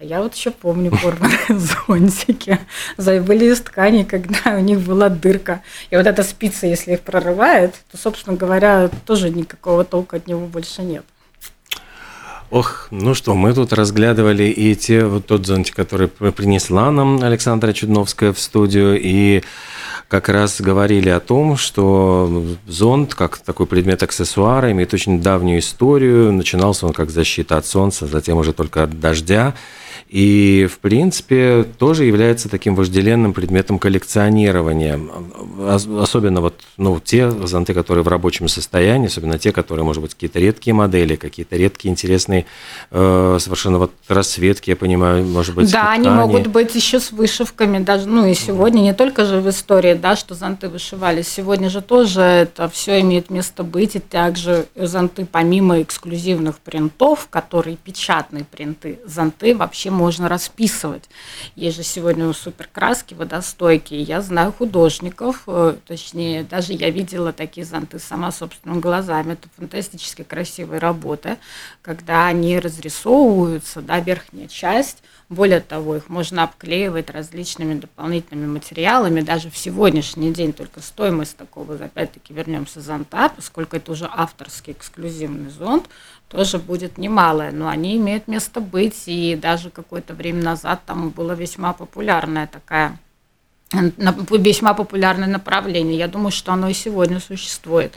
А 0.00 0.04
я 0.04 0.22
вот 0.22 0.34
еще 0.34 0.50
помню 0.50 0.90
порванные 0.90 1.58
зонтики. 1.86 2.58
Были 2.96 3.52
из 3.52 3.60
ткани, 3.60 4.04
когда 4.04 4.56
у 4.56 4.60
них 4.60 4.80
была 4.80 5.10
дырка. 5.10 5.60
И 5.90 5.96
вот 5.96 6.06
эта 6.06 6.22
спица, 6.22 6.66
если 6.66 6.94
их 6.94 7.00
прорывает, 7.00 7.74
то, 7.92 7.98
собственно 7.98 8.34
говоря, 8.34 8.88
тоже 9.04 9.28
никакого 9.28 9.84
толка 9.84 10.16
от 10.16 10.26
него 10.26 10.46
больше 10.46 10.80
нет. 10.80 11.04
Ох, 12.50 12.88
ну 12.90 13.12
что, 13.12 13.34
мы 13.34 13.52
тут 13.52 13.74
разглядывали 13.74 14.44
и 14.44 14.74
те, 14.74 15.04
вот 15.04 15.26
тот 15.26 15.46
зонтик, 15.46 15.76
который 15.76 16.08
принесла 16.08 16.90
нам 16.90 17.22
Александра 17.22 17.74
Чудновская 17.74 18.32
в 18.32 18.40
студию, 18.40 18.98
и 18.98 19.42
как 20.08 20.30
раз 20.30 20.62
говорили 20.62 21.10
о 21.10 21.20
том, 21.20 21.58
что 21.58 22.42
зонт, 22.66 23.14
как 23.14 23.36
такой 23.38 23.66
предмет 23.66 24.02
аксессуара, 24.02 24.72
имеет 24.72 24.94
очень 24.94 25.20
давнюю 25.20 25.60
историю. 25.60 26.32
Начинался 26.32 26.86
он 26.86 26.94
как 26.94 27.10
защита 27.10 27.58
от 27.58 27.66
солнца, 27.66 28.06
затем 28.06 28.38
уже 28.38 28.54
только 28.54 28.82
от 28.84 28.98
дождя. 28.98 29.54
И, 30.10 30.66
в 30.68 30.80
принципе, 30.80 31.64
тоже 31.78 32.04
является 32.04 32.48
таким 32.48 32.74
вожделенным 32.74 33.32
предметом 33.32 33.78
коллекционирования. 33.78 34.98
Особенно 36.00 36.40
вот 36.40 36.54
ну, 36.76 36.98
те 36.98 37.30
зонты, 37.30 37.74
которые 37.74 38.02
в 38.02 38.08
рабочем 38.08 38.48
состоянии, 38.48 39.06
особенно 39.06 39.38
те, 39.38 39.52
которые, 39.52 39.84
может 39.84 40.02
быть, 40.02 40.14
какие-то 40.14 40.40
редкие 40.40 40.74
модели, 40.74 41.14
какие-то 41.14 41.54
редкие 41.54 41.92
интересные 41.92 42.46
э, 42.90 43.38
совершенно 43.38 43.78
вот 43.78 43.92
расцветки, 44.08 44.70
я 44.70 44.76
понимаю, 44.76 45.24
может 45.24 45.54
быть, 45.54 45.70
Да, 45.70 45.92
они 45.92 46.08
могут 46.08 46.48
быть 46.48 46.74
еще 46.74 46.98
с 46.98 47.12
вышивками, 47.12 47.78
даже, 47.78 48.08
ну 48.08 48.26
и 48.26 48.34
сегодня, 48.34 48.80
не 48.80 48.94
только 48.94 49.24
же 49.24 49.40
в 49.40 49.48
истории, 49.48 49.94
да, 49.94 50.16
что 50.16 50.34
зонты 50.34 50.68
вышивались, 50.68 51.28
сегодня 51.28 51.70
же 51.70 51.82
тоже 51.82 52.20
это 52.20 52.68
все 52.68 52.98
имеет 52.98 53.30
место 53.30 53.62
быть, 53.62 53.94
и 53.94 54.00
также 54.00 54.66
зонты, 54.74 55.24
помимо 55.24 55.80
эксклюзивных 55.82 56.58
принтов, 56.58 57.28
которые 57.30 57.76
печатные 57.76 58.44
принты, 58.44 58.98
зонты 59.06 59.54
вообще 59.54 59.90
можно 60.00 60.28
расписывать. 60.28 61.04
Есть 61.56 61.76
же 61.76 61.82
сегодня 61.82 62.32
суперкраски 62.32 63.12
водостойкие. 63.12 64.00
Я 64.02 64.22
знаю 64.22 64.52
художников, 64.52 65.42
э, 65.46 65.76
точнее, 65.86 66.42
даже 66.42 66.72
я 66.72 66.88
видела 66.88 67.32
такие 67.34 67.66
зонты 67.66 67.98
сама 67.98 68.32
собственными 68.32 68.80
глазами. 68.80 69.34
Это 69.34 69.48
фантастически 69.56 70.22
красивые 70.22 70.80
работы, 70.80 71.36
когда 71.82 72.26
они 72.26 72.58
разрисовываются, 72.58 73.82
да, 73.82 74.00
верхняя 74.00 74.48
часть, 74.48 75.02
более 75.30 75.60
того, 75.60 75.96
их 75.96 76.08
можно 76.08 76.42
обклеивать 76.42 77.08
различными 77.08 77.74
дополнительными 77.74 78.48
материалами. 78.48 79.20
Даже 79.20 79.48
в 79.48 79.56
сегодняшний 79.56 80.32
день 80.32 80.52
только 80.52 80.80
стоимость 80.80 81.36
такого, 81.36 81.76
опять-таки 81.76 82.34
вернемся 82.34 82.80
зонта, 82.80 83.30
поскольку 83.34 83.76
это 83.76 83.92
уже 83.92 84.10
авторский 84.12 84.72
эксклюзивный 84.72 85.50
зонт, 85.50 85.88
тоже 86.28 86.58
будет 86.58 86.98
немалая, 86.98 87.52
но 87.52 87.68
они 87.68 87.96
имеют 87.96 88.26
место 88.26 88.60
быть, 88.60 89.04
и 89.06 89.36
даже 89.40 89.70
какое-то 89.70 90.14
время 90.14 90.42
назад 90.42 90.80
там 90.84 91.10
было 91.10 91.32
весьма 91.32 91.72
популярная 91.72 92.48
такая 92.48 92.98
весьма 93.72 94.74
популярное 94.74 95.28
направление. 95.28 95.96
Я 95.96 96.08
думаю, 96.08 96.32
что 96.32 96.52
оно 96.52 96.68
и 96.68 96.74
сегодня 96.74 97.20
существует. 97.20 97.94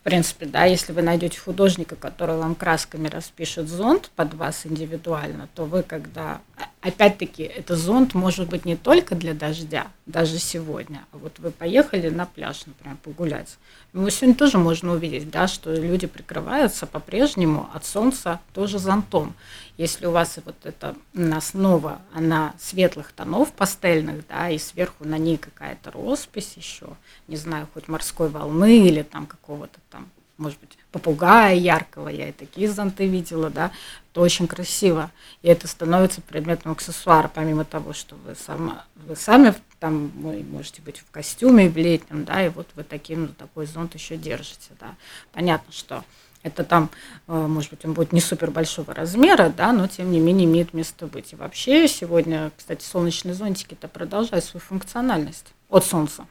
В 0.00 0.02
принципе, 0.02 0.46
да, 0.46 0.64
если 0.64 0.92
вы 0.92 1.02
найдете 1.02 1.38
художника, 1.38 1.94
который 1.94 2.36
вам 2.36 2.54
красками 2.54 3.06
распишет 3.08 3.68
зонт 3.68 4.10
под 4.16 4.32
вас 4.32 4.64
индивидуально, 4.64 5.46
то 5.54 5.66
вы, 5.66 5.82
когда 5.82 6.40
опять-таки, 6.80 7.42
это 7.42 7.76
зонт 7.76 8.14
может 8.14 8.48
быть 8.48 8.64
не 8.64 8.76
только 8.76 9.14
для 9.14 9.34
дождя, 9.34 9.88
даже 10.06 10.38
сегодня. 10.38 11.04
А 11.12 11.18
вот 11.18 11.38
вы 11.38 11.50
поехали 11.50 12.08
на 12.08 12.24
пляж, 12.24 12.64
например, 12.64 12.96
погулять. 13.02 13.58
Ну, 13.92 14.08
сегодня 14.08 14.36
тоже 14.36 14.56
можно 14.56 14.92
увидеть, 14.92 15.30
да, 15.30 15.48
что 15.48 15.74
люди 15.74 16.06
прикрываются 16.06 16.86
по-прежнему 16.86 17.68
от 17.74 17.84
солнца 17.84 18.40
тоже 18.54 18.78
зонтом. 18.78 19.34
Если 19.78 20.06
у 20.06 20.12
вас 20.12 20.38
вот 20.44 20.54
эта 20.62 20.94
основа, 21.36 22.00
она 22.14 22.54
светлых 22.56 23.10
тонов 23.10 23.52
пастельных, 23.52 24.24
да, 24.28 24.48
и 24.48 24.58
сверху 24.58 25.04
на 25.04 25.18
ней 25.18 25.38
какая-то 25.38 25.90
роспись 25.90 26.52
еще, 26.56 26.86
не 27.26 27.34
знаю, 27.34 27.66
хоть 27.74 27.88
морской 27.88 28.28
волны 28.28 28.86
или 28.86 29.02
там 29.02 29.26
какого-то 29.26 29.80
там, 29.90 30.08
может 30.38 30.60
быть, 30.60 30.78
попугая 30.92 31.56
яркого, 31.56 32.10
я 32.10 32.28
и 32.28 32.32
такие 32.32 32.70
зонты 32.70 33.08
видела, 33.08 33.50
да, 33.50 33.72
это 34.10 34.20
очень 34.20 34.46
красиво. 34.46 35.10
И 35.42 35.48
это 35.48 35.68
становится 35.68 36.20
предметом 36.20 36.72
аксессуара, 36.72 37.30
помимо 37.32 37.64
того, 37.64 37.92
что 37.92 38.16
вы, 38.16 38.34
сама, 38.34 38.84
вы 38.94 39.16
сами 39.16 39.54
там 39.78 40.12
можете 40.50 40.82
быть 40.82 40.98
в 40.98 41.10
костюме 41.10 41.68
в 41.68 41.76
летнем, 41.76 42.24
да, 42.24 42.44
и 42.44 42.48
вот 42.48 42.68
вы 42.74 42.84
таким, 42.84 43.28
такой 43.28 43.66
зонт 43.66 43.94
еще 43.94 44.16
держите, 44.16 44.70
да. 44.78 44.94
Понятно, 45.32 45.72
что 45.72 46.04
это 46.42 46.64
там, 46.64 46.90
э, 47.28 47.32
может 47.32 47.70
быть, 47.70 47.84
он 47.84 47.92
будет 47.92 48.12
не 48.12 48.20
супер 48.20 48.50
большого 48.50 48.94
размера, 48.94 49.52
да, 49.54 49.72
но 49.72 49.86
тем 49.86 50.10
не 50.10 50.20
менее 50.20 50.46
имеет 50.46 50.74
место 50.74 51.06
быть. 51.06 51.32
И 51.32 51.36
вообще 51.36 51.86
сегодня, 51.86 52.50
кстати, 52.56 52.84
солнечные 52.84 53.34
зонтики-то 53.34 53.88
продолжают 53.88 54.44
свою 54.44 54.62
функциональность 54.62 55.46
от 55.68 55.84
солнца. 55.84 56.26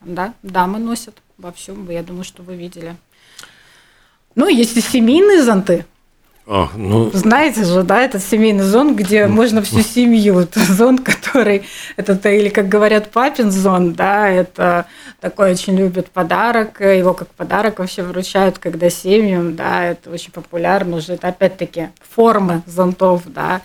Да, 0.00 0.34
дамы 0.42 0.78
носят 0.78 1.16
во 1.38 1.52
всем, 1.52 1.88
я 1.90 2.02
думаю, 2.02 2.24
что 2.24 2.42
вы 2.42 2.56
видели. 2.56 2.96
Ну, 4.34 4.48
есть 4.48 4.76
и 4.76 4.80
семейные 4.80 5.42
зонты. 5.42 5.86
О, 6.50 6.68
ну... 6.74 7.12
Знаете 7.12 7.64
же, 7.64 7.84
да, 7.84 8.00
этот 8.00 8.24
семейный 8.24 8.64
зон, 8.64 8.96
где 8.96 9.28
можно 9.28 9.62
всю 9.62 9.82
семью. 9.82 10.40
Это 10.40 10.58
зон, 10.64 10.98
который, 10.98 11.62
это, 11.96 12.28
или, 12.28 12.48
как 12.48 12.68
говорят, 12.68 13.12
папин 13.12 13.52
зон, 13.52 13.92
да, 13.92 14.28
это 14.28 14.86
такой 15.20 15.52
очень 15.52 15.78
любит 15.78 16.10
подарок, 16.10 16.80
его 16.80 17.14
как 17.14 17.28
подарок 17.28 17.78
вообще 17.78 18.02
вручают, 18.02 18.58
когда 18.58 18.90
семьям, 18.90 19.54
да, 19.54 19.84
это 19.84 20.10
очень 20.10 20.32
популярно 20.32 20.96
уже, 20.96 21.12
это 21.12 21.28
опять-таки 21.28 21.90
формы 22.00 22.62
зонтов, 22.66 23.22
да, 23.26 23.60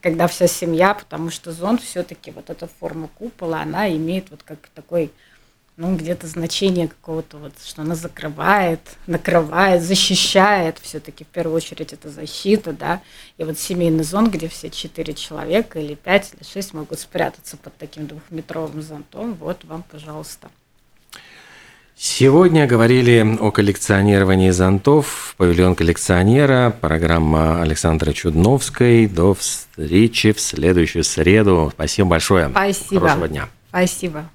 когда 0.00 0.28
вся 0.28 0.46
семья, 0.46 0.94
потому 0.94 1.30
что 1.30 1.50
зонт 1.50 1.82
все-таки 1.82 2.30
вот 2.30 2.50
эта 2.50 2.68
форма 2.78 3.08
купола, 3.18 3.62
она 3.62 3.90
имеет 3.90 4.30
вот 4.30 4.44
как 4.44 4.58
такой 4.76 5.10
ну, 5.78 5.96
где-то 5.96 6.26
значение 6.26 6.88
какого-то 6.88 7.38
вот, 7.38 7.52
что 7.64 7.82
она 7.82 7.94
закрывает, 7.94 8.80
накрывает, 9.06 9.80
защищает, 9.80 10.78
все-таки 10.82 11.22
в 11.22 11.28
первую 11.28 11.54
очередь 11.54 11.92
это 11.92 12.10
защита, 12.10 12.72
да, 12.72 13.00
и 13.38 13.44
вот 13.44 13.58
семейный 13.60 14.02
зон, 14.02 14.28
где 14.28 14.48
все 14.48 14.70
четыре 14.70 15.14
человека 15.14 15.78
или 15.78 15.94
пять 15.94 16.32
или 16.34 16.42
шесть 16.42 16.74
могут 16.74 16.98
спрятаться 16.98 17.56
под 17.56 17.76
таким 17.78 18.08
двухметровым 18.08 18.82
зонтом, 18.82 19.34
вот 19.34 19.64
вам, 19.64 19.84
пожалуйста. 19.88 20.48
Сегодня 22.00 22.66
говорили 22.66 23.36
о 23.40 23.50
коллекционировании 23.50 24.50
зонтов. 24.50 25.34
Павильон 25.36 25.74
коллекционера. 25.74 26.72
Программа 26.80 27.60
Александра 27.60 28.12
Чудновской. 28.12 29.08
До 29.08 29.34
встречи 29.34 30.32
в 30.32 30.40
следующую 30.40 31.02
среду. 31.02 31.70
Спасибо 31.74 32.10
большое. 32.10 32.50
Спасибо. 32.50 33.00
Хорошего 33.00 33.28
дня. 33.28 33.48
Спасибо. 33.70 34.30